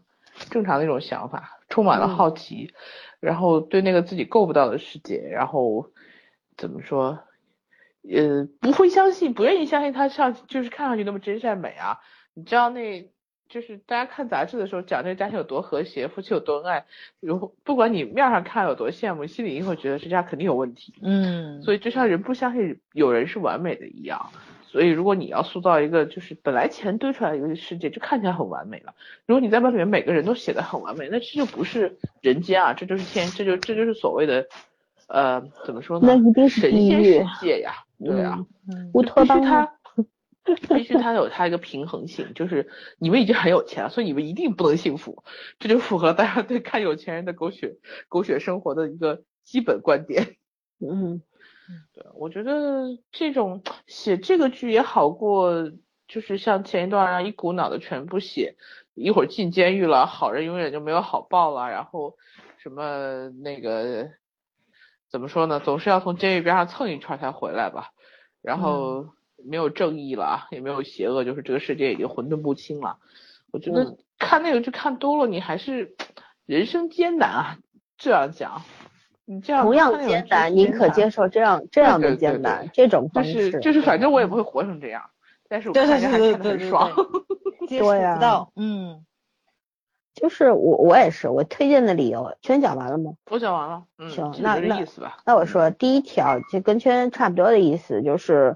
[0.49, 2.73] 正常的一种想法，充满了好奇，
[3.19, 5.91] 然后对那个自己够不到的世界，然后
[6.55, 7.19] 怎么说？
[8.09, 11.99] 呃，不会相信，不愿意相信他上就是看上去那么真善美啊。
[12.33, 13.11] 你知道那？
[13.49, 16.85] 就是大家看杂志的时候讲这个家庭有多和谐，夫妻有多恩爱，
[17.19, 20.93] 如不管你面上看有多羡慕，心里一定会觉得这家肯定有问题。
[21.01, 24.29] 嗯，所以就像人不相信有人是完美的一样，
[24.61, 28.93] 所以如果你要塑造一个就是本来钱堆出来一个世界就看起来很完美了，
[29.25, 34.45] 如果你在把里面每个人都写的很完美，那这就不是人间啊，这就是天，这就这就是所谓的
[35.07, 36.07] 呃怎么说呢？
[36.07, 38.37] 那一定是神仙世界呀，对啊，
[38.93, 39.73] 乌托邦他。
[40.55, 45.23] 必须它有它一个平衡性，就是你们已经很有钱了，所以你们一定不能幸福，
[45.59, 47.77] 这就符合大家对看有钱人的狗血
[48.07, 50.35] 狗血生活的一个基本观点。
[50.79, 51.21] 嗯，
[51.93, 55.71] 对，我觉得这种写这个剧也好过，
[56.07, 58.55] 就是像前一段让一股脑的全部写，
[58.93, 62.15] 一会儿进监狱了，好人永远就没有好报了，然后
[62.57, 64.09] 什么那个
[65.09, 67.91] 怎么说呢，总是要从监狱边上蹭一圈才回来吧，
[68.41, 69.13] 然后。
[69.45, 72.97] 没有正义了，也没有邪恶，就是这个世界已经混沌不清了。
[73.51, 75.95] 我觉得看那个就看多了，你还是
[76.45, 77.57] 人生艰难啊。
[77.97, 78.61] 这样讲，
[79.25, 83.51] 你这样同样艰难，你可接受这样这样的艰难这种方式？
[83.51, 85.09] 就是就是，反正我也不会活成这样，
[85.49, 86.91] 但是我看着还看得很爽。
[87.67, 89.03] 对呀，嗯，
[90.13, 93.13] 就是我我也是，我推荐的理由全讲完了吗？
[93.29, 93.83] 我讲完了。
[94.09, 95.17] 行，那那吧。
[95.25, 98.55] 那我说第一条就跟圈差不多的意思，就是。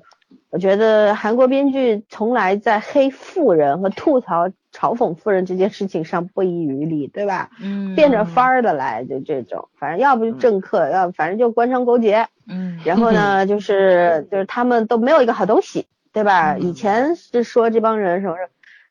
[0.49, 7.49] 我觉得韩国编剧从来在黑富人和吐槽、嘲讽富人这件事情上不遗余力，对吧？
[7.61, 12.27] 嗯，变着法儿的来，就这种，反正要不就政客，要反正就官商勾结。
[12.47, 16.55] 嗯，然后呢， 就是就是他们都没有一个好东西，对吧？
[16.57, 18.35] 以前是说这帮人什么，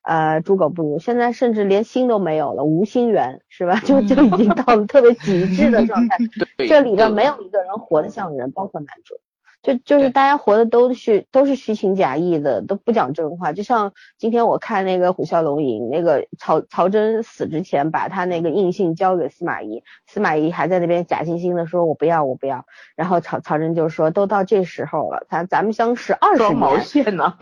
[0.03, 3.81] 呃，猪狗不如，现在甚至连心都没有了，无心猿，是吧？
[3.85, 6.17] 就就已经到了特别极致的状态。
[6.67, 9.15] 这里边没有一个人活得像人，包括男主。
[9.63, 13.53] 就就是大家活的都是都是虚情假意的，都不讲真话。
[13.53, 22.67] 就像今天我看那个《虎啸龙吟》，那个曹曹真死之前把他那个印信交给司马懿，司马懿还在那边假惺惺的说“我不要，我不要”。
[22.97, 27.37] 然后曹曹真就说：“都到这时候了，咱咱们相识二十年，毛线呢？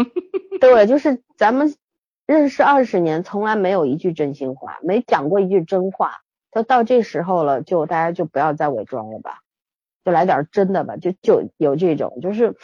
[0.60, 1.74] 对，就是咱们
[2.26, 6.20] 认识二十年，从来没有一句真心话，没讲过一句真话。
[6.52, 9.38] 都到这时候了，就大家就不要再伪装了吧。”
[10.04, 12.56] 就来点真的吧，就就有这种，就是，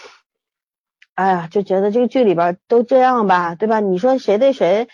[1.14, 3.80] 哎呀，就觉得这个剧里边都这样吧，对吧？
[3.80, 4.88] 你说谁对谁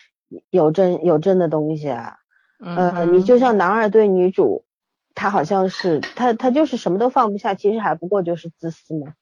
[0.51, 2.19] 有真有真的东西啊？
[2.59, 4.65] 呃，你就像男二对女主，
[5.15, 9.15] 他好像是他他就是什么都放不下，其实还不过就是自私嘛，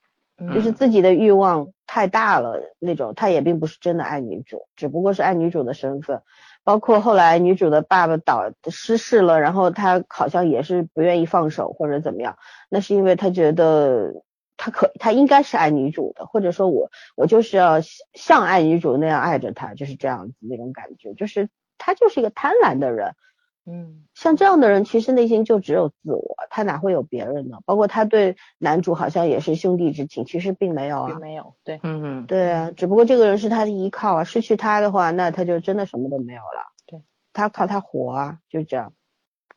[0.55, 3.15] 就是自己的欲望太大了那种。
[3.15, 6.23] 他也并不是真的爱女主，只不过是爱女主的身份。
[6.71, 12.37] 包括后来女主的爸爸倒失事了，然后他好像也是不愿意放手或者怎么样，
[12.69, 14.23] 那是因为他觉得
[14.57, 17.81] 他可他应该是爱女主的，或者说我我就是要
[18.15, 23.17] 像爱女主那样爱着她，就是这样子那种感觉，就是他就是一个贪婪的人。
[23.73, 27.59] 嗯，像这样的人，其实内心就只有自我，他哪会有别人呢？
[27.65, 36.73] 包括他对男主好像也是兄弟之情，其实并没有啊，并没有，对，嗯嗯，对啊，只不过这个人是他的依靠啊，失去他的话，那他就真的什么都没有了。
[36.87, 37.01] 对，
[37.33, 38.93] 他靠他活啊，就这样，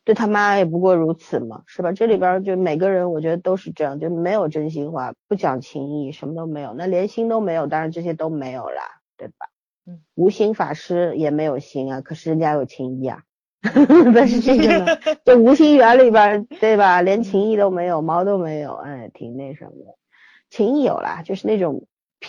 [0.04, 1.90] 对他妈也不过如此嘛，是吧？
[1.92, 9.48] 这里边就每个人，我觉得都是这样，就没有真心话，不讲情义，什么都没有，那连心都没有，当然这些都没有啦，对吧？
[9.86, 13.22] 嗯，无心法师也没有心啊，可是人家有情义啊。
[14.14, 14.86] 但是这个呢，
[15.24, 17.00] 就无心园里边，对吧？
[17.00, 19.96] 连情谊都没有，毛都没有，哎，挺那什么的。
[20.50, 21.86] 情谊有啦，就是那种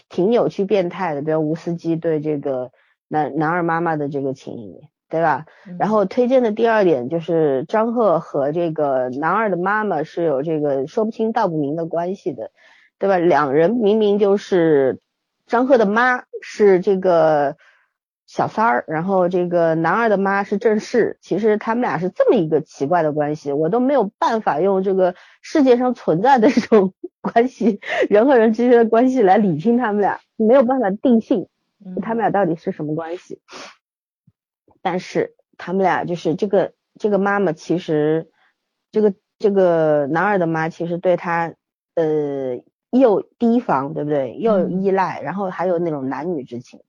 [0.08, 2.72] 挺扭曲变态的，比如吴思基对这个
[3.10, 5.46] 男男二妈妈的这个情谊，对吧？
[5.78, 12.52] 然后推荐的第二点就是张赫和这个男二的妈妈是有这个说不清道不明的关系的，
[12.98, 13.18] 对吧？
[13.18, 15.02] 两人明明就是
[15.48, 17.58] 张赫的妈是这个。
[18.36, 27.80] 小三儿，然后这个男二的妈是正室，其实他们俩是这么一个奇怪的关系，我都没有办法用这个世界上存在的这种 关系，
[28.10, 31.48] 人和人之间的关系来理清他们俩，没有办法定性
[32.02, 33.40] 他们俩到底是什么关系。
[34.82, 38.30] 但是他们俩就是这个这个妈妈，其实
[38.92, 41.54] 这个这个男二的妈其实对他
[41.96, 42.60] 呃
[42.90, 44.36] 又提防，对不对？
[44.40, 46.82] 又依赖，然后还有那种男女之情。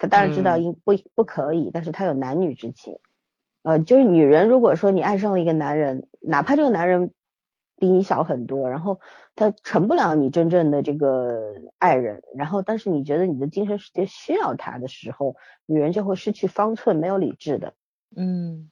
[0.00, 2.98] 他当然知道应不不可以，但是他有男女之情，
[3.62, 7.12] 呃，就是女人如果说你爱上了一个男人，哪怕这个男人
[7.76, 8.98] 比你小很多，然后
[9.36, 15.36] 他成不了你真正的这个爱人，然后但是你觉得你的精神世界需要他的时候，
[15.66, 17.74] 女人就会失去方寸，没有理智的，
[18.16, 18.70] 嗯，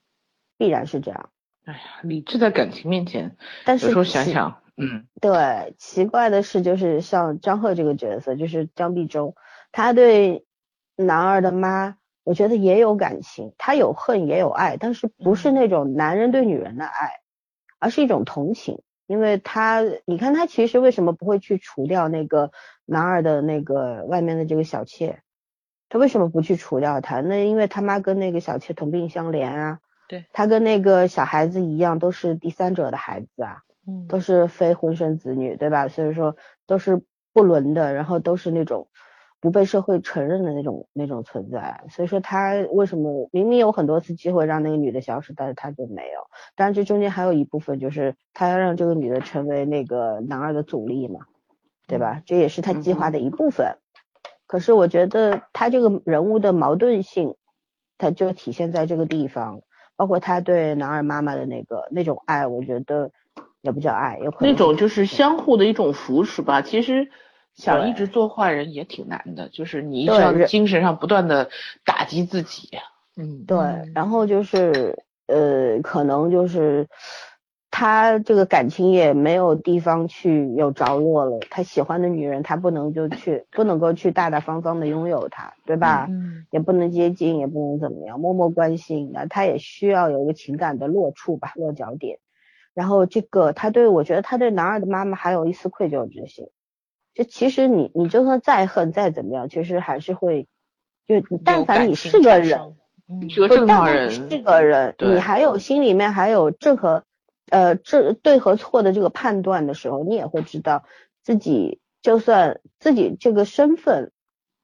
[0.56, 1.28] 必然是这样。
[1.66, 3.36] 哎呀，理智在感情面前，
[3.66, 9.36] 但是有时候想想，嗯，对，奇怪的是就是像张赫这个角色，就是张碧舟，
[9.72, 10.46] 他对。
[11.04, 17.20] 男二的妈，我觉得也有感情，他有恨也有爱，但是不是那种男人对女人的爱，
[17.78, 18.82] 而是一种同情。
[19.06, 22.50] 因为他，你看他其实为什么不会去除掉那个
[22.84, 25.20] 男二的那个外面的这个小妾？
[25.88, 27.20] 他为什么不去除掉他？
[27.22, 35.88] 那因为他妈跟那个小妾同病相怜啊，对，他跟那个小孩子一样，都是第三者的孩子啊，嗯，都是非婚生子女，对吧？
[35.88, 37.00] 所以说都是
[37.32, 38.88] 不伦的，然后都是那种。
[39.40, 46.27] 不被社会承认的那种那种存在，所以说他为什么明明有很多次机会让那个女的消失，但是他就没有。
[46.56, 51.20] 当然这中间还有一部分就是他要让这个女的成为那个男二的阻力嘛，
[51.86, 52.20] 对吧？
[52.27, 53.77] 这也是他计划的一部分。
[54.48, 57.36] 可是我觉得他这个人物的矛盾性，
[57.97, 59.60] 他就体现在这个地方，
[59.94, 63.12] 包括他对男二妈妈的那个那种爱，我觉得
[63.60, 66.60] 也不叫爱，有可能那种就是相互的一种扶持吧。
[66.60, 67.09] 其实。
[67.59, 71.51] 想一直做坏人也挺难的，就是你一直要精神上不断的
[71.85, 72.70] 打击自己。
[73.16, 73.59] 嗯，对。
[73.94, 76.86] 然后就是呃，可能就是
[77.68, 81.40] 他这个感情也没有地方去有着落了。
[81.51, 86.06] 他喜欢的女人，他不能就去，不能够去大大方方的拥有她，对吧？
[86.09, 86.47] 嗯。
[86.52, 89.10] 也不能接近，也不能怎么样，默默关心。
[89.12, 92.20] 那他也需要有一个情感的落处吧，落脚点。
[92.72, 96.47] 然后这个他对我觉得他对男二的妈妈还有一丝愧疚之心。
[97.18, 100.46] 就其实你你就算再恨再怎么样，其实还是会，
[101.08, 102.76] 就但凡你是个人，
[103.28, 107.02] 是个正常人，是个人，你还有心里面还有正和
[107.50, 110.84] 呃这对和错的这个判断的时候，你也会知道
[111.24, 114.12] 自己就算自己这个身份，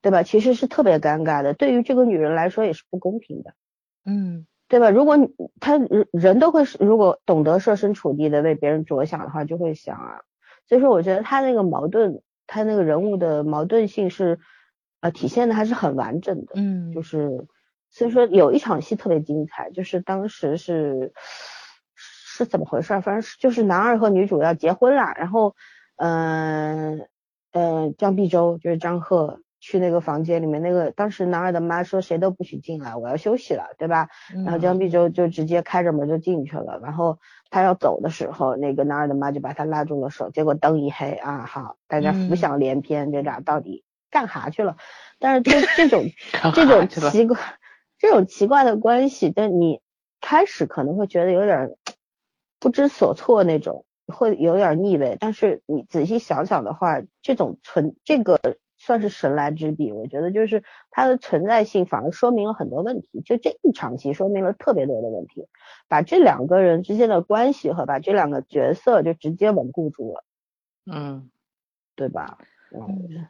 [0.01, 0.23] 对吧？
[0.23, 3.53] 其实是特别尴尬的，对于这个女人来说也是不公平的，
[4.05, 4.91] 嗯，对吧？
[4.91, 5.17] 如果
[5.59, 10.21] 他人人都会如果懂得设身处地的为别人着想的话，就会想啊，
[10.69, 12.21] 所以说我觉得他那个矛盾。
[12.47, 14.39] 他那个人物的矛盾性是，
[15.01, 17.47] 呃，体现的还是很完整的，嗯，就是
[17.89, 21.13] 所以说有一场戏特别精彩，就是当时是
[21.95, 22.99] 是怎么回事？
[23.01, 25.55] 反正是就是男二和女主要结婚了，然后，
[25.97, 27.07] 嗯
[27.51, 34.09] 嗯，张碧舟就是张赫去那个房间里面，那个当时男二的妈说谁都不许进来，我要休息了，对吧？
[34.45, 37.17] 然后江碧舟就直接开着门就进去了，然后。
[37.51, 44.75] 他要走的时候，那个男二的妈就把他拉住了手，结果灯一黑啊，好，大家浮想联翩，这俩到底干哈去了？
[45.19, 46.03] 但是这这种
[46.53, 47.37] 这种奇怪
[47.97, 49.79] 这种奇怪的关系，但你
[50.19, 51.77] 开始可能会觉得有点
[52.59, 55.15] 不知所措那种，会有点腻味。
[55.17, 58.37] 但是你仔细想想的话，这种存这个
[58.85, 63.21] 算是神来之笔，我觉得就是它的存在性反而说明了很多问题。
[63.25, 65.47] 就这一场戏说明了特别多的问题，
[65.87, 70.23] 把这两个人之间的关系和把这两个角色就直接稳固住了。
[70.85, 71.29] 嗯，
[71.95, 72.37] 对吧？
[72.71, 73.27] 嗯。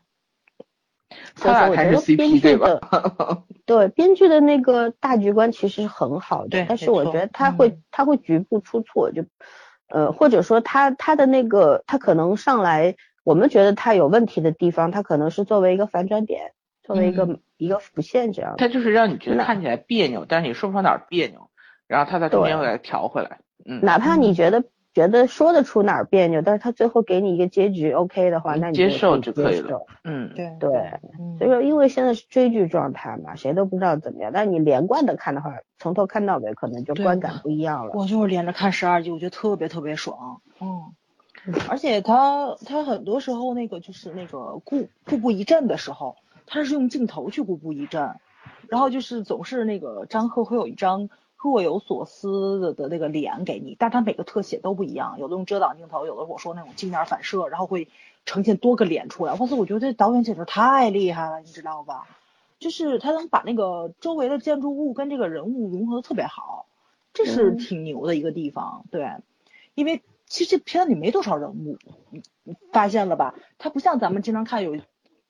[1.35, 2.67] 他俩还是 CP 对吧？
[3.65, 9.23] 对，编剧的那个大局观其实是很好的，但是我觉得他会他会局部出错，就
[9.87, 12.95] 呃或者说他他的那个他可能上来
[13.25, 16.53] 我们觉得它有问题的地方，它可能是作为一个反转点，
[16.83, 18.53] 作为一个一个浮现这样。
[18.57, 21.49] 它就是让你觉得看起来别扭，但是你说不上哪儿别扭，
[21.87, 23.39] 然后它在中间给调回来。
[23.65, 24.63] 嗯，哪怕你觉得。
[24.95, 29.85] 觉得说得出哪儿别扭，但是它最后给你一个结局 OK 的话，那你接受就可以了。
[30.05, 30.71] 嗯，对对，
[31.37, 34.31] 所以说因为现在是追剧状态嘛，谁都不知道怎么样。
[34.33, 37.91] 但你连贯的看的话，从头看到尾，可能就观感不一样了。
[37.93, 40.39] 我就是连着看十二集，我觉得特别特别爽。
[40.61, 40.93] 嗯，
[41.69, 46.15] 而且他他很多时候那个就是那个故故布疑阵的时候，
[46.45, 48.15] 他是用镜头去故布疑阵，
[48.67, 51.09] 然后就是总是那个张赫会有一张。
[51.37, 57.87] 若有所思的的那个脸给你，但他每个特写都不一样，有的用遮挡镜头，有的我说那种镜面反射，然后会
[58.25, 59.33] 呈现多个脸出来。
[59.35, 62.07] 哇塞，我觉得这导演简直太厉害了，你知道吧？
[62.57, 66.65] 就是他能把那个周围的建筑物跟这个人物融合的特别好，
[67.13, 68.83] 这是挺牛的一个地方。
[68.89, 69.11] 对，
[69.75, 71.77] 因为其实这片子里没多少人物，
[72.71, 73.35] 发现了吧？
[73.57, 74.77] 它不像咱们经常看有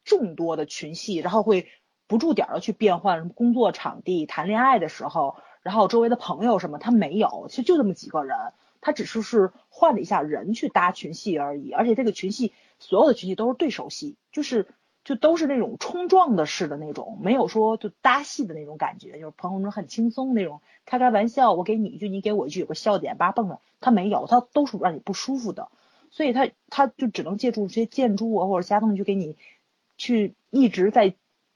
[0.03, 1.67] 众多的群戏，然后会
[2.07, 5.37] 不住点的去变换工作场地、谈恋爱的时候。
[5.61, 8.37] 然后周围的朋友什么，他没有，其实就这么几个人，
[8.81, 11.71] 他只是是换了一下人去搭群戏而已。
[11.71, 14.67] 而且这个群戏，所有的群戏都是对手戏，就是
[15.05, 25.69] 就都是那种冲撞的式的那种，没有说就搭戏的那种感觉，就是朋友们很轻松那种，开开玩笑，我给你一句，你给我一句，有个笑点，叭蹦的，他没有，他都是让你不舒服的，
[26.09, 29.37] 所以他他就只能借助这些建筑啊或者其他东西去给你
[29.95, 31.13] 去一直在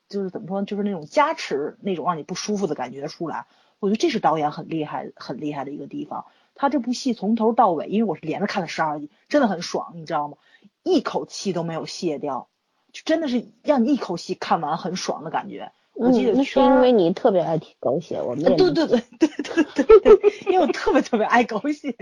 [0.08, 3.48] 就是怎么说，就是那种加持那种让你不舒服的感觉出来。
[3.80, 6.26] 我觉得这是导演很厉害、很厉害的一个地方。
[6.54, 10.38] 他这部戏从头到尾，因为我是连着看了十二集，真的很爽，你知道吗？
[10.84, 12.50] 一口气都没有泄掉，
[12.92, 15.72] 就真的是让你一口气看完很爽的感觉。
[15.94, 21.94] 我记得那是因为你特别爱听狗血，我们对对对对对对对，因为我特别特别爱狗血。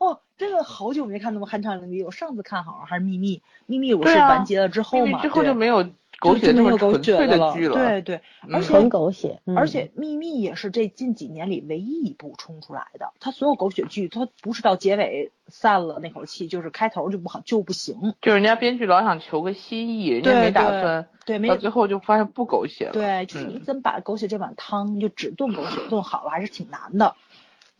[0.00, 2.04] 哦，真的好久没看那么酣畅淋漓。
[2.04, 5.88] 我上次看好像还是秘密，秘密我是完结了之后嘛，之后就没有。
[6.24, 8.20] 狗血这么纯粹的剧了，对对，
[8.50, 13.12] 而且很狗血，而且秘密也是这近几年里唯一一部冲出来的。
[13.20, 18.14] 它所有狗血剧，它不是到结尾散了那口气，就是开头就不好就不行。
[18.22, 22.92] 就人家编剧老想求个新意，人家没打算，对，没到最后就发现不狗血了。
[22.92, 27.14] 对，就是你怎么把狗血这碗汤就只炖狗血炖好了，还是挺难的。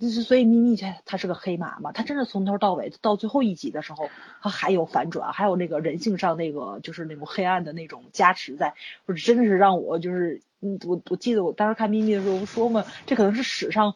[0.05, 4.11] 就是所以秘密它它是个黑马嘛，她真的从头到尾到最后一集的时候，
[4.43, 8.75] 她还有反转，还有那个人性上那个就是那种黑暗的那种加持在，
[9.07, 13.95] 或者真的是让我就是嗯我我记得我当时看秘密的时候我说嘛，这可能是史上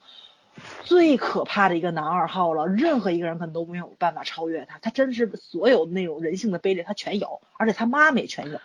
[0.82, 8.58] 最可怕的一个男二号了，任何一个人可能都没有办法超越他，他真是所有那种人性的卑劣他全有，而且他妈妈也全有。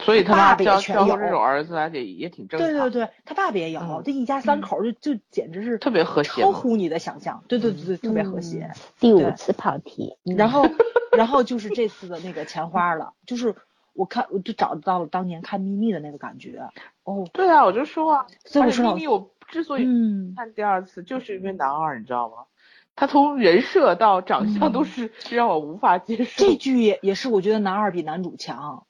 [0.00, 2.68] 所以他妈教教这种儿子，也也挺正常。
[2.68, 7.42] 对对对，他爸爸也有，这一家三口就就简直是特别和谐，超乎你的想象。
[7.48, 8.70] 对对对对，特别和谐。
[8.98, 10.64] 第五次跑题，然后
[11.16, 13.54] 然后就是这次的那个钱花了，就是
[13.92, 16.68] 我看我就找到了当年看秘密的那个感觉。
[17.04, 19.84] 哦，对啊，我就说啊，所以我说秘密我之所以
[20.36, 22.34] 看第二次，就是因为男二，你知道吗？
[22.94, 26.44] 他从人设到长相都是让我无法接受。
[26.44, 28.86] 这剧也也是我觉得男二比男主强。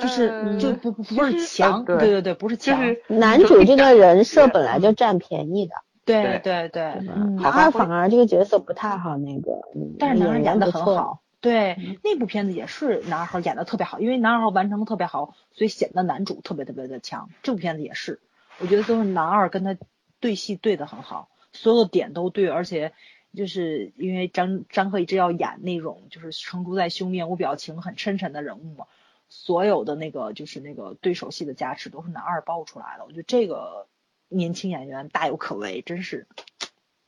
[0.00, 2.96] 就是就不不不是强，对对对，不是强。
[3.08, 5.74] 男主这个人设本来就占便宜的，
[6.04, 6.82] 对对对。
[7.04, 9.60] 男二反而这个角色不太好，那个，
[9.98, 11.20] 但是男二演的很好。
[11.40, 17.30] 对，那部片子也是男二号演的特别好，因为男二号完成的特别好，所以显得男主特别特别的强。
[17.42, 18.20] 这部片子也是，
[18.58, 19.76] 我觉得都是男二跟他
[20.20, 22.92] 对戏对的很好，所有的点都对，而且
[23.34, 28.84] 就是因为张张赫一直要演那种就是成竹在胸，面无表情，很深沉的人物嘛。
[29.30, 33.86] 所有的那个就是那个对手戏的加持都是男二爆出来的，我觉得这个
[34.28, 36.26] 年轻演员大有可为，真是，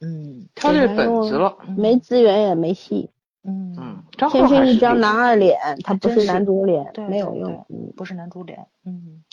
[0.00, 3.10] 嗯，挑对本子了，没资源也没戏，
[3.42, 3.76] 嗯。
[3.76, 7.66] 嗯，天生一张男二脸，他不是男主脸，没有用，
[7.96, 9.24] 不是男主脸，嗯，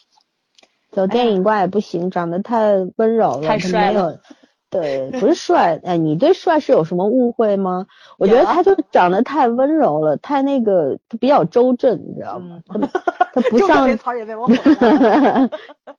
[0.90, 4.20] 走电影挂也不行，长得太温柔了，太帅了。
[4.70, 7.88] 对，不是帅，哎，你对帅是有什么误会吗？
[8.18, 12.62] 我觉得他就长得太温柔了，太那个他比较周正，你知道吗？
[12.68, 12.78] 他
[13.34, 13.88] 他不像，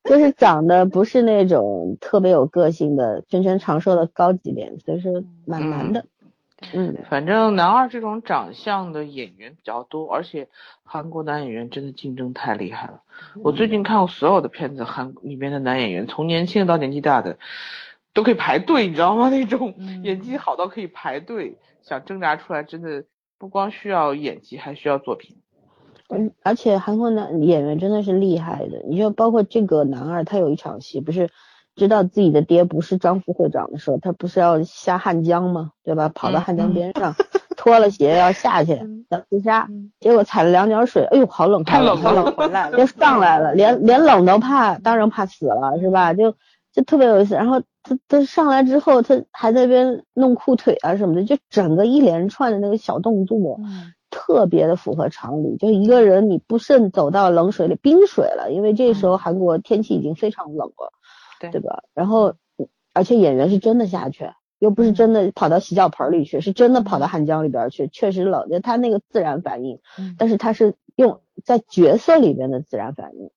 [0.05, 6.05] 就是长得不是那种特别有个性的、圈圈常说的高级脸，所以说蛮难的。
[6.75, 10.47] 嗯，反正男二这种长相的演员比较多，而且
[10.85, 13.01] 韩国男演员真的竞争太厉害了。
[13.43, 17.39] 我最近看过所有的片子，韩里面的男演员从年轻到年纪大的
[18.13, 19.29] 都可以排队，你知道吗？
[19.31, 23.05] 那种演技好到可以排队，想挣扎出来真的
[23.39, 25.37] 不光需要演技，还需要作品。
[26.09, 31.29] 嗯，而且韩国男演员真的是厉害的，你就包括这个男二，他有一场戏不是。
[31.77, 35.71] 知道自己的爹不是张副会长的时候，他不是要下汉江吗？
[35.83, 36.11] 对吧？
[36.11, 37.15] 跑到汉江边上，
[37.57, 38.79] 脱了鞋要下去
[39.09, 39.67] 要自杀，
[40.01, 46.13] 结果踩了两脚水，哎呦，好冷，太冷了，回来了，就上来了，连连冷都怕，当然怕死了，是吧？
[46.13, 46.35] 就
[46.73, 47.35] 就特别有意思。
[47.35, 53.61] 然后他他上来之后，他还在那边弄裤腿啊什么的，就整个一连串的那个小动作，
[54.11, 55.57] 特别的符合常理。
[55.57, 60.93] 就一个人你不慎走到冷水里，冰水了，因为这时候韩国天气已经非常冷了。
[61.41, 61.85] 对吧？
[61.95, 62.35] 然后，
[62.93, 68.47] 而且演员是真的下去，又不是真的跑到洗脚盆里去，是真的跑到汉江里边去，确实冷。
[68.51, 69.81] 就他那个自然反应，
[70.19, 73.31] 但是他是用在角色里边的自然反应，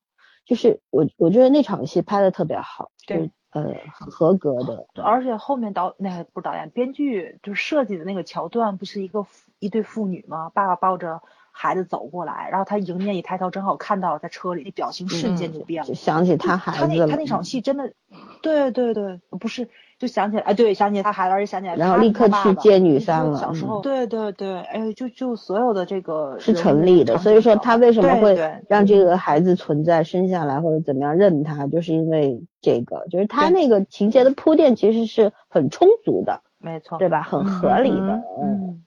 [0.45, 4.85] 就是我我觉得那场戏拍的特别好，对，呃，很合格的。
[5.01, 9.25] 而且后面导那不是导演，编剧就是设计的那个桥段，不是一个
[9.59, 10.49] 一对父女吗？
[10.49, 11.21] 爸爸抱着。
[11.55, 15.93] 孩子走过来，然后他迎面一抬头，正好看到在车里，那表情瞬间就变了。
[15.93, 17.93] 想起他孩子他那他那场戏真的，
[18.41, 19.69] 对对对，不是
[19.99, 23.39] 就想起来，哎，对，想起他孩子，而且想起来，然后立刻去接女三了。
[23.39, 27.17] 小时候，对对对，哎，就就所有的这个是成立的。
[27.19, 28.35] 所以说他为什么会
[28.67, 37.21] 让这个孩子存在，生下来或者怎么样认他，就是因为这个，就是他那个情节的铺垫其实是很充足的，没错，对吧？
[37.21, 38.43] 很合理的，嗯。
[38.43, 38.83] 嗯，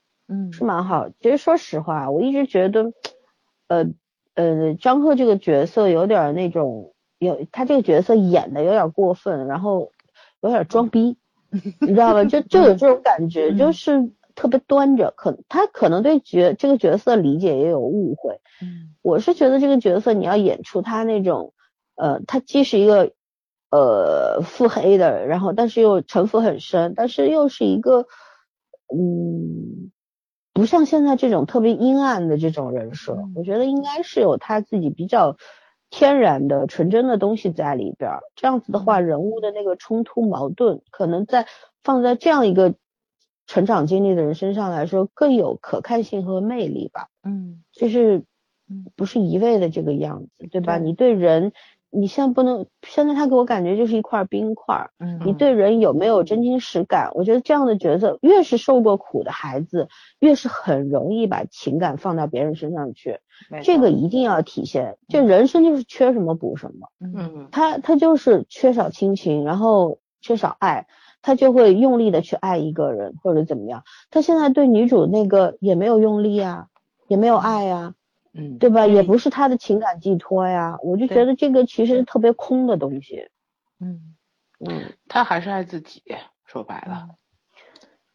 [0.52, 1.08] 是蛮好。
[1.20, 2.92] 其实说实话，我一直觉得，
[3.68, 3.86] 呃
[4.34, 9.92] 呃，张赫这个角色有点那种，有他这个角色演的有点过分，然后
[10.40, 11.16] 有点装逼，
[11.80, 12.24] 你知道吧？
[12.24, 15.12] 就就有这种感觉，就是特别端着。
[15.16, 18.40] 可他可能对角这个角色理解也有误会。
[18.62, 21.52] 嗯，我是觉得这个角色你要演出他那种，
[21.94, 23.12] 呃，他既是一个
[23.70, 28.06] 呃腹黑的，然后但是又城府很深，但是又是一个，
[28.94, 29.90] 嗯。
[30.56, 35.36] 不像现在这种特别阴暗的这种人设，我觉得应该是有他自己比较
[35.90, 38.10] 天然的纯真的东西在里边。
[38.36, 41.46] 这样子的话，人物的那个冲突矛盾，可能在
[41.84, 42.74] 放在这样一个
[43.46, 47.08] 成长经历的人身上来说，更有可看性和魅力吧。
[47.22, 48.24] 嗯，就是
[48.96, 50.78] 不是一味的这个样子，对吧？
[50.78, 51.52] 你对人。
[51.96, 54.90] 你现在不能，现在他给我感觉就是一块冰块。
[54.98, 57.10] 嗯，你对人有没有真情实感？
[57.14, 63.20] 我觉得这样的角色，越是受过苦的孩子，越是很容易把情感放到别人身上去。
[63.62, 64.98] 这个一定要体现。
[65.08, 66.88] 就人生就是缺什么补什么。
[67.00, 70.86] 嗯，他他就是缺少亲情，然后缺少爱，
[71.22, 73.84] 他就会用力的去爱一个人或者怎么样。
[74.10, 76.66] 他现在对女主那个也没有用力啊，
[77.08, 77.94] 也没有爱呀。
[78.38, 78.86] 嗯，对吧？
[78.86, 83.30] 也不是他的情感寄托呀，我就觉得这个其实特别空的东西。
[83.80, 84.14] 嗯
[84.60, 86.02] 嗯，他还是爱自己，
[86.44, 87.16] 说白了。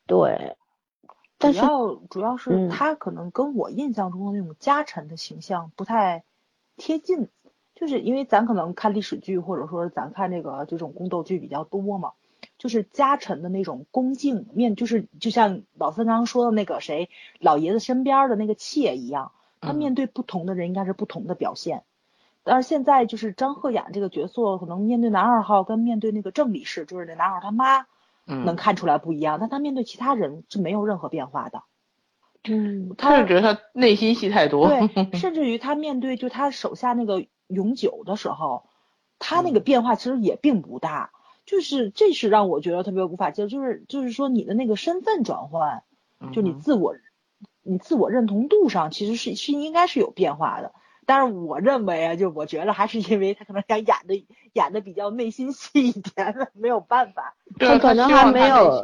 [0.05, 0.55] 对，
[1.39, 6.23] 但是主要主要是他可能跟我印象中的那种家臣的形象不太
[6.77, 7.29] 贴近，
[7.73, 12.11] 就是因为咱可能看历史剧或者说咱看这个这种宫斗剧比较多嘛，
[12.59, 19.31] 就是家臣的那种恭敬面，就是就像老三刚刚说的那个谁老爷子身边的那个妾一样。
[19.61, 21.83] 他面对不同的人应该是不同的表现，
[22.43, 27.85] 但是现在就是张赫演这个角色，可能面对男二号跟面对那个郑理事，就是那男二他妈，
[28.25, 29.37] 能看出来不一样。
[29.39, 31.61] 但他面对其他人是没有任何变化的。
[32.43, 34.67] 嗯，他是觉得他内心戏太多。
[34.67, 38.65] 对， 甚至于他面对就他手下那个永久的时候，
[39.19, 41.11] 他那个变化其实也并不大。
[41.45, 45.83] 就是这是让我觉得特别无法接受，就是就是说你的那个身份转换，
[46.33, 46.95] 就你自我。
[47.63, 50.71] 你自我认同度上其实是是应该是有变化的，
[51.05, 57.35] 但是我认为啊，就我觉得还是因为他可能想演的演的比较内心戏一点， 没有办法。
[57.59, 58.81] 他可能还没有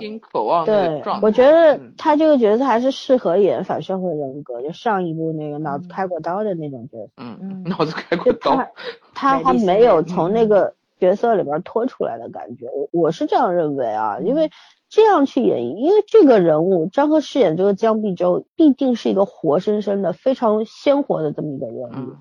[0.66, 7.12] 对，我觉得他这个角色还是适合演反社会人格，就上一部那个脑子开过刀的那种角色。
[7.18, 8.68] 嗯嗯，脑子开过刀。
[9.14, 14.52] 他还没有从那个角色里边脱出来的感觉，我我是这样认为啊，因为。
[14.90, 22.16] 这样去演绎，因为这个人物张赫饰演这个江碧舟，必定是一个活生生的、非常鲜活的这么一个人物。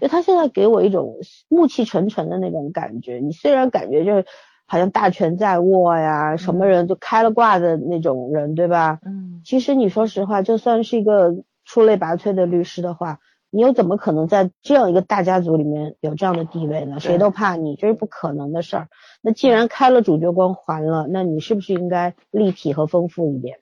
[0.00, 1.16] 就他现在给我一种
[1.48, 3.18] 暮气沉沉的那种感觉。
[3.18, 4.24] 你虽然感觉就是
[4.66, 9.00] 好像大权在握呀，什么人就开了挂的那种人，对吧？
[9.04, 9.40] 嗯。
[9.44, 11.34] 其实你说实话，就算是一个
[11.64, 13.18] 出类拔萃的律师的话。
[13.50, 17.00] 你又怎么可能在这样一个大家族里面有这样的地位呢？
[17.00, 18.88] 谁都怕你，这是不可能的事儿。
[19.20, 23.58] 那既然开了主角光环了，那你是不是应该立体和丰富一点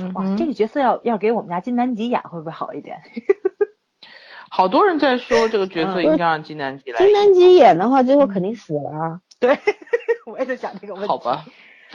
[0.00, 0.12] 呢？
[0.14, 2.98] 哇，这个角色要要给我们家金南吉演会不会好一点？
[4.50, 6.98] 好多人在说这个角色应该让金南吉来。
[6.98, 9.20] 金南吉演的话，最后肯定死了。
[9.38, 9.58] 对，
[10.26, 11.08] 我也在想这个问题。
[11.08, 11.44] 好吧。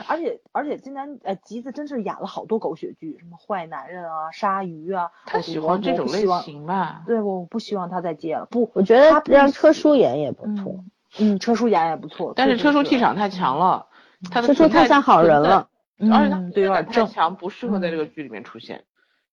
[0.08, 5.10] 而且而且今年呃吉子真是演了好多狗血剧，什么坏男人啊、鲨鱼啊。
[5.26, 7.02] 他喜欢这种类型吧？
[7.06, 8.46] 对，我不希望他再接了。
[8.50, 10.84] 不，我觉得让车叔演也不错。
[11.18, 12.32] 嗯，车叔演也不错。
[12.34, 13.86] 但是车叔气场太强了，
[14.30, 15.68] 他的车叔太像好人了。
[16.12, 18.82] 而且他对有点太强，不适合在这个剧里面出现。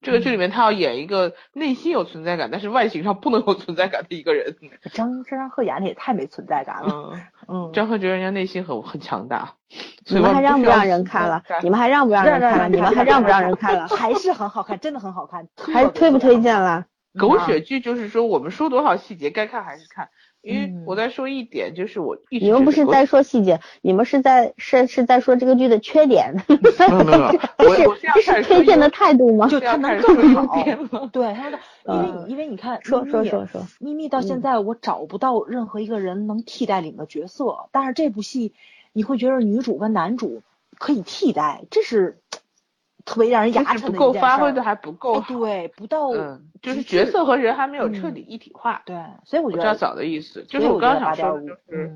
[0.02, 4.56] 这个剧里面他要演一个内心有存在感，但是外形上不能有存在感的一个人。
[4.92, 7.14] 张张赫演的也太没存在感了。
[7.48, 9.54] 嗯，张赫觉得人家内心很很强大。
[10.08, 11.44] 你们还让不让人看了？
[11.62, 12.70] 你们还让不让人看了？
[12.70, 13.88] 你们还让不让人看了？
[13.88, 15.48] 还是很好看，真的很好看。
[15.56, 16.86] 还推不推荐了？
[17.20, 20.10] 狗血剧就是说，我们说多少细节，该看还是看。
[20.42, 26.34] 因为我在说一点，就是我一你们不是在说细节，你们是在是是在说这个剧的缺点。
[26.48, 26.56] 没
[26.90, 27.28] 有没有，
[27.88, 29.48] 我这是推荐的态度吗？
[29.48, 31.08] 就他能更好。
[31.12, 38.54] 对，他说， 因为因为你看，说说说说，咪咪到现在我找不到任何一个人能替代领的角色，但是这部戏
[38.94, 40.42] 你会觉得女主跟男主
[40.80, 42.18] 可以替代，这是。
[43.06, 48.96] 特别让人牙碜的不够发挥的还不够，对，不到，嗯，就是角色和人还没有彻底一体化，对，
[49.26, 51.92] 所以我觉得知道早的意思，就是我刚刚想说的就是，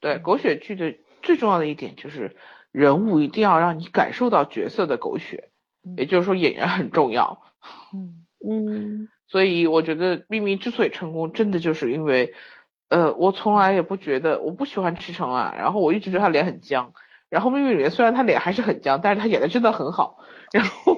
[0.00, 2.36] 对，狗血剧的最重要的一点就是
[2.72, 5.50] 人物一定要让你感受到角色的狗血，
[5.96, 7.42] 也就是说演员很重要，
[7.94, 12.34] 嗯嗯，所以我觉得秘密之所以成功，真的就是因为，
[12.88, 16.92] 呃，我从来也不觉得我不喜欢池诚啊，然后我一直觉得他脸很僵，
[17.28, 20.18] 然后秘密里面虽然他脸还是很僵，但是他演的真的很好。
[20.52, 20.96] 然后，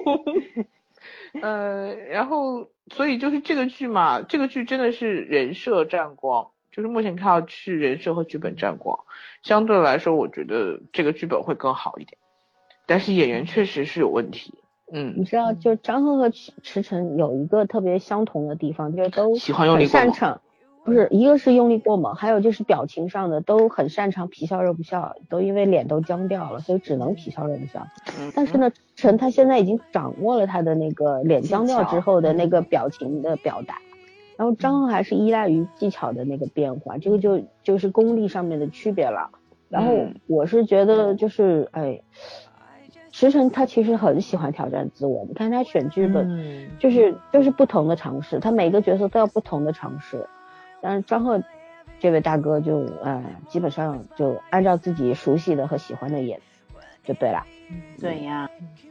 [1.41, 8.99] 呃，然后，所以就是这个剧嘛，这个剧真的是人设占光，就是目前看到是人设和剧本占光。
[9.43, 12.17] 相对来说，我觉得这个剧本会更好一点，
[12.85, 14.55] 但是演员确实是有问题。
[14.91, 20.39] 嗯，你知道，就张赫和池池诚有一个特别相同的地方，就是都喜欢用力擅长。
[20.85, 27.87] 不是，一个是用力过猛，还有就是表情上的都很擅长皮笑肉不笑，都因为脸都僵掉了，所以只能皮笑肉不笑。
[28.35, 33.77] 但是呢，陈他现在已经掌握了他的那个脸僵掉之后的那个表情的表达，
[34.35, 39.29] 然后张赫还是依赖于技巧的那个变化，这个就就是功力上面的区别了。
[39.69, 39.93] 然后
[40.27, 42.01] 我是觉得就是哎，
[43.09, 50.27] 池诚他其实很喜欢挑战自我，你看他选剧本就是就是不同的尝试，他每个角色都要不同的尝试。
[50.83, 51.41] 但是张赫
[51.99, 56.41] 这位大哥就呃基本上就按照自己熟悉的和喜欢的演
[57.05, 57.45] 就对了，
[57.99, 58.49] 对呀，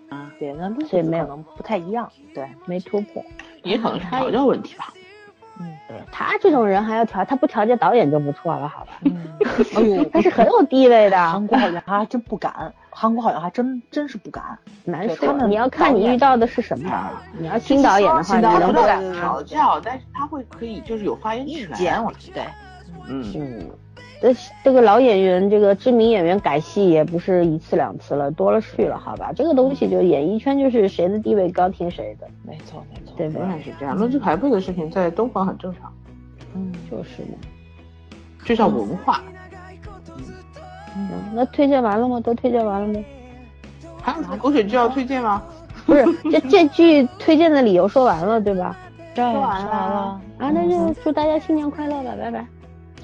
[0.08, 3.22] 啊，对，那所以没有不太一样，对，没突破，
[3.62, 4.92] 也可能是调教问题吧。
[5.60, 8.92] 嗯，对他这种人还要调，他不调节导演就不错了，好吧？
[9.04, 9.26] 嗯，
[9.76, 11.16] 哎呦，他是很有地位的。
[11.16, 14.42] 韩国好像还真不敢，韩国好像还真真是不敢。
[14.84, 17.10] 难说，你要看你遇到的是什么。
[17.38, 22.02] 你要新导演的话，你能不敢调教，但是他会可以就是有发言权。
[22.02, 22.44] 我对，
[23.08, 23.70] 嗯嗯。
[24.22, 24.32] 这
[24.62, 29.32] 这个老演员，这个知名演员改戏也不是一次两次了，多了去了，好吧？
[29.34, 33.96] 这个东西就演艺圈就是谁的地位高听谁的，没错没错，对，永远是这样。
[33.96, 35.92] 论资排辈的事情在东方很正常，
[36.54, 37.36] 嗯，就是嘛，
[38.44, 39.20] 就像文化。
[40.96, 42.20] 嗯，那推荐完了吗？
[42.20, 43.04] 都推荐完了吗？
[44.00, 45.42] 还有狗血剧要推荐吗？
[45.84, 48.76] 不是，这这剧推荐的理由说完了对吧？
[49.16, 52.46] 说完了啊，那就祝大家新年快乐吧，拜拜。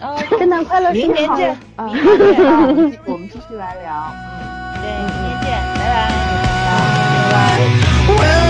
[0.01, 1.87] 啊，圣诞快乐，明年见啊！
[1.87, 2.67] 明年见啊！
[3.07, 6.73] 我们继续来聊，嗯，对，明年见，拜拜，
[7.31, 8.48] 拜拜。